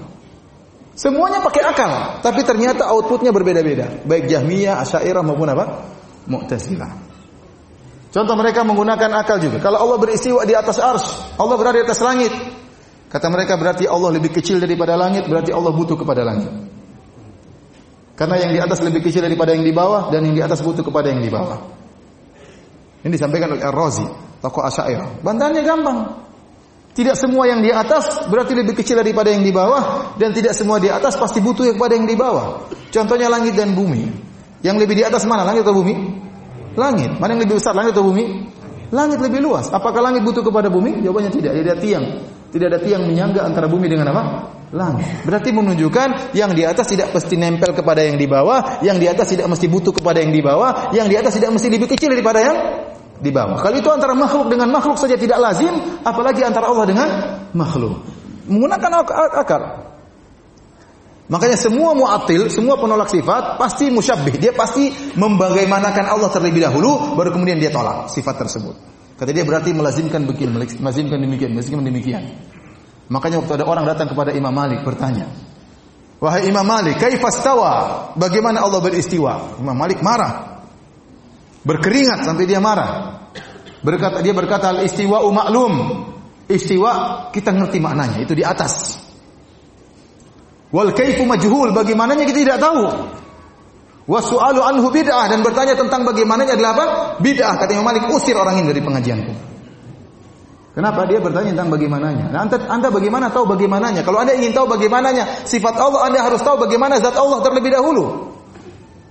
Semuanya 0.97 1.41
pakai 1.41 1.63
akal, 1.65 2.21
tapi 2.21 2.45
ternyata 2.45 2.89
outputnya 2.93 3.33
berbeda-beda. 3.33 4.05
Baik 4.05 4.29
Jahmiyah, 4.29 4.85
Asy'ariyah 4.85 5.25
maupun 5.25 5.49
apa? 5.49 5.65
Mu'tazilah. 6.29 6.93
Contoh 8.11 8.35
mereka 8.35 8.67
menggunakan 8.67 9.11
akal 9.23 9.39
juga. 9.39 9.63
Kalau 9.63 9.81
Allah 9.81 9.97
beristiwa 9.97 10.43
di 10.45 10.53
atas 10.53 10.83
ars, 10.83 11.05
Allah 11.39 11.57
berada 11.57 11.79
di 11.79 11.85
atas 11.87 12.01
langit. 12.03 12.33
Kata 13.11 13.27
mereka 13.27 13.59
berarti 13.59 13.91
Allah 13.91 14.15
lebih 14.15 14.31
kecil 14.31 14.63
daripada 14.63 14.95
langit, 14.95 15.27
berarti 15.27 15.51
Allah 15.51 15.75
butuh 15.75 15.99
kepada 15.99 16.23
langit. 16.23 16.47
Karena 18.15 18.39
yang 18.39 18.55
di 18.55 18.61
atas 18.63 18.79
lebih 18.87 19.03
kecil 19.03 19.27
daripada 19.27 19.51
yang 19.51 19.67
di 19.67 19.75
bawah 19.75 20.15
dan 20.15 20.23
yang 20.31 20.37
di 20.39 20.43
atas 20.45 20.63
butuh 20.63 20.87
kepada 20.87 21.11
yang 21.11 21.19
di 21.19 21.33
bawah. 21.33 21.59
Ini 23.03 23.11
disampaikan 23.11 23.51
oleh 23.51 23.65
Ar-Razi, 23.65 24.07
tokoh 24.39 24.63
Asy'ariyah. 24.63 25.25
Bantahannya 25.25 25.63
gampang. 25.67 25.99
Tidak 26.91 27.17
semua 27.17 27.49
yang 27.51 27.65
di 27.65 27.73
atas 27.73 28.29
berarti 28.29 28.55
lebih 28.55 28.79
kecil 28.79 29.01
daripada 29.01 29.33
yang 29.33 29.43
di 29.43 29.51
bawah 29.51 30.15
dan 30.21 30.37
tidak 30.37 30.53
semua 30.53 30.77
di 30.77 30.93
atas 30.93 31.17
pasti 31.17 31.41
butuh 31.41 31.67
kepada 31.75 31.97
yang 31.97 32.07
di 32.07 32.15
bawah. 32.15 32.69
Contohnya 32.93 33.27
langit 33.27 33.57
dan 33.57 33.75
bumi. 33.75 34.07
Yang 34.61 34.77
lebih 34.87 35.01
di 35.01 35.05
atas 35.07 35.25
mana? 35.25 35.43
Langit 35.43 35.65
atau 35.65 35.75
bumi? 35.75 35.97
Langit. 36.77 37.17
Mana 37.17 37.35
yang 37.35 37.43
lebih 37.43 37.57
besar? 37.59 37.73
Langit 37.73 37.97
atau 37.97 38.05
bumi? 38.05 38.53
Langit 38.93 39.19
lebih 39.19 39.41
luas. 39.41 39.73
Apakah 39.73 40.05
langit 40.05 40.23
butuh 40.23 40.45
kepada 40.45 40.69
bumi? 40.69 41.01
Jawabannya 41.01 41.33
tidak. 41.33 41.57
Ada 41.57 41.75
tiang. 41.81 42.05
Tidak 42.51 42.67
ada 42.67 42.83
tiang 42.83 43.07
menyangga 43.07 43.47
antara 43.47 43.71
bumi 43.71 43.87
dengan 43.87 44.11
apa? 44.11 44.23
Langit. 44.71 45.27
Berarti 45.27 45.51
menunjukkan 45.51 46.35
yang 46.35 46.55
di 46.55 46.63
atas 46.63 46.91
tidak 46.91 47.11
mesti 47.11 47.35
nempel 47.35 47.75
kepada 47.75 48.07
yang 48.07 48.15
di 48.19 48.27
bawah, 48.31 48.83
yang 48.87 48.99
di 48.99 49.07
atas 49.11 49.35
tidak 49.35 49.51
mesti 49.51 49.67
butuh 49.67 49.91
kepada 49.91 50.23
yang 50.23 50.31
di 50.31 50.43
bawah, 50.43 50.95
yang 50.95 51.11
di 51.11 51.19
atas 51.19 51.35
tidak 51.35 51.51
mesti 51.51 51.67
lebih 51.71 51.91
kecil 51.91 52.11
daripada 52.15 52.39
yang 52.39 52.57
di 53.19 53.31
bawah. 53.35 53.59
Kalau 53.59 53.77
itu 53.77 53.91
antara 53.91 54.15
makhluk 54.15 54.47
dengan 54.47 54.71
makhluk 54.71 54.99
saja 54.99 55.19
tidak 55.19 55.43
lazim, 55.43 55.75
apalagi 56.03 56.47
antara 56.47 56.71
Allah 56.71 56.87
dengan 56.87 57.09
makhluk. 57.55 58.03
Menggunakan 58.47 58.91
akal. 59.43 59.63
Makanya 61.31 61.55
semua 61.55 61.95
mu'attil, 61.95 62.51
semua 62.51 62.75
penolak 62.75 63.07
sifat 63.07 63.55
pasti 63.55 63.87
musyabbih. 63.87 64.35
Dia 64.43 64.51
pasti 64.51 64.91
membagaimanakan 65.15 66.11
Allah 66.11 66.27
terlebih 66.35 66.67
dahulu 66.67 67.15
baru 67.15 67.31
kemudian 67.31 67.63
dia 67.63 67.71
tolak 67.71 68.11
sifat 68.11 68.35
tersebut. 68.43 68.75
Kata 69.21 69.37
dia 69.37 69.45
berarti 69.45 69.77
melazimkan 69.77 70.25
begini, 70.25 70.65
melazimkan 70.81 71.21
demikian, 71.21 71.53
melazimkan 71.53 71.85
demikian. 71.85 72.25
Makanya 73.13 73.45
waktu 73.45 73.61
ada 73.61 73.69
orang 73.69 73.85
datang 73.85 74.09
kepada 74.09 74.33
Imam 74.33 74.49
Malik 74.49 74.81
bertanya, 74.81 75.29
"Wahai 76.25 76.49
Imam 76.49 76.65
Malik, 76.65 76.97
kaifastawa? 76.97 77.73
Bagaimana 78.17 78.65
Allah 78.65 78.81
beristiwa?" 78.81 79.61
Imam 79.61 79.77
Malik 79.77 80.01
marah. 80.01 80.65
Berkeringat 81.61 82.25
sampai 82.25 82.49
dia 82.49 82.65
marah. 82.65 83.21
Berkata 83.85 84.25
dia 84.25 84.33
berkata 84.33 84.73
al-istiwa 84.73 85.21
maklum. 85.29 85.73
Istiwa 86.49 87.29
kita 87.29 87.53
ngerti 87.53 87.77
maknanya, 87.77 88.25
itu 88.25 88.33
di 88.33 88.41
atas. 88.41 89.05
Wal 90.73 90.97
kaifu 90.97 91.29
majhul, 91.29 91.77
bagaimananya 91.77 92.25
kita 92.25 92.41
tidak 92.41 92.59
tahu. 92.65 92.89
Wasu'alu 94.11 94.59
anhu 94.59 94.91
bid'ah 94.91 95.31
dan 95.31 95.47
bertanya 95.47 95.79
tentang 95.79 96.03
bagaimananya 96.03 96.59
adalah 96.59 96.73
apa? 96.75 96.85
Bid'ah. 97.23 97.55
Kata 97.63 97.71
Imam 97.71 97.87
Malik, 97.87 98.11
usir 98.11 98.35
orang 98.35 98.59
ini 98.59 98.75
dari 98.75 98.83
pengajianku. 98.83 99.33
Kenapa 100.75 101.07
dia 101.07 101.23
bertanya 101.23 101.55
tentang 101.55 101.71
bagaimananya? 101.71 102.35
Nah, 102.35 102.41
anda, 102.47 102.57
anda 102.67 102.89
bagaimana 102.91 103.31
tahu 103.31 103.47
bagaimananya? 103.47 104.03
Kalau 104.03 104.19
anda 104.19 104.35
ingin 104.35 104.51
tahu 104.51 104.67
bagaimananya 104.67 105.47
sifat 105.47 105.79
Allah, 105.79 106.11
anda 106.11 106.27
harus 106.27 106.43
tahu 106.43 106.67
bagaimana 106.67 106.99
zat 106.99 107.15
Allah 107.15 107.39
terlebih 107.43 107.71
dahulu. 107.71 108.35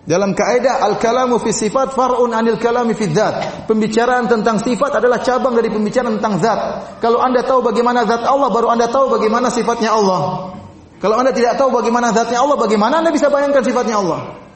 Dalam 0.04 0.34
kaidah 0.36 0.82
al-kalamu 0.84 1.38
fi 1.38 1.54
sifat 1.54 1.94
far'un 1.96 2.36
anil 2.36 2.58
kalami 2.60 2.98
fi 2.98 3.08
dzat. 3.08 3.68
Pembicaraan 3.72 4.28
tentang 4.28 4.60
sifat 4.60 5.00
adalah 5.00 5.22
cabang 5.24 5.56
dari 5.56 5.70
pembicaraan 5.72 6.18
tentang 6.20 6.44
zat. 6.44 6.60
Kalau 7.00 7.24
Anda 7.24 7.46
tahu 7.46 7.64
bagaimana 7.64 8.04
zat 8.04 8.26
Allah, 8.26 8.50
baru 8.52 8.74
Anda 8.74 8.90
tahu 8.92 9.16
bagaimana 9.16 9.48
sifatnya 9.48 9.96
Allah. 9.96 10.52
Kalau 11.00 11.16
Anda 11.16 11.32
tidak 11.32 11.56
tahu 11.56 11.72
bagaimana 11.72 12.12
zatnya 12.12 12.44
Allah, 12.44 12.60
bagaimana 12.60 13.00
Anda 13.00 13.12
bisa 13.16 13.32
bayangkan 13.32 13.64
sifatnya 13.64 14.04
Allah? 14.04 14.49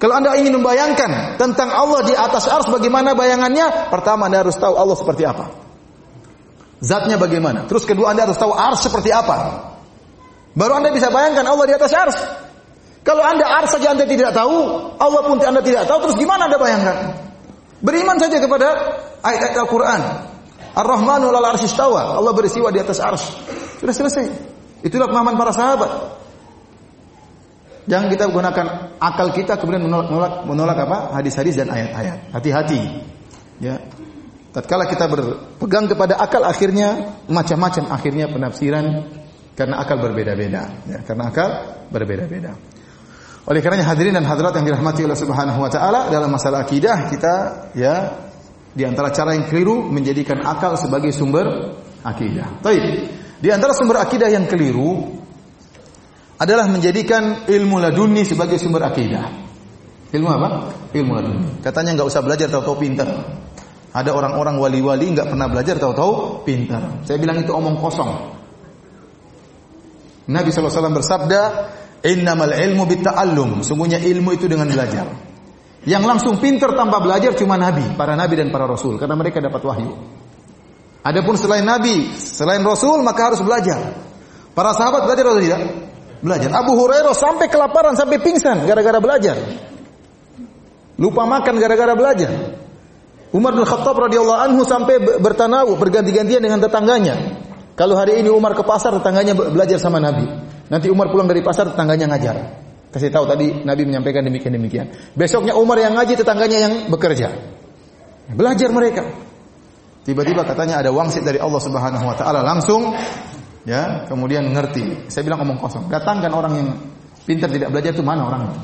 Kalau 0.00 0.16
Anda 0.16 0.32
ingin 0.40 0.56
membayangkan 0.56 1.36
tentang 1.36 1.68
Allah 1.68 2.00
di 2.08 2.16
atas 2.16 2.48
ars 2.48 2.66
bagaimana 2.72 3.12
bayangannya, 3.12 3.92
pertama 3.92 4.32
Anda 4.32 4.40
harus 4.40 4.56
tahu 4.56 4.72
Allah 4.72 4.96
seperti 4.96 5.28
apa. 5.28 5.52
Zatnya 6.80 7.20
bagaimana. 7.20 7.68
Terus 7.68 7.84
kedua 7.84 8.16
Anda 8.16 8.24
harus 8.24 8.40
tahu 8.40 8.56
ars 8.56 8.80
seperti 8.80 9.12
apa. 9.12 9.68
Baru 10.56 10.80
Anda 10.80 10.88
bisa 10.88 11.12
bayangkan 11.12 11.44
Allah 11.44 11.68
di 11.68 11.74
atas 11.76 11.92
ars. 11.92 12.16
Kalau 13.00 13.24
anda 13.24 13.48
ars 13.48 13.72
saja 13.72 13.96
anda 13.96 14.04
tidak 14.04 14.36
tahu, 14.36 14.56
Allah 15.00 15.20
pun 15.24 15.40
anda 15.40 15.64
tidak 15.64 15.88
tahu, 15.88 16.04
terus 16.04 16.20
gimana 16.20 16.52
anda 16.52 16.60
bayangkan? 16.60 17.16
Beriman 17.80 18.20
saja 18.20 18.36
kepada 18.36 18.76
ayat-ayat 19.24 19.56
Al-Quran. 19.56 20.00
Ar-Rahmanu 20.76 21.32
lal 21.32 21.56
arsyistawa. 21.56 22.20
Allah 22.20 22.32
berisiwa 22.36 22.68
di 22.68 22.76
atas 22.76 23.00
ars. 23.00 23.24
Sudah 23.80 23.96
selesai. 23.96 24.28
Itulah 24.84 25.08
pemahaman 25.08 25.34
para 25.40 25.52
sahabat. 25.56 26.19
Jangan 27.90 28.06
kita 28.06 28.30
gunakan 28.30 28.66
akal 29.02 29.34
kita 29.34 29.58
kemudian 29.58 29.82
menolak, 29.82 30.06
menolak, 30.14 30.32
menolak 30.46 30.78
apa? 30.86 30.98
Hadis-hadis 31.18 31.58
dan 31.58 31.74
ayat-ayat. 31.74 32.30
Hati-hati. 32.30 32.80
Ya. 33.58 33.82
Tatkala 34.54 34.86
kita 34.86 35.10
berpegang 35.10 35.90
kepada 35.90 36.18
akal 36.18 36.46
akhirnya 36.46 37.18
macam-macam 37.26 37.90
akhirnya 37.90 38.30
penafsiran 38.30 38.86
karena 39.54 39.78
akal 39.78 39.98
berbeda-beda 40.02 40.62
ya, 40.86 40.98
karena 41.06 41.30
akal 41.30 41.50
berbeda-beda. 41.90 42.54
Oleh 43.46 43.60
karenanya 43.62 43.90
hadirin 43.90 44.14
dan 44.14 44.26
hadirat 44.26 44.58
yang 44.58 44.66
dirahmati 44.70 45.06
Allah 45.06 45.18
Subhanahu 45.18 45.58
wa 45.58 45.70
taala 45.70 46.10
dalam 46.10 46.30
masalah 46.30 46.66
akidah 46.66 47.10
kita 47.10 47.34
ya 47.78 47.94
di 48.70 48.82
antara 48.86 49.10
cara 49.10 49.34
yang 49.34 49.50
keliru 49.50 49.86
menjadikan 49.86 50.42
akal 50.42 50.74
sebagai 50.78 51.10
sumber 51.10 51.74
akidah. 52.02 52.62
Baik. 52.62 52.82
Di 53.38 53.48
antara 53.50 53.74
sumber 53.74 54.02
akidah 54.02 54.30
yang 54.30 54.50
keliru 54.50 55.20
adalah 56.40 56.64
menjadikan 56.72 57.44
ilmu 57.44 57.76
laduni 57.76 58.24
sebagai 58.24 58.56
sumber 58.56 58.88
akidah. 58.88 59.28
Ilmu 60.08 60.28
apa? 60.32 60.48
Ilmu 60.96 61.12
laduni. 61.12 61.48
Katanya 61.60 62.00
nggak 62.00 62.08
usah 62.08 62.24
belajar 62.24 62.48
tahu-tahu 62.48 62.76
pintar. 62.80 63.08
Ada 63.92 64.16
orang-orang 64.16 64.56
wali-wali 64.56 65.12
nggak 65.12 65.28
pernah 65.28 65.52
belajar 65.52 65.76
tahu-tahu 65.76 66.42
pintar. 66.48 67.04
Saya 67.04 67.20
bilang 67.20 67.44
itu 67.44 67.52
omong 67.52 67.76
kosong. 67.76 68.40
Nabi 70.30 70.48
SAW 70.48 70.96
bersabda, 70.96 71.42
Innamal 72.00 72.56
ilmu 72.56 72.88
bitta'allum. 72.88 73.60
Sungguhnya 73.60 74.00
ilmu 74.00 74.32
itu 74.32 74.48
dengan 74.48 74.72
belajar. 74.72 75.04
Yang 75.84 76.04
langsung 76.08 76.34
pinter 76.40 76.72
tanpa 76.72 77.00
belajar 77.00 77.36
cuma 77.36 77.56
nabi, 77.56 77.84
para 77.96 78.12
nabi 78.12 78.36
dan 78.36 78.52
para 78.52 78.68
rasul 78.68 79.00
karena 79.00 79.16
mereka 79.16 79.40
dapat 79.40 79.64
wahyu. 79.64 79.96
Adapun 81.00 81.40
selain 81.40 81.64
nabi, 81.64 82.12
selain 82.16 82.60
rasul 82.60 83.00
maka 83.00 83.32
harus 83.32 83.40
belajar. 83.40 83.96
Para 84.52 84.76
sahabat 84.76 85.08
belajar 85.08 85.24
atau 85.24 85.40
tidak? 85.40 85.89
Belajar. 86.20 86.52
Abu 86.52 86.76
Hurairah 86.76 87.16
sampai 87.16 87.48
kelaparan, 87.48 87.96
sampai 87.96 88.20
pingsan 88.20 88.68
gara-gara 88.68 89.00
belajar. 89.00 89.36
Lupa 91.00 91.24
makan 91.24 91.56
gara-gara 91.56 91.96
belajar. 91.96 92.60
Umar 93.32 93.56
bin 93.56 93.64
Khattab 93.64 93.96
radhiyallahu 93.96 94.40
anhu 94.52 94.62
sampai 94.68 95.00
bertanawu 95.22 95.80
berganti-gantian 95.80 96.44
dengan 96.44 96.60
tetangganya. 96.60 97.40
Kalau 97.78 97.96
hari 97.96 98.20
ini 98.20 98.28
Umar 98.28 98.52
ke 98.52 98.60
pasar, 98.60 98.92
tetangganya 99.00 99.32
belajar 99.32 99.80
sama 99.80 99.96
Nabi. 99.96 100.28
Nanti 100.68 100.92
Umar 100.92 101.08
pulang 101.08 101.24
dari 101.24 101.40
pasar 101.40 101.72
tetangganya 101.72 102.10
ngajar. 102.12 102.36
Kasih 102.90 103.08
tahu 103.08 103.24
tadi 103.24 103.62
Nabi 103.62 103.86
menyampaikan 103.86 104.20
demikian 104.26 104.52
demikian. 104.52 104.86
Besoknya 105.14 105.54
Umar 105.54 105.78
yang 105.78 105.94
ngaji 105.94 106.18
tetangganya 106.18 106.58
yang 106.58 106.74
bekerja. 106.90 107.32
Belajar 108.34 108.68
mereka. 108.74 109.06
Tiba-tiba 110.02 110.42
katanya 110.42 110.82
ada 110.82 110.90
wangsit 110.90 111.22
dari 111.22 111.38
Allah 111.38 111.62
Subhanahu 111.62 112.04
wa 112.04 112.16
taala 112.18 112.42
langsung 112.42 112.90
ya, 113.66 114.06
kemudian 114.06 114.48
ngerti. 114.52 115.10
Saya 115.12 115.26
bilang 115.26 115.42
omong 115.44 115.58
kosong. 115.60 115.88
Datangkan 115.90 116.32
orang 116.32 116.52
yang 116.56 116.68
pintar 117.24 117.48
tidak 117.52 117.72
belajar 117.72 117.90
itu 117.96 118.04
mana 118.04 118.28
orangnya? 118.28 118.56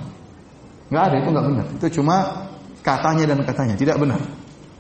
Enggak 0.93 1.05
ada, 1.11 1.17
itu 1.19 1.29
enggak 1.33 1.47
benar. 1.51 1.67
Itu 1.77 1.87
cuma 2.01 2.17
katanya 2.81 3.25
dan 3.35 3.39
katanya, 3.43 3.75
tidak 3.75 3.97
benar. 3.99 4.21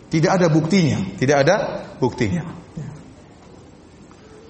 Tidak 0.07 0.31
ada 0.31 0.47
buktinya, 0.47 0.99
tidak 1.19 1.37
ada 1.43 1.55
buktinya. 1.99 2.45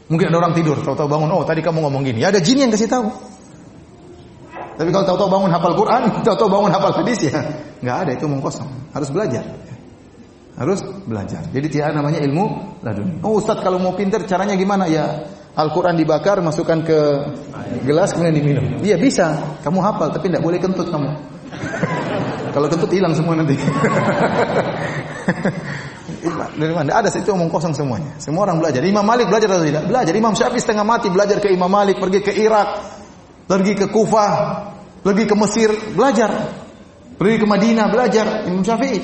Mungkin 0.07 0.31
ada 0.31 0.39
orang 0.39 0.55
tidur, 0.55 0.79
tahu-tahu 0.87 1.11
bangun, 1.11 1.29
oh 1.35 1.43
tadi 1.43 1.65
kamu 1.65 1.83
ngomong 1.83 2.07
gini. 2.07 2.23
Ya 2.23 2.31
ada 2.31 2.39
jin 2.39 2.63
yang 2.63 2.71
kasih 2.71 2.87
tahu. 2.87 3.11
Tapi 4.77 4.89
kalau 4.93 5.05
tahu-tahu 5.09 5.31
bangun 5.33 5.51
hafal 5.51 5.75
Quran, 5.75 6.03
tahu-tahu 6.27 6.49
bangun 6.53 6.71
hafal 6.71 6.93
hadis 7.03 7.27
ya 7.27 7.41
nggak 7.81 7.97
ada 8.07 8.11
itu 8.15 8.25
omong 8.29 8.45
kosong. 8.45 8.69
Harus 8.93 9.11
belajar. 9.11 9.45
Harus 10.57 10.81
belajar. 11.05 11.45
Jadi 11.53 11.67
tidak 11.69 11.97
namanya 11.97 12.21
ilmu 12.25 12.79
laduni. 12.81 13.21
Oh 13.21 13.37
Ustaz 13.41 13.61
kalau 13.61 13.77
mau 13.77 13.93
pinter 13.93 14.25
caranya 14.25 14.57
gimana? 14.57 14.89
Ya 14.89 15.27
Al-Quran 15.57 15.97
dibakar, 15.97 16.45
masukkan 16.45 16.85
ke 16.85 16.99
gelas 17.89 18.13
kemudian 18.13 18.37
diminum. 18.37 18.77
Iya 18.85 19.01
bisa. 19.01 19.57
Kamu 19.65 19.81
hafal 19.81 20.13
tapi 20.13 20.29
tidak 20.29 20.45
boleh 20.45 20.61
kentut 20.61 20.93
kamu. 20.93 21.09
kalau 22.55 22.69
kentut 22.69 22.93
hilang 22.93 23.17
semua 23.17 23.41
nanti. 23.41 23.57
Dari 26.61 26.73
mana? 26.77 27.01
Ada 27.01 27.09
itu 27.09 27.33
omong 27.33 27.49
kosong 27.49 27.73
semuanya. 27.73 28.21
Semua 28.21 28.45
orang 28.45 28.61
belajar. 28.61 28.85
Imam 28.85 29.01
Malik 29.01 29.33
belajar 29.33 29.49
atau 29.49 29.65
tidak? 29.65 29.89
Belajar. 29.89 30.13
Imam 30.13 30.37
Syafi'i 30.37 30.61
setengah 30.61 30.85
mati 30.85 31.09
belajar 31.09 31.41
ke 31.41 31.49
Imam 31.49 31.73
Malik, 31.73 31.97
pergi 31.97 32.21
ke 32.21 32.37
Irak, 32.37 32.69
pergi 33.49 33.73
ke 33.81 33.89
Kufah, 33.89 34.33
pergi 35.01 35.25
ke 35.25 35.35
Mesir, 35.41 35.73
belajar. 35.97 36.53
Pergi 37.17 37.37
ke 37.41 37.47
Madinah, 37.49 37.89
belajar. 37.89 38.45
Imam 38.45 38.61
Syafi'i. 38.61 39.01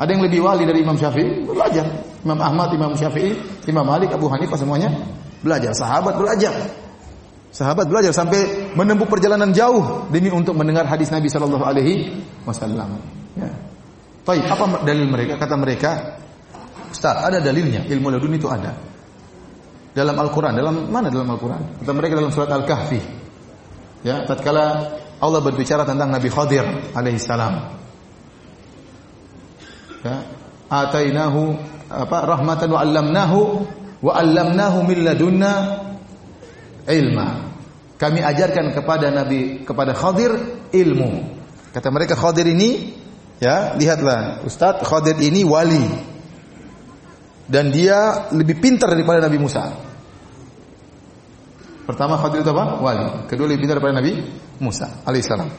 Ada 0.00 0.08
yang 0.08 0.24
lebih 0.24 0.40
wali 0.40 0.64
dari 0.64 0.80
Imam 0.80 0.96
Syafi'i? 0.96 1.44
Belajar. 1.44 1.84
Imam 2.24 2.40
Ahmad, 2.40 2.72
Imam 2.72 2.96
Syafi'i, 2.96 3.36
Imam 3.68 3.84
Malik, 3.84 4.08
Abu 4.16 4.32
Hanifah 4.32 4.56
semuanya 4.56 4.88
belajar. 5.42 5.74
Sahabat 5.76 6.14
belajar. 6.16 6.54
Sahabat 7.52 7.84
belajar 7.84 8.16
sampai 8.16 8.72
menempuh 8.72 9.04
perjalanan 9.04 9.52
jauh 9.52 10.08
demi 10.08 10.32
untuk 10.32 10.56
mendengar 10.56 10.88
hadis 10.88 11.12
Nabi 11.12 11.28
Shallallahu 11.28 11.60
Alaihi 11.60 12.24
Wasallam. 12.48 12.96
Ya. 13.36 13.52
Taib, 14.24 14.48
apa 14.48 14.86
dalil 14.86 15.04
mereka? 15.10 15.36
Kata 15.36 15.60
mereka, 15.60 16.16
Ustaz, 16.88 17.20
ada 17.20 17.44
dalilnya. 17.44 17.84
Ilmu 17.84 18.08
laduni 18.08 18.40
itu 18.40 18.48
ada. 18.48 18.72
Dalam 19.92 20.16
Al-Quran. 20.16 20.56
Dalam 20.56 20.88
mana 20.88 21.12
dalam 21.12 21.28
Al-Quran? 21.28 21.84
Kata 21.84 21.92
mereka 21.92 22.16
dalam 22.16 22.32
surat 22.32 22.48
Al-Kahfi. 22.48 23.00
Ya, 24.00 24.24
tatkala 24.24 24.96
Allah 25.20 25.40
berbicara 25.44 25.84
tentang 25.84 26.08
Nabi 26.08 26.32
Khadir 26.32 26.64
alaihissalam. 26.96 27.54
Ya, 30.02 30.16
atainahu 30.66 31.54
apa 31.92 32.16
rahmatan 32.26 32.68
wa 32.74 32.80
'allamnahu 32.80 33.40
wa 34.02 34.12
'allamnahu 34.18 34.84
min 34.84 34.98
ladunna 35.06 35.52
ilma. 36.90 37.28
Kami 37.96 38.18
ajarkan 38.18 38.74
kepada 38.74 39.14
Nabi 39.14 39.62
kepada 39.62 39.94
Khadir 39.94 40.34
ilmu. 40.74 41.10
Kata 41.70 41.88
mereka 41.94 42.18
Khadir 42.18 42.50
ini 42.50 42.98
ya, 43.38 43.78
lihatlah 43.78 44.42
Ustaz 44.42 44.82
Khadir 44.82 45.16
ini 45.22 45.46
wali 45.46 45.86
dan 47.46 47.70
dia 47.70 48.30
lebih 48.34 48.58
pintar 48.58 48.90
daripada 48.90 49.22
Nabi 49.22 49.38
Musa. 49.38 49.70
Pertama 51.86 52.18
Khadir 52.18 52.42
itu 52.42 52.50
apa? 52.50 52.82
Wali. 52.82 53.06
Kedua 53.30 53.46
lebih 53.46 53.66
pintar 53.66 53.78
daripada 53.78 54.02
Nabi 54.02 54.12
Musa 54.58 55.02
alaihissalam. 55.06 55.50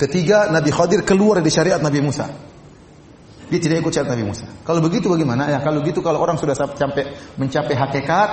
Ketiga 0.00 0.48
Nabi 0.48 0.70
Khadir 0.72 1.04
keluar 1.04 1.44
dari 1.44 1.52
syariat 1.52 1.78
Nabi 1.78 2.00
Musa. 2.00 2.26
Dia 3.52 3.60
tidak 3.60 3.84
ikut 3.84 3.92
syariat 3.92 4.16
Nabi 4.16 4.24
Musa. 4.24 4.48
Kalau 4.64 4.80
begitu 4.80 5.12
bagaimana? 5.12 5.52
Ya 5.52 5.60
kalau 5.60 5.84
begitu 5.84 6.00
kalau 6.00 6.24
orang 6.24 6.40
sudah 6.40 6.56
sampai 6.56 7.12
mencapai 7.36 7.76
hakikat, 7.76 8.28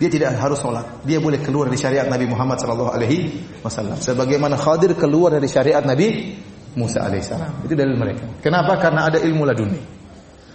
Dia 0.00 0.08
tidak 0.08 0.38
harus 0.38 0.56
sholat. 0.56 1.04
Dia 1.04 1.20
boleh 1.20 1.42
keluar 1.44 1.68
dari 1.68 1.76
syariat 1.76 2.08
Nabi 2.08 2.24
Muhammad 2.24 2.56
sallallahu 2.56 2.88
alaihi 2.88 3.36
wasallam. 3.60 4.00
Sebagaimana 4.00 4.56
Khadir 4.56 4.96
keluar 4.96 5.36
dari 5.36 5.44
syariat 5.44 5.84
Nabi 5.84 6.40
Musa 6.78 7.04
alaihissalam. 7.04 7.68
Itu 7.68 7.76
dalil 7.76 8.00
mereka. 8.00 8.40
Kenapa? 8.40 8.80
Karena 8.80 9.12
ada 9.12 9.20
ilmu 9.20 9.44
laduni. 9.44 9.76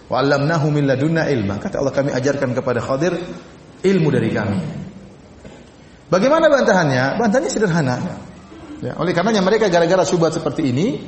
Wa 0.09 0.23
'allamnahu 0.23 0.71
min 0.73 0.89
ladunna 0.89 1.29
ilma. 1.29 1.61
Kata 1.61 1.77
Allah 1.77 1.93
kami 1.93 2.09
ajarkan 2.15 2.57
kepada 2.57 2.81
Khadir 2.81 3.13
ilmu 3.85 4.09
dari 4.09 4.33
kami. 4.33 4.59
Bagaimana 6.09 6.49
bantahannya? 6.49 7.21
Bantahannya 7.21 7.51
sederhana. 7.53 7.95
Ya, 8.81 8.97
oleh 8.97 9.13
karenanya 9.13 9.45
mereka 9.45 9.69
gara-gara 9.69 10.01
syubhat 10.05 10.33
seperti 10.33 10.73
ini, 10.73 10.99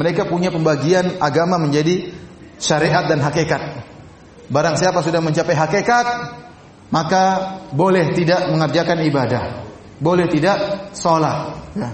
mereka 0.00 0.24
punya 0.24 0.48
pembagian 0.48 1.20
agama 1.20 1.60
menjadi 1.60 2.08
syariat 2.56 3.04
dan 3.04 3.20
hakikat. 3.20 3.84
Barang 4.48 4.80
siapa 4.80 5.04
sudah 5.04 5.20
mencapai 5.20 5.52
hakikat, 5.52 6.06
maka 6.88 7.24
boleh 7.76 8.16
tidak 8.16 8.48
mengerjakan 8.48 9.04
ibadah, 9.04 9.44
boleh 10.00 10.24
tidak 10.32 10.88
sholat. 10.96 11.52
Ya. 11.76 11.92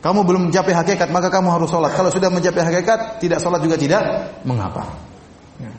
Kamu 0.00 0.24
belum 0.24 0.48
mencapai 0.48 0.72
hakikat, 0.72 1.12
maka 1.12 1.28
kamu 1.28 1.52
harus 1.52 1.68
sholat. 1.68 1.92
Kalau 1.92 2.08
sudah 2.08 2.32
mencapai 2.32 2.64
hakikat, 2.64 3.20
tidak 3.20 3.44
sholat 3.44 3.60
juga 3.60 3.76
tidak 3.76 4.02
mengapa. 4.48 4.96
Ya. 5.60 5.72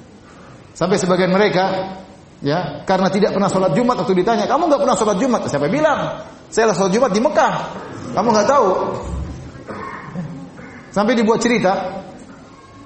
Sampai 0.78 1.02
sebagian 1.02 1.34
mereka, 1.34 1.98
ya, 2.46 2.86
karena 2.86 3.10
tidak 3.10 3.34
pernah 3.34 3.50
sholat 3.50 3.74
Jumat 3.74 3.98
waktu 3.98 4.14
ditanya, 4.14 4.46
kamu 4.46 4.70
nggak 4.70 4.82
pernah 4.82 4.98
sholat 4.98 5.18
Jumat? 5.18 5.42
Siapa 5.50 5.66
bilang? 5.74 6.22
Saya 6.54 6.70
sholat 6.78 6.94
Jumat 6.94 7.10
di 7.10 7.22
Mekah. 7.22 7.54
Kamu 8.14 8.30
nggak 8.30 8.48
tahu. 8.48 8.70
Sampai 10.96 11.12
dibuat 11.12 11.44
cerita, 11.44 11.76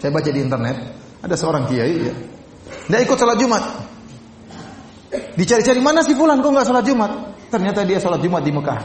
saya 0.02 0.10
baca 0.10 0.34
di 0.34 0.42
internet, 0.42 0.82
ada 1.22 1.38
seorang 1.38 1.70
kiai, 1.70 2.10
ya, 2.10 2.14
dia 2.90 3.06
ikut 3.06 3.14
sholat 3.14 3.38
Jumat. 3.38 3.62
Dicari-cari 5.38 5.78
mana 5.78 6.02
si 6.02 6.18
fulan 6.18 6.42
kok 6.42 6.50
nggak 6.50 6.66
sholat 6.66 6.82
Jumat? 6.90 7.38
Ternyata 7.54 7.86
dia 7.86 8.02
sholat 8.02 8.18
Jumat 8.18 8.42
di 8.42 8.50
Mekah. 8.50 8.82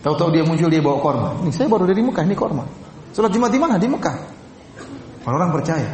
Tahu-tahu 0.00 0.32
dia 0.32 0.48
muncul 0.48 0.72
dia 0.72 0.80
bawa 0.80 0.96
korma. 0.96 1.36
Ini 1.44 1.52
saya 1.52 1.68
baru 1.68 1.84
dari 1.84 2.00
Mekah 2.00 2.24
ini 2.24 2.32
korma. 2.32 2.64
Sholat 3.12 3.36
Jumat 3.36 3.52
di 3.52 3.60
mana? 3.60 3.76
Di 3.76 3.84
Mekah. 3.84 4.16
Orang-orang 5.28 5.52
percaya. 5.52 5.92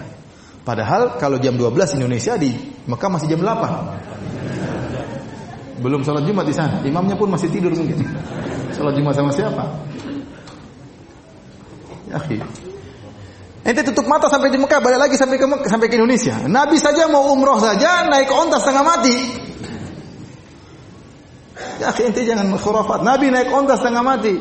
Padahal 0.63 1.19
kalau 1.19 1.43
jam 1.43 1.59
12 1.59 1.99
Indonesia 1.99 2.39
di 2.39 2.55
Mekah 2.87 3.19
masih 3.19 3.35
jam 3.35 3.43
8. 3.43 5.83
Belum 5.83 6.07
sholat 6.07 6.23
Jumat 6.23 6.47
di 6.47 6.55
sana. 6.55 6.79
Imamnya 6.87 7.19
pun 7.19 7.35
masih 7.35 7.51
tidur 7.51 7.75
mungkin. 7.75 7.99
Sholat 8.79 8.95
Jumat 8.95 9.19
sama 9.19 9.35
siapa? 9.35 9.91
Ya, 12.15 12.47
Ente 13.65 13.81
tutup 13.81 14.05
mata 14.05 14.29
sampai 14.29 14.53
di 14.53 14.61
Mekah, 14.61 14.77
balik 14.77 15.09
lagi 15.09 15.17
sampai 15.17 15.41
ke 15.41 15.49
Mekah, 15.49 15.69
sampai 15.73 15.89
ke 15.89 15.97
Indonesia. 15.97 16.37
Nabi 16.45 16.77
saja 16.77 17.09
mau 17.09 17.33
umroh 17.33 17.57
saja 17.57 18.05
naik 18.13 18.29
onta 18.29 18.61
setengah 18.61 18.85
mati. 18.85 19.17
Ya, 21.81 21.91
ente 21.97 22.21
jangan 22.29 22.53
khurafat. 22.61 23.01
Nabi 23.01 23.33
naik 23.33 23.49
onta 23.49 23.81
setengah 23.81 24.05
mati. 24.05 24.37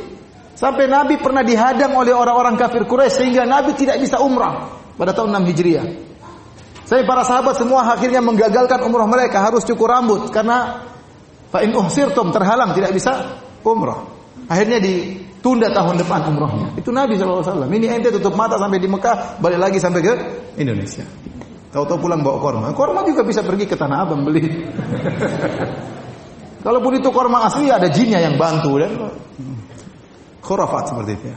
Sampai 0.53 0.91
Nabi 0.91 1.17
pernah 1.17 1.41
dihadang 1.41 1.95
oleh 1.97 2.13
orang-orang 2.13 2.59
kafir 2.59 2.85
Quraisy 2.85 3.25
sehingga 3.25 3.47
Nabi 3.47 3.73
tidak 3.73 3.97
bisa 3.97 4.21
umrah 4.21 4.69
pada 4.99 5.15
tahun 5.15 5.33
6 5.39 5.49
Hijriah. 5.49 5.87
Saya 6.83 7.07
para 7.07 7.25
sahabat 7.25 7.57
semua 7.57 7.89
akhirnya 7.89 8.19
menggagalkan 8.21 8.85
umrah 8.85 9.07
mereka 9.07 9.41
harus 9.41 9.65
cukur 9.65 9.89
rambut 9.89 10.29
karena 10.29 10.83
fa 11.49 11.63
in 11.65 11.73
uhsirtum 11.73 12.29
terhalang 12.29 12.75
tidak 12.75 12.91
bisa 12.93 13.39
umrah. 13.65 14.03
Akhirnya 14.45 14.77
ditunda 15.43 15.67
tahun 15.75 15.99
depan 15.99 16.31
umrohnya. 16.31 16.71
Itu 16.79 16.95
Nabi 16.95 17.19
SAW. 17.19 17.67
Ini 17.67 17.99
ente 17.99 18.15
tutup 18.15 18.31
mata 18.31 18.55
sampai 18.55 18.79
di 18.79 18.87
Mekah, 18.87 19.43
balik 19.43 19.59
lagi 19.59 19.75
sampai 19.75 19.99
ke 19.99 20.13
Indonesia. 20.55 21.03
Tahu-tahu 21.75 21.99
pulang 21.99 22.23
bawa 22.23 22.39
korma. 22.39 22.71
Korma 22.71 23.03
juga 23.03 23.27
bisa 23.27 23.43
pergi 23.43 23.67
ke 23.67 23.75
Tanah 23.75 24.07
Abang 24.07 24.23
beli. 24.23 24.39
Kalaupun 26.63 26.95
itu 26.95 27.11
korma 27.11 27.43
asli 27.43 27.67
ada 27.67 27.91
jinnya 27.91 28.23
yang 28.23 28.39
bantu 28.39 28.79
dan 28.79 28.95
khurafat 30.39 30.95
seperti 30.95 31.11
itu 31.19 31.25
ya. 31.27 31.35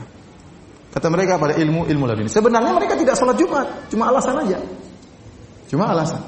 Kata 0.87 1.11
mereka 1.11 1.35
pada 1.35 1.59
ilmu 1.59 1.91
ilmu 1.91 2.07
laduni. 2.07 2.31
Sebenarnya 2.31 2.71
mereka 2.71 2.95
tidak 2.95 3.19
sholat 3.19 3.35
Jumat, 3.35 3.91
cuma 3.91 4.07
alasan 4.07 4.39
aja. 4.39 4.55
Cuma 5.67 5.91
alasan. 5.91 6.23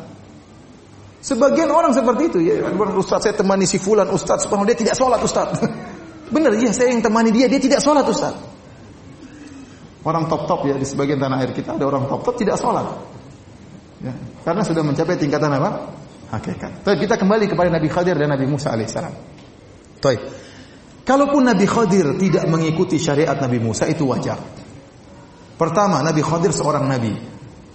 Sebagian 1.24 1.72
orang 1.72 1.96
seperti 1.96 2.28
itu 2.28 2.44
ya, 2.44 2.60
Ustaz 3.00 3.24
saya 3.24 3.40
temani 3.40 3.64
si 3.64 3.80
fulan 3.80 4.12
Ustaz, 4.12 4.52
dia 4.52 4.76
tidak 4.76 5.00
sholat 5.00 5.24
Ustaz. 5.24 5.64
Benar, 6.30 6.54
iya 6.62 6.70
saya 6.70 6.94
yang 6.94 7.02
temani 7.02 7.34
dia, 7.34 7.50
dia 7.50 7.58
tidak 7.58 7.82
sholat 7.82 8.06
Ustaz. 8.06 8.38
Orang 10.06 10.32
top-top 10.32 10.70
ya 10.70 10.76
di 10.80 10.88
sebagian 10.88 11.20
tanah 11.20 11.44
air 11.44 11.52
kita 11.52 11.76
ada 11.76 11.86
orang 11.86 12.08
top-top 12.08 12.38
tidak 12.40 12.56
sholat. 12.56 12.86
Ya, 14.00 14.16
karena 14.48 14.64
sudah 14.64 14.80
mencapai 14.86 15.20
tingkatan 15.20 15.52
apa? 15.60 15.92
Hakikat. 16.32 16.86
Tapi 16.86 16.96
kita 17.04 17.20
kembali 17.20 17.50
kepada 17.50 17.74
Nabi 17.74 17.90
Khadir 17.90 18.16
dan 18.16 18.32
Nabi 18.32 18.46
Musa 18.48 18.72
alaihissalam. 18.72 19.12
Baik. 20.00 20.22
Kalaupun 21.04 21.42
Nabi 21.42 21.66
Khadir 21.66 22.06
tidak 22.22 22.46
mengikuti 22.48 23.02
syariat 23.02 23.36
Nabi 23.36 23.60
Musa 23.60 23.90
itu 23.90 24.06
wajar. 24.06 24.38
Pertama, 25.60 26.00
Nabi 26.06 26.22
Khadir 26.24 26.56
seorang 26.56 26.88
nabi, 26.88 27.12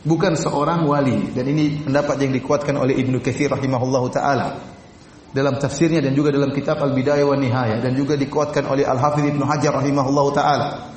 bukan 0.07 0.39
seorang 0.39 0.89
wali 0.89 1.35
dan 1.35 1.45
ini 1.45 1.85
pendapat 1.85 2.17
yang 2.21 2.33
dikuatkan 2.33 2.77
oleh 2.81 2.97
Ibnu 2.97 3.21
Katsir 3.21 3.53
rahimahullahu 3.53 4.09
taala 4.09 4.74
dalam 5.35 5.59
tafsirnya 5.59 5.99
dan 5.99 6.15
juga 6.15 6.31
dalam 6.31 6.55
kitab 6.55 6.79
Al-Bidayah 6.79 7.27
wa 7.27 7.35
Nihayah 7.35 7.83
dan 7.83 7.99
juga 7.99 8.15
dikuatkan 8.15 8.71
oleh 8.71 8.87
Al-Hafidz 8.87 9.35
Ibnu 9.35 9.43
Hajar 9.43 9.75
rahimahullahu 9.75 10.31
taala. 10.31 10.95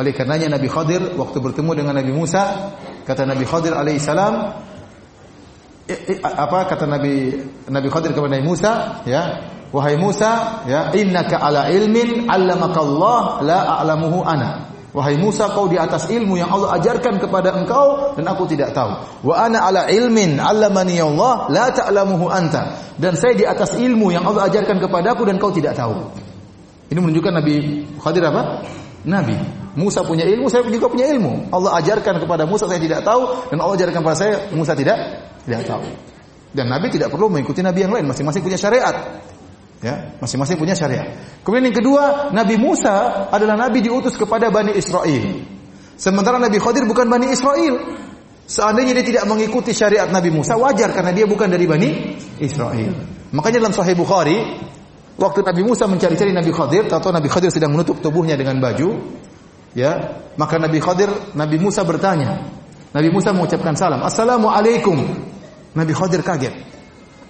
Oleh 0.00 0.16
karenanya 0.16 0.56
Nabi 0.56 0.64
Khadir 0.72 1.12
waktu 1.20 1.44
bertemu 1.44 1.76
dengan 1.76 1.92
Nabi 2.00 2.08
Musa, 2.16 2.72
kata 3.04 3.28
Nabi 3.28 3.44
Khadir 3.44 3.76
alaihissalam 3.76 4.34
apa 6.22 6.58
kata 6.70 6.88
Nabi 6.88 7.36
Nabi 7.68 7.88
Khadir 7.92 8.16
kepada 8.16 8.38
Nabi 8.38 8.46
Musa, 8.48 9.04
ya, 9.04 9.44
wahai 9.74 10.00
Musa, 10.00 10.64
ya, 10.64 10.94
innaka 10.96 11.36
ala 11.42 11.68
ilmin 11.68 12.30
'allamaka 12.30 12.80
Allah 12.80 13.22
la 13.44 13.58
a'lamuhu 13.76 14.24
ana. 14.24 14.69
Wahai 14.90 15.14
Musa, 15.22 15.46
kau 15.54 15.70
di 15.70 15.78
atas 15.78 16.10
ilmu 16.10 16.34
yang 16.34 16.50
Allah 16.50 16.74
ajarkan 16.82 17.22
kepada 17.22 17.54
engkau 17.54 18.18
dan 18.18 18.26
aku 18.26 18.42
tidak 18.50 18.74
tahu. 18.74 18.90
Wa 19.22 19.46
ana 19.46 19.62
ala 19.70 19.86
ilmin 19.86 20.34
'allamani 20.34 20.98
Allah 20.98 21.46
la 21.46 21.70
ta'lamuhu 21.70 22.26
anta. 22.26 22.74
Dan 22.98 23.14
saya 23.14 23.38
di 23.38 23.46
atas 23.46 23.78
ilmu 23.78 24.10
yang 24.10 24.26
Allah 24.26 24.50
ajarkan 24.50 24.82
kepadaku 24.82 25.22
dan 25.30 25.38
kau 25.38 25.54
tidak 25.54 25.78
tahu. 25.78 25.94
Ini 26.90 26.98
menunjukkan 26.98 27.32
Nabi 27.38 27.86
Khadir 28.02 28.26
apa? 28.26 28.66
Nabi. 29.06 29.38
Musa 29.78 30.02
punya 30.02 30.26
ilmu, 30.26 30.50
saya 30.50 30.66
juga 30.66 30.90
punya 30.90 31.06
ilmu. 31.06 31.54
Allah 31.54 31.78
ajarkan 31.78 32.18
kepada 32.18 32.42
Musa 32.42 32.66
saya 32.66 32.82
tidak 32.82 33.06
tahu 33.06 33.46
dan 33.46 33.62
Allah 33.62 33.78
ajarkan 33.78 34.02
kepada 34.02 34.18
saya 34.18 34.34
Musa 34.50 34.74
tidak 34.74 34.98
tidak 35.46 35.70
tahu. 35.70 35.86
Dan 36.50 36.66
Nabi 36.66 36.90
tidak 36.90 37.14
perlu 37.14 37.30
mengikuti 37.30 37.62
Nabi 37.62 37.86
yang 37.86 37.94
lain, 37.94 38.10
masing-masing 38.10 38.42
punya 38.42 38.58
syariat. 38.58 39.22
Ya, 39.80 40.12
masing-masing 40.20 40.60
punya 40.60 40.76
syariat. 40.76 41.08
Kemudian 41.40 41.72
yang 41.72 41.78
kedua, 41.80 42.28
Nabi 42.36 42.60
Musa 42.60 43.28
adalah 43.32 43.56
nabi 43.56 43.80
diutus 43.80 44.12
kepada 44.12 44.52
Bani 44.52 44.76
Israel. 44.76 45.40
Sementara 45.96 46.36
Nabi 46.36 46.60
Khadir 46.60 46.84
bukan 46.84 47.08
Bani 47.08 47.32
Israel. 47.32 47.80
Seandainya 48.44 48.92
dia 48.98 49.06
tidak 49.06 49.24
mengikuti 49.24 49.72
syariat 49.72 50.10
Nabi 50.12 50.28
Musa, 50.34 50.58
wajar 50.60 50.92
karena 50.92 51.16
dia 51.16 51.24
bukan 51.24 51.48
dari 51.48 51.64
Bani 51.64 52.18
Israel. 52.44 52.92
Makanya 53.30 53.62
dalam 53.62 53.72
Sahih 53.72 53.94
Bukhari, 53.96 54.36
waktu 55.16 55.40
Nabi 55.46 55.62
Musa 55.62 55.86
mencari-cari 55.86 56.34
Nabi 56.34 56.50
Khadir, 56.50 56.90
atau 56.90 57.08
Nabi 57.14 57.30
Khadir 57.30 57.48
sedang 57.54 57.72
menutup 57.72 58.02
tubuhnya 58.02 58.34
dengan 58.34 58.58
baju, 58.58 59.00
ya, 59.72 60.18
maka 60.34 60.58
Nabi 60.58 60.82
Khadir, 60.82 61.08
Nabi 61.38 61.56
Musa 61.62 61.86
bertanya, 61.86 62.42
Nabi 62.90 63.08
Musa 63.14 63.30
mengucapkan 63.30 63.78
salam, 63.78 64.02
Assalamualaikum. 64.02 64.98
Nabi 65.78 65.92
Khadir 65.94 66.26
kaget. 66.26 66.54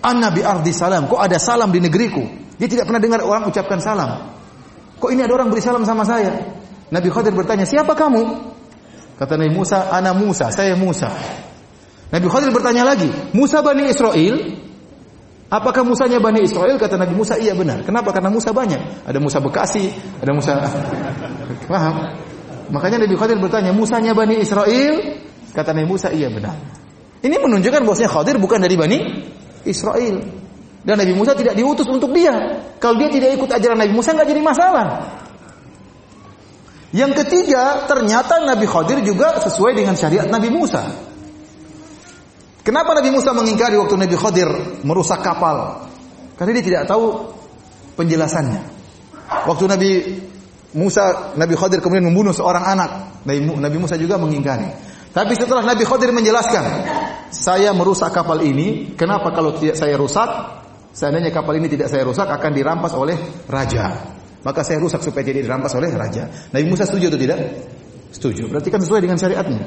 Anna 0.01 0.33
bi 0.33 0.41
ardi 0.41 0.73
salam. 0.73 1.07
Kok 1.09 1.21
ada 1.21 1.37
salam 1.37 1.69
di 1.69 1.81
negeriku? 1.81 2.25
Dia 2.57 2.69
tidak 2.69 2.89
pernah 2.89 3.01
dengar 3.01 3.21
orang 3.25 3.49
ucapkan 3.49 3.81
salam. 3.81 4.37
Kok 5.01 5.11
ini 5.13 5.25
ada 5.25 5.33
orang 5.33 5.49
beri 5.49 5.65
salam 5.65 5.85
sama 5.89 6.05
saya? 6.05 6.61
Nabi 6.93 7.09
Khadir 7.09 7.33
bertanya, 7.33 7.65
siapa 7.65 7.97
kamu? 7.97 8.21
Kata 9.17 9.41
Nabi 9.41 9.53
Musa, 9.53 9.89
ana 9.89 10.13
Musa, 10.13 10.53
saya 10.53 10.77
Musa. 10.77 11.09
Nabi 12.13 12.27
Khadir 12.29 12.53
bertanya 12.53 12.85
lagi, 12.85 13.09
Musa 13.33 13.65
Bani 13.65 13.89
Israel? 13.89 14.61
Apakah 15.51 15.83
Musanya 15.89 16.21
Bani 16.21 16.45
Israel? 16.45 16.77
Kata 16.77 17.01
Nabi 17.01 17.17
Musa, 17.17 17.41
iya 17.41 17.57
benar. 17.57 17.81
Kenapa? 17.83 18.13
Karena 18.13 18.29
Musa 18.29 18.53
banyak. 18.53 19.09
Ada 19.09 19.19
Musa 19.19 19.39
Bekasi, 19.41 19.89
ada 20.21 20.33
Musa... 20.37 20.53
Paham? 21.71 21.95
Makanya 22.71 23.03
Nabi 23.07 23.15
Khadir 23.17 23.39
bertanya, 23.41 23.73
Musanya 23.73 24.13
Bani 24.13 24.37
Israel? 24.37 24.95
Kata 25.57 25.73
Nabi 25.73 25.87
Musa, 25.89 26.13
iya 26.13 26.29
benar. 26.29 26.55
Ini 27.25 27.37
menunjukkan 27.41 27.83
bahwasanya 27.89 28.11
Khadir 28.11 28.37
bukan 28.37 28.61
dari 28.61 28.77
Bani 28.77 28.99
Israel. 29.65 30.17
Dan 30.81 30.97
Nabi 30.97 31.13
Musa 31.13 31.37
tidak 31.37 31.53
diutus 31.53 31.85
untuk 31.89 32.13
dia. 32.17 32.33
Kalau 32.81 32.97
dia 32.97 33.13
tidak 33.13 33.37
ikut 33.37 33.51
ajaran 33.53 33.77
Nabi 33.77 33.93
Musa 33.93 34.17
nggak 34.17 34.29
jadi 34.29 34.43
masalah. 34.43 34.87
Yang 36.91 37.23
ketiga, 37.23 37.87
ternyata 37.87 38.43
Nabi 38.43 38.67
Khadir 38.67 38.99
juga 39.07 39.39
sesuai 39.39 39.79
dengan 39.79 39.95
syariat 39.95 40.27
Nabi 40.27 40.51
Musa. 40.51 40.83
Kenapa 42.67 42.93
Nabi 42.99 43.15
Musa 43.15 43.31
mengingkari 43.31 43.79
waktu 43.79 43.95
Nabi 43.95 44.17
Khadir 44.19 44.49
merusak 44.83 45.23
kapal? 45.23 45.87
Karena 46.35 46.51
dia 46.59 46.65
tidak 46.65 46.83
tahu 46.91 47.31
penjelasannya. 47.95 48.63
Waktu 49.47 49.65
Nabi 49.71 49.91
Musa, 50.75 51.37
Nabi 51.39 51.55
Khadir 51.55 51.79
kemudian 51.79 52.11
membunuh 52.11 52.35
seorang 52.35 52.67
anak. 52.67 53.23
Nabi 53.29 53.77
Musa 53.79 53.95
juga 53.95 54.19
mengingkari. 54.19 54.67
Tapi 55.15 55.33
setelah 55.39 55.63
Nabi 55.63 55.87
Khadir 55.87 56.11
menjelaskan, 56.11 56.65
saya 57.31 57.71
merusak 57.71 58.11
kapal 58.11 58.43
ini, 58.43 58.99
kenapa 58.99 59.31
kalau 59.31 59.55
tidak 59.55 59.79
saya 59.79 59.95
rusak? 59.95 60.29
Seandainya 60.91 61.31
kapal 61.31 61.55
ini 61.63 61.71
tidak 61.71 61.87
saya 61.87 62.03
rusak 62.03 62.27
akan 62.27 62.51
dirampas 62.51 62.93
oleh 62.99 63.15
raja. 63.47 63.95
Maka 64.43 64.67
saya 64.67 64.83
rusak 64.83 65.07
supaya 65.07 65.23
tidak 65.23 65.47
dirampas 65.47 65.71
oleh 65.79 65.95
raja. 65.95 66.27
Nabi 66.51 66.67
Musa 66.67 66.83
setuju 66.83 67.15
atau 67.15 67.21
tidak? 67.23 67.39
Setuju. 68.11 68.51
Berarti 68.51 68.69
kan 68.75 68.83
sesuai 68.83 69.01
dengan 69.07 69.15
syariatnya. 69.15 69.63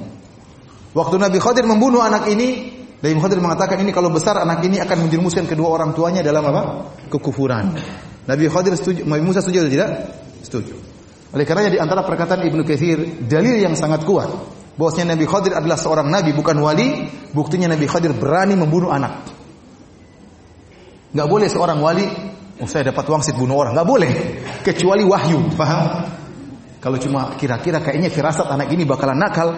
Waktu 0.91 1.15
Nabi 1.15 1.39
Khadir 1.39 1.63
membunuh 1.63 2.03
anak 2.03 2.27
ini, 2.27 2.75
Nabi 2.99 3.15
Khadir 3.15 3.39
mengatakan 3.39 3.79
ini 3.79 3.95
kalau 3.95 4.11
besar 4.11 4.43
anak 4.43 4.59
ini 4.67 4.83
akan 4.83 5.07
menjerumuskan 5.07 5.47
kedua 5.47 5.71
orang 5.71 5.95
tuanya 5.95 6.19
dalam 6.19 6.43
apa? 6.43 6.91
Kekufuran. 7.07 7.79
Nabi 8.27 8.45
Khadir 8.51 8.75
setuju, 8.75 9.07
Nabi 9.07 9.23
Musa 9.23 9.39
setuju 9.39 9.63
atau 9.63 9.71
tidak? 9.71 9.89
Setuju. 10.43 10.75
Oleh 11.33 11.45
karenanya 11.47 11.71
di 11.73 11.79
antara 11.79 12.03
perkataan 12.03 12.43
Ibnu 12.43 12.61
Katsir 12.67 13.25
dalil 13.25 13.57
yang 13.57 13.73
sangat 13.73 14.03
kuat 14.03 14.29
bahwasanya 14.77 15.13
Nabi 15.13 15.25
Khadir 15.29 15.53
adalah 15.53 15.77
seorang 15.77 16.09
nabi 16.09 16.33
bukan 16.33 16.57
wali, 16.57 17.05
buktinya 17.31 17.69
Nabi 17.69 17.85
Khadir 17.85 18.13
berani 18.17 18.57
membunuh 18.57 18.89
anak. 18.89 19.29
Gak 21.13 21.27
boleh 21.29 21.45
seorang 21.45 21.77
wali, 21.77 22.09
oh 22.57 22.65
saya 22.65 22.89
dapat 22.89 23.05
wangsit 23.05 23.37
bunuh 23.37 23.61
orang, 23.61 23.77
gak 23.77 23.85
boleh. 23.85 24.11
Kecuali 24.65 25.05
wahyu, 25.05 25.53
paham? 25.53 26.09
Kalau 26.81 26.97
cuma 26.97 27.37
kira-kira 27.37 27.79
kayaknya 27.79 28.09
firasat 28.09 28.49
anak 28.49 28.73
ini 28.73 28.81
bakalan 28.83 29.21
nakal, 29.21 29.53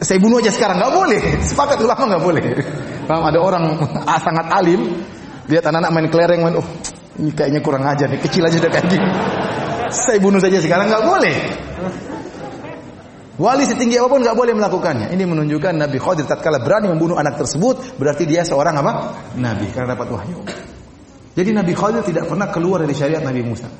saya 0.00 0.16
bunuh 0.16 0.40
aja 0.40 0.48
sekarang, 0.48 0.80
gak 0.80 0.94
boleh. 0.96 1.20
Sepakat 1.44 1.76
ulama 1.84 2.16
gak 2.16 2.24
boleh. 2.24 2.44
Paham? 3.04 3.22
Ada 3.28 3.38
orang 3.38 3.64
sangat 4.26 4.46
alim, 4.48 4.80
lihat 5.44 5.64
anak-anak 5.68 5.92
main 5.92 6.08
kelereng, 6.08 6.40
main, 6.40 6.56
oh 6.56 6.68
ini 7.20 7.36
kayaknya 7.36 7.60
kurang 7.60 7.84
aja 7.84 8.08
nih, 8.08 8.16
kecil 8.24 8.48
aja 8.48 8.56
udah 8.56 8.72
kayak 8.72 8.86
gini. 8.88 9.08
Saya 9.92 10.16
bunuh 10.24 10.40
saja 10.40 10.56
sekarang, 10.56 10.88
gak 10.88 11.04
boleh. 11.04 11.36
Wali 13.38 13.62
setinggi 13.62 14.02
apa 14.02 14.10
pun 14.10 14.18
nggak 14.18 14.34
boleh 14.34 14.50
melakukannya. 14.58 15.14
Ini 15.14 15.22
menunjukkan 15.22 15.78
Nabi 15.78 16.02
Khadir 16.02 16.26
tatkala 16.26 16.58
berani 16.58 16.90
membunuh 16.90 17.14
anak 17.14 17.38
tersebut, 17.38 17.94
berarti 17.94 18.26
dia 18.26 18.42
seorang 18.42 18.74
apa? 18.82 19.14
Nabi 19.38 19.70
karena 19.70 19.94
dapat 19.94 20.10
wahyu. 20.10 20.42
Jadi 21.38 21.54
Nabi 21.54 21.70
Khalil 21.70 22.02
tidak 22.02 22.26
pernah 22.26 22.50
keluar 22.50 22.82
dari 22.82 22.98
syariat 22.98 23.22
Nabi 23.22 23.46
Musa. 23.46 23.70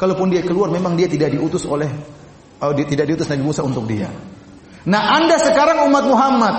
Kalaupun 0.00 0.32
dia 0.32 0.40
keluar 0.40 0.72
memang 0.72 0.96
dia 0.96 1.12
tidak 1.12 1.28
diutus 1.28 1.68
oleh 1.68 1.92
oh, 2.64 2.72
dia 2.72 2.88
tidak 2.88 3.04
diutus 3.04 3.28
Nabi 3.28 3.44
Musa 3.44 3.60
untuk 3.60 3.84
dia. 3.84 4.08
Nah, 4.88 5.20
Anda 5.20 5.36
sekarang 5.36 5.92
umat 5.92 6.04
Muhammad 6.08 6.56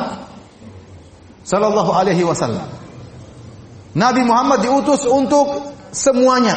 sallallahu 1.41 1.89
alaihi 1.89 2.21
wasallam. 2.21 2.69
Nabi 3.97 4.21
Muhammad 4.29 4.61
diutus 4.61 5.09
untuk 5.09 5.73
semuanya. 5.89 6.53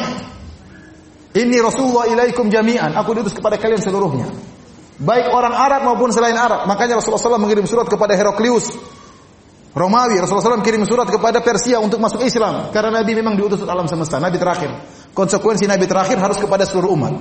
Ini 1.33 1.57
Rasulullah 1.65 2.05
ilaikum 2.05 2.53
jami'an. 2.53 2.93
Aku 3.01 3.17
diutus 3.17 3.33
kepada 3.33 3.57
kalian 3.57 3.81
seluruhnya. 3.81 4.29
Baik 4.97 5.29
orang 5.29 5.53
Arab 5.53 5.81
maupun 5.85 6.09
selain 6.09 6.33
Arab. 6.33 6.65
Makanya 6.65 6.97
Rasulullah 6.97 7.21
SAW 7.21 7.41
mengirim 7.41 7.69
surat 7.69 7.85
kepada 7.85 8.17
Heraklius 8.17 8.73
Romawi, 9.77 10.17
Rasulullah 10.17 10.57
SAW 10.57 10.65
kirim 10.65 10.81
surat 10.89 11.05
kepada 11.05 11.37
Persia 11.45 11.77
untuk 11.77 12.01
masuk 12.01 12.25
Islam. 12.25 12.73
Karena 12.73 13.05
Nabi 13.05 13.13
memang 13.13 13.37
diutus 13.37 13.61
alam 13.61 13.85
semesta, 13.85 14.17
Nabi 14.17 14.41
terakhir. 14.41 14.73
Konsekuensi 15.13 15.69
Nabi 15.69 15.85
terakhir 15.85 16.17
harus 16.17 16.41
kepada 16.41 16.65
seluruh 16.65 16.97
umat. 16.97 17.13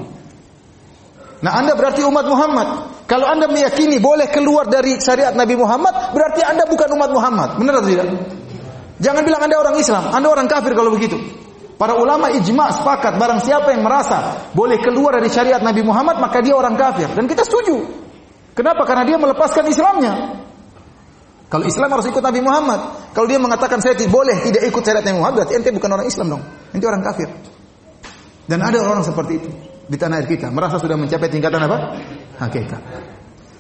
Nah 1.44 1.52
anda 1.52 1.76
berarti 1.76 2.00
umat 2.00 2.24
Muhammad. 2.24 2.68
Kalau 3.04 3.28
anda 3.28 3.44
meyakini 3.44 4.00
boleh 4.00 4.32
keluar 4.32 4.72
dari 4.72 4.96
syariat 4.96 5.36
Nabi 5.36 5.52
Muhammad, 5.52 6.16
berarti 6.16 6.40
anda 6.40 6.64
bukan 6.64 6.88
umat 6.96 7.10
Muhammad. 7.12 7.48
Benar 7.60 7.84
atau 7.84 7.88
tidak? 7.92 8.08
Jangan 9.04 9.22
bilang 9.28 9.44
anda 9.44 9.56
orang 9.60 9.76
Islam, 9.76 10.08
anda 10.16 10.28
orang 10.32 10.48
kafir 10.48 10.72
kalau 10.72 10.96
begitu. 10.96 11.20
Para 11.76 11.92
ulama 12.00 12.32
ijma 12.32 12.72
sepakat 12.72 13.20
barang 13.20 13.44
siapa 13.44 13.68
yang 13.76 13.84
merasa 13.84 14.48
boleh 14.56 14.80
keluar 14.80 15.20
dari 15.20 15.28
syariat 15.28 15.60
Nabi 15.60 15.84
Muhammad 15.84 16.16
maka 16.16 16.40
dia 16.40 16.56
orang 16.56 16.72
kafir 16.72 17.12
dan 17.12 17.28
kita 17.28 17.44
setuju. 17.44 17.84
Kenapa? 18.56 18.88
Karena 18.88 19.04
dia 19.04 19.20
melepaskan 19.20 19.68
Islamnya. 19.68 20.40
Kalau 21.52 21.68
Islam 21.68 21.92
harus 21.92 22.08
ikut 22.08 22.24
Nabi 22.24 22.40
Muhammad. 22.40 23.12
Kalau 23.12 23.28
dia 23.28 23.36
mengatakan 23.36 23.84
saya 23.84 23.92
tidak 23.92 24.16
boleh 24.16 24.40
tidak 24.48 24.64
ikut 24.64 24.82
syariat 24.82 25.04
Nabi 25.04 25.20
Muhammad, 25.20 25.36
berarti 25.44 25.54
ente 25.60 25.70
bukan 25.76 25.90
orang 25.92 26.06
Islam 26.08 26.26
dong. 26.32 26.42
Ente 26.72 26.84
orang 26.88 27.02
kafir. 27.04 27.28
Dan 28.48 28.64
ada 28.64 28.78
orang 28.80 29.04
seperti 29.04 29.32
itu 29.36 29.50
di 29.86 29.96
tanah 30.00 30.22
air 30.22 30.26
kita, 30.26 30.50
merasa 30.50 30.80
sudah 30.80 30.96
mencapai 30.98 31.28
tingkatan 31.30 31.60
apa? 31.62 31.98
Hakikat. 32.40 32.82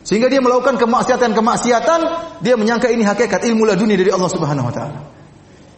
Sehingga 0.06 0.30
dia 0.30 0.38
melakukan 0.38 0.78
kemaksiatan-kemaksiatan, 0.78 2.00
dia 2.38 2.54
menyangka 2.54 2.86
ini 2.90 3.02
hakikat 3.02 3.42
ilmu 3.42 3.66
laduni 3.66 3.98
dari 3.98 4.10
Allah 4.14 4.30
Subhanahu 4.30 4.70
wa 4.70 4.74
taala. 4.74 4.98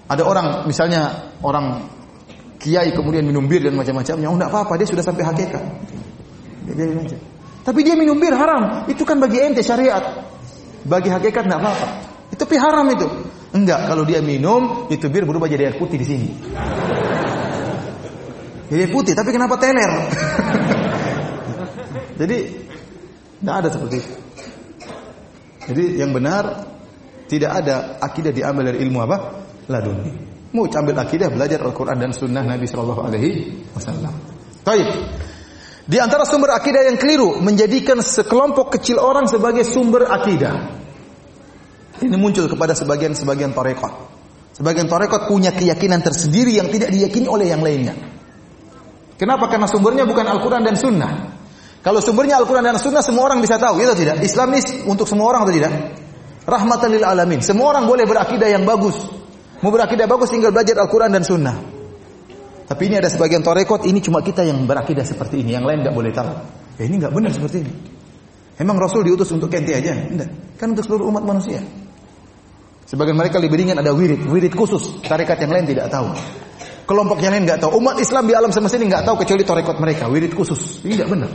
Ada 0.09 0.23
orang 0.25 0.47
misalnya 0.69 1.33
orang 1.45 1.98
kiai 2.59 2.91
kemudian 2.91 3.25
minum 3.25 3.47
bir 3.47 3.63
dan 3.63 3.79
macam-macamnya, 3.79 4.27
oh 4.29 4.35
enggak 4.35 4.51
apa-apa, 4.51 4.73
dia 4.79 4.89
sudah 4.91 5.05
sampai 5.07 5.25
hakikat. 5.25 5.65
Tapi 7.63 7.81
dia 7.87 7.95
minum 7.95 8.19
bir 8.19 8.35
haram, 8.35 8.91
itu 8.91 9.07
kan 9.07 9.23
bagi 9.23 9.39
ente 9.41 9.63
syariat. 9.63 10.27
Bagi 10.85 11.11
hakikat 11.11 11.47
tidak 11.47 11.61
apa-apa. 11.63 11.89
Itu 12.35 12.45
pi 12.45 12.57
haram 12.59 12.87
itu. 12.93 13.07
Enggak, 13.55 13.89
kalau 13.89 14.05
dia 14.05 14.21
minum 14.21 14.91
itu 14.93 15.09
bir 15.09 15.25
berubah 15.25 15.49
jadi 15.49 15.73
air 15.73 15.77
putih 15.81 15.97
di 15.97 16.07
sini. 16.07 16.29
Jadi 18.69 18.85
putih, 18.93 19.17
tapi 19.17 19.33
kenapa 19.33 19.57
teler? 19.57 19.89
jadi 22.21 22.37
tidak 23.41 23.55
ada 23.65 23.69
seperti 23.73 23.97
itu. 24.05 24.13
Jadi 25.69 25.85
yang 26.01 26.13
benar 26.13 26.69
tidak 27.29 27.51
ada 27.65 28.01
akidah 28.01 28.33
diambil 28.33 28.73
dari 28.73 28.85
ilmu 28.85 29.05
apa? 29.05 29.17
Laduni. 29.69 30.13
Mau 30.49 30.65
ambil 30.65 30.97
akidah 30.97 31.29
belajar 31.29 31.61
Al-Quran 31.61 32.01
dan 32.01 32.11
Sunnah 32.17 32.41
Nabi 32.41 32.65
Shallallahu 32.65 33.03
Alaihi 33.05 33.31
Wasallam. 33.77 34.15
Taib. 34.65 34.89
Di 35.89 35.97
antara 36.01 36.25
sumber 36.29 36.53
akidah 36.57 36.85
yang 36.85 37.01
keliru 37.01 37.41
menjadikan 37.41 38.01
sekelompok 38.01 38.77
kecil 38.77 39.01
orang 39.01 39.29
sebagai 39.29 39.65
sumber 39.65 40.09
akidah. 40.09 40.77
Ini 42.01 42.17
muncul 42.17 42.49
kepada 42.49 42.73
sebagian-sebagian 42.77 43.53
torekot. 43.53 43.93
Sebagian 44.57 44.89
torekot 44.89 45.29
punya 45.29 45.53
keyakinan 45.53 46.01
tersendiri 46.01 46.57
yang 46.57 46.69
tidak 46.73 46.93
diyakini 46.93 47.29
oleh 47.29 47.53
yang 47.53 47.61
lainnya. 47.61 47.97
Kenapa? 49.19 49.51
Karena 49.51 49.67
sumbernya 49.67 50.05
bukan 50.07 50.25
Al-Quran 50.29 50.63
dan 50.63 50.77
Sunnah. 50.79 51.13
Kalau 51.83 51.99
sumbernya 52.03 52.39
Al-Quran 52.39 52.65
dan 52.67 52.77
Sunnah 52.79 53.03
semua 53.03 53.31
orang 53.31 53.43
bisa 53.43 53.57
tahu, 53.57 53.81
itu 53.83 53.95
tidak. 53.99 54.23
Islam 54.23 54.55
ini 54.55 54.87
untuk 54.87 55.07
semua 55.07 55.31
orang 55.31 55.47
atau 55.47 55.55
tidak? 55.55 55.73
Rahmatan 56.45 56.89
lil 56.95 57.05
alamin. 57.05 57.41
Semua 57.43 57.73
orang 57.77 57.85
boleh 57.87 58.05
berakidah 58.07 58.49
yang 58.51 58.63
bagus. 58.69 58.97
Mau 59.59 59.71
berakidah 59.75 60.07
bagus 60.07 60.31
tinggal 60.31 60.55
belajar 60.55 60.79
Al-Quran 60.79 61.11
dan 61.11 61.27
Sunnah. 61.27 61.57
Tapi 62.69 62.83
ini 62.85 63.01
ada 63.01 63.09
sebagian 63.09 63.41
torekot, 63.41 63.89
ini 63.89 63.99
cuma 64.05 64.21
kita 64.21 64.45
yang 64.45 64.69
berakidah 64.69 65.03
seperti 65.03 65.41
ini, 65.41 65.57
yang 65.57 65.65
lain 65.65 65.81
nggak 65.81 65.97
boleh 65.97 66.13
tahu. 66.13 66.31
Ya 66.79 66.85
ini 66.85 67.01
nggak 67.01 67.13
benar 67.17 67.33
seperti 67.33 67.65
ini. 67.65 67.73
Emang 68.61 68.77
Rasul 68.77 69.07
diutus 69.09 69.31
untuk 69.33 69.49
kenti 69.49 69.73
aja? 69.73 69.95
Enggak. 69.95 70.59
Kan 70.59 70.75
untuk 70.77 70.85
seluruh 70.85 71.09
umat 71.09 71.25
manusia. 71.25 71.63
Sebagian 72.85 73.15
mereka 73.15 73.39
lebih 73.39 73.57
ringan 73.57 73.79
ada 73.79 73.95
wirid, 73.95 74.27
wirid 74.27 74.53
khusus. 74.53 75.01
Tarekat 75.01 75.45
yang 75.47 75.53
lain 75.55 75.65
tidak 75.65 75.89
tahu. 75.89 76.11
Kelompok 76.89 77.21
yang 77.21 77.37
lain 77.37 77.45
nggak 77.45 77.61
tahu. 77.61 77.79
Umat 77.79 78.01
Islam 78.01 78.25
di 78.27 78.35
alam 78.35 78.51
semesta 78.51 78.81
ini 78.81 78.89
nggak 78.89 79.05
tahu 79.05 79.17
kecuali 79.23 79.43
torekot 79.45 79.77
mereka, 79.77 80.09
wirid 80.09 80.33
khusus. 80.33 80.83
Ini 80.85 80.99
tidak 80.99 81.11
benar. 81.13 81.31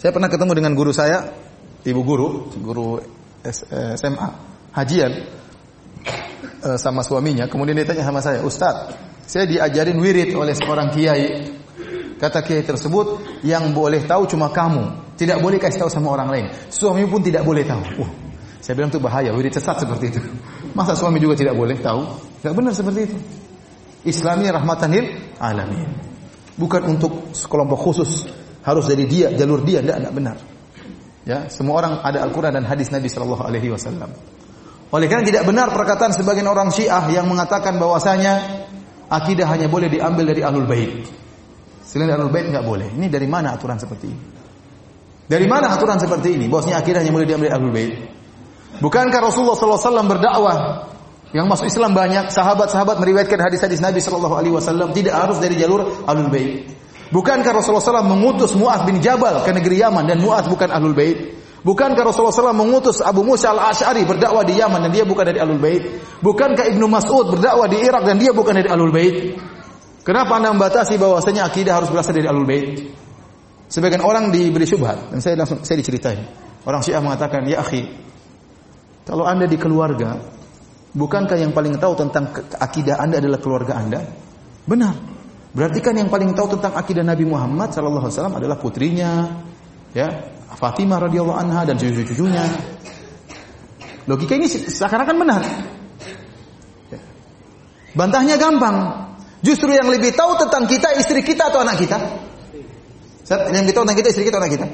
Saya 0.00 0.10
pernah 0.12 0.28
ketemu 0.28 0.52
dengan 0.52 0.72
guru 0.76 0.92
saya, 0.92 1.32
ibu 1.84 2.00
guru, 2.04 2.48
guru 2.60 3.00
SMA, 3.44 4.28
hajian, 4.72 5.12
eh, 6.64 6.78
sama 6.80 7.04
suaminya. 7.04 7.44
Kemudian 7.46 7.76
dia 7.76 7.86
tanya 7.86 8.08
sama 8.08 8.24
saya, 8.24 8.40
Ustadz, 8.40 8.96
saya 9.28 9.44
diajarin 9.44 10.00
wirid 10.00 10.32
oleh 10.32 10.56
seorang 10.56 10.88
kiai. 10.90 11.52
Kata 12.16 12.40
kiai 12.40 12.64
tersebut, 12.64 13.40
yang 13.44 13.76
boleh 13.76 14.08
tahu 14.08 14.24
cuma 14.24 14.48
kamu. 14.48 15.12
Tidak 15.14 15.38
boleh 15.38 15.60
kasih 15.60 15.86
tahu 15.86 15.90
sama 15.92 16.10
orang 16.16 16.28
lain. 16.32 16.46
Suami 16.72 17.06
pun 17.06 17.22
tidak 17.22 17.46
boleh 17.46 17.62
tahu. 17.62 17.82
Uh, 18.02 18.10
saya 18.64 18.80
bilang 18.80 18.88
itu 18.88 18.98
bahaya, 18.98 19.30
wirid 19.36 19.52
sesat 19.52 19.84
seperti 19.84 20.16
itu. 20.16 20.20
Masa 20.78 20.96
suami 20.96 21.20
juga 21.20 21.36
tidak 21.36 21.52
boleh 21.52 21.76
tahu? 21.78 22.00
Tidak 22.40 22.54
benar 22.56 22.72
seperti 22.72 23.00
itu. 23.12 23.16
Islam 24.08 24.40
ini 24.40 24.48
rahmatan 24.48 24.88
lil 24.88 25.06
alamin. 25.36 25.88
Bukan 26.56 26.82
untuk 26.88 27.36
sekelompok 27.36 27.78
khusus. 27.80 28.24
Harus 28.64 28.88
dari 28.88 29.04
dia, 29.04 29.28
jalur 29.36 29.60
dia. 29.60 29.84
Tidak, 29.84 29.96
tidak 30.00 30.14
benar. 30.16 30.36
Ya, 31.24 31.48
semua 31.48 31.80
orang 31.80 32.00
ada 32.04 32.20
Al-Quran 32.24 32.52
dan 32.52 32.64
hadis 32.68 32.92
Nabi 32.92 33.08
Shallallahu 33.08 33.44
Alaihi 33.44 33.72
Wasallam. 33.72 34.12
Oleh 34.94 35.10
karena 35.10 35.26
tidak 35.26 35.42
benar 35.42 35.74
perkataan 35.74 36.14
sebagian 36.14 36.46
orang 36.46 36.70
Syiah 36.70 37.02
yang 37.10 37.26
mengatakan 37.26 37.82
bahwasanya 37.82 38.62
akidah 39.10 39.50
hanya 39.50 39.66
boleh 39.66 39.90
diambil 39.90 40.30
dari 40.30 40.46
ahlul 40.46 40.70
bait. 40.70 41.10
Selain 41.82 42.14
ahlul 42.14 42.30
bait 42.30 42.46
nggak 42.46 42.62
boleh. 42.62 42.94
Ini 42.94 43.10
dari 43.10 43.26
mana 43.26 43.58
aturan 43.58 43.74
seperti 43.74 44.06
ini? 44.06 44.22
Dari 45.26 45.50
mana 45.50 45.74
aturan 45.74 45.98
seperti 45.98 46.38
ini? 46.38 46.46
Bosnya 46.46 46.78
akidah 46.78 47.02
hanya 47.02 47.10
boleh 47.10 47.26
diambil 47.26 47.50
dari 47.50 47.56
ahlul 47.58 47.74
bait. 47.74 47.94
Bukankah 48.78 49.18
Rasulullah 49.18 49.58
SAW 49.58 50.06
berdakwah 50.06 50.56
yang 51.34 51.50
masuk 51.50 51.66
Islam 51.66 51.90
banyak, 51.98 52.30
sahabat-sahabat 52.30 52.94
meriwayatkan 53.02 53.42
hadis-hadis 53.42 53.82
Nabi 53.82 53.98
Shallallahu 53.98 54.38
Alaihi 54.38 54.54
Wasallam 54.54 54.94
tidak 54.94 55.18
harus 55.18 55.42
dari 55.42 55.58
jalur 55.58 56.06
ahlul 56.06 56.30
bait. 56.30 56.70
Bukankah 57.12 57.52
Rasulullah 57.52 57.84
SAW 57.84 58.06
mengutus 58.06 58.56
Muaz 58.56 58.84
bin 58.88 59.00
Jabal 59.02 59.44
ke 59.44 59.50
negeri 59.52 59.80
Yaman 59.80 60.08
dan 60.08 60.20
Muaz 60.22 60.48
bukan 60.48 60.72
ahlul 60.72 60.96
bait? 60.96 61.36
Bukankah 61.64 62.04
Rasulullah 62.04 62.36
SAW 62.36 62.52
mengutus 62.52 63.00
Abu 63.00 63.24
Musa 63.24 63.52
al-Ash'ari 63.56 64.04
berdakwah 64.04 64.44
di 64.44 64.60
Yaman 64.60 64.84
dan 64.84 64.92
dia 64.92 65.08
bukan 65.08 65.24
dari 65.24 65.40
Alul 65.40 65.56
Bait? 65.56 65.80
Bukankah 66.20 66.68
Ibnu 66.68 66.84
Mas'ud 66.92 67.32
berdakwah 67.32 67.64
di 67.72 67.80
Irak 67.80 68.04
dan 68.04 68.20
dia 68.20 68.36
bukan 68.36 68.52
dari 68.52 68.68
Alul 68.68 68.92
Bait? 68.92 69.32
Kenapa 70.04 70.36
Anda 70.36 70.52
membatasi 70.52 71.00
bahwasanya 71.00 71.48
akidah 71.48 71.80
harus 71.80 71.88
berasal 71.88 72.12
dari 72.12 72.28
Alul 72.28 72.44
Bait? 72.44 72.84
Sebagian 73.72 74.04
orang 74.04 74.28
diberi 74.28 74.68
syubhat 74.68 75.08
dan 75.08 75.24
saya 75.24 75.40
langsung 75.40 75.64
saya 75.64 75.80
diceritain. 75.80 76.20
Orang 76.68 76.84
Syiah 76.84 77.00
mengatakan, 77.00 77.48
"Ya 77.48 77.64
akhi, 77.64 77.88
kalau 79.08 79.24
Anda 79.24 79.48
di 79.48 79.56
keluarga 79.56 80.20
Bukankah 80.94 81.34
yang 81.34 81.50
paling 81.50 81.74
tahu 81.82 81.98
tentang 81.98 82.30
akidah 82.54 83.02
Anda 83.02 83.18
adalah 83.18 83.42
keluarga 83.42 83.82
Anda? 83.82 83.98
Benar. 84.62 85.13
Berarti 85.54 85.78
kan 85.78 85.94
yang 85.94 86.10
paling 86.10 86.34
tahu 86.34 86.58
tentang 86.58 86.74
akidah 86.74 87.06
Nabi 87.06 87.22
Muhammad 87.30 87.70
sallallahu 87.70 88.10
alaihi 88.10 88.18
wasallam 88.18 88.36
adalah 88.42 88.56
putrinya, 88.58 89.38
ya, 89.94 90.10
Fatimah 90.50 90.98
radhiyallahu 91.06 91.38
anha 91.38 91.62
dan 91.62 91.78
cucu-cucunya. 91.78 92.42
Logika 94.10 94.34
ini 94.34 94.50
seakan-akan 94.50 95.16
benar. 95.16 95.42
Ya. 96.90 96.98
Bantahnya 97.94 98.34
gampang. 98.34 99.06
Justru 99.46 99.70
yang 99.70 99.86
lebih 99.88 100.10
tahu 100.16 100.34
tentang 100.42 100.66
kita 100.66 100.90
istri 100.98 101.22
kita 101.22 101.54
atau 101.54 101.62
anak 101.62 101.78
kita? 101.78 101.98
Yang 103.30 103.62
lebih 103.64 103.74
tahu 103.76 103.84
tentang 103.86 103.98
kita 104.02 104.08
istri 104.10 104.24
kita 104.26 104.36
atau 104.36 104.42
anak 104.44 104.52
kita? 104.58 104.66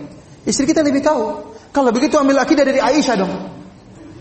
Istri 0.48 0.64
kita 0.64 0.80
lebih 0.80 1.02
tahu. 1.04 1.22
Kalau 1.70 1.90
begitu 1.94 2.18
ambil 2.18 2.40
akidah 2.40 2.64
dari 2.66 2.80
Aisyah 2.80 3.16
dong. 3.20 3.32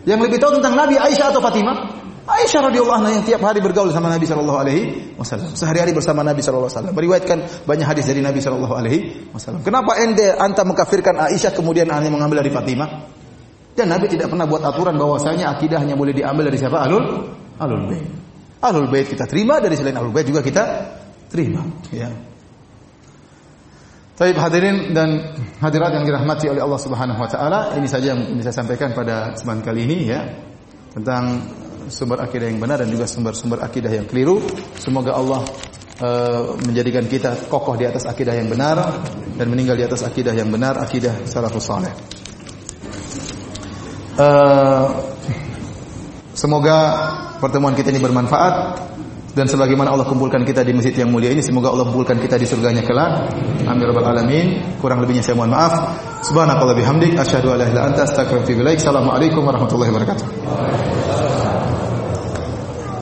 Yang 0.06 0.20
lebih 0.30 0.38
tahu 0.42 0.60
tentang 0.60 0.76
Nabi 0.76 0.96
Aisyah 1.00 1.32
atau 1.34 1.42
Fatimah? 1.42 1.99
Aisyah 2.30 2.70
radhiyallahu 2.70 2.98
anha 3.02 3.12
yang 3.18 3.26
tiap 3.26 3.42
hari 3.42 3.58
bergaul 3.58 3.90
sama 3.90 4.14
Nabi 4.14 4.30
sallallahu 4.30 4.60
alaihi 4.62 5.18
wasallam. 5.18 5.50
Sehari-hari 5.58 5.98
bersama 5.98 6.22
Nabi 6.22 6.46
sallallahu 6.46 6.70
alaihi 6.70 6.78
wasallam. 6.78 6.94
Meriwayatkan 6.94 7.38
banyak 7.66 7.88
hadis 7.90 8.06
dari 8.06 8.22
Nabi 8.22 8.38
sallallahu 8.38 8.76
alaihi 8.78 9.00
wasallam. 9.34 9.66
Kenapa 9.66 9.98
ente 9.98 10.30
anta 10.30 10.62
mengkafirkan 10.62 11.18
Aisyah 11.18 11.58
kemudian 11.58 11.90
hanya 11.90 12.14
mengambil 12.14 12.46
dari 12.46 12.54
Fatimah? 12.54 12.90
Dan 13.74 13.90
Nabi 13.90 14.06
tidak 14.12 14.30
pernah 14.30 14.46
buat 14.46 14.62
aturan 14.62 14.94
bahwasanya 15.00 15.58
akidah 15.58 15.82
hanya 15.82 15.98
boleh 15.98 16.14
diambil 16.14 16.54
dari 16.54 16.58
siapa? 16.62 16.84
Alul 16.86 17.06
Alul 17.58 17.86
Bait. 17.90 18.06
Alul 18.62 18.88
Bait 18.92 19.08
kita 19.08 19.26
terima 19.26 19.58
dari 19.58 19.74
selain 19.74 19.98
Alul 19.98 20.14
Bait 20.14 20.28
juga 20.28 20.44
kita 20.44 20.64
terima, 21.32 21.64
ya. 21.90 22.12
Baik 24.20 24.36
hadirin 24.36 24.92
dan 24.92 25.32
hadirat 25.64 25.96
yang 25.96 26.04
dirahmati 26.04 26.52
oleh 26.52 26.60
Allah 26.60 26.76
Subhanahu 26.76 27.24
wa 27.24 27.30
taala, 27.32 27.72
ini 27.80 27.88
saja 27.88 28.12
yang 28.12 28.36
bisa 28.36 28.52
saya 28.52 28.68
sampaikan 28.68 28.92
pada 28.92 29.32
kesempatan 29.32 29.64
kali 29.64 29.88
ini 29.88 30.12
ya 30.12 30.28
tentang 30.92 31.40
sumber 31.88 32.20
akidah 32.20 32.52
yang 32.52 32.60
benar 32.60 32.84
dan 32.84 32.92
juga 32.92 33.08
sumber-sumber 33.08 33.64
akidah 33.64 33.92
yang 33.96 34.04
keliru. 34.04 34.44
Semoga 34.76 35.16
Allah 35.16 35.48
uh, 36.04 36.60
menjadikan 36.68 37.08
kita 37.08 37.48
kokoh 37.48 37.80
di 37.80 37.88
atas 37.88 38.04
akidah 38.04 38.36
yang 38.36 38.52
benar 38.52 39.00
dan 39.40 39.48
meninggal 39.48 39.80
di 39.80 39.88
atas 39.88 40.04
akidah 40.04 40.36
yang 40.36 40.52
benar, 40.52 40.76
akidah 40.84 41.24
salafus 41.24 41.64
saleh. 41.64 41.94
Uh, 44.20 45.00
semoga 46.36 46.78
pertemuan 47.40 47.72
kita 47.72 47.88
ini 47.96 48.04
bermanfaat 48.04 48.84
dan 49.40 49.48
sebagaimana 49.48 49.96
Allah 49.96 50.04
kumpulkan 50.04 50.44
kita 50.44 50.66
di 50.68 50.76
masjid 50.76 50.92
yang 50.92 51.14
mulia 51.14 51.32
ini 51.32 51.40
semoga 51.40 51.72
Allah 51.72 51.88
kumpulkan 51.88 52.20
kita 52.20 52.36
di 52.36 52.44
surganya 52.44 52.84
kelak. 52.84 53.32
Amin 53.64 53.86
rabbal 53.88 54.12
alamin. 54.12 54.76
Kurang 54.82 55.00
lebihnya 55.00 55.24
saya 55.24 55.40
mohon 55.40 55.56
maaf. 55.56 55.74
Subhanakallah 56.26 56.76
bihamdik. 56.76 57.16
Asyhadu 57.16 57.56
an 57.56 57.64
la 57.64 57.66
ilaha 57.70 57.72
illa 57.72 57.82
anta 57.88 58.02
astaghfiruka 58.04 58.44
wa 58.44 58.44
atubu 58.44 58.76
assalamualaikum 58.76 59.42
warahmatullahi 59.46 59.90
wabarakatuh 59.96 61.29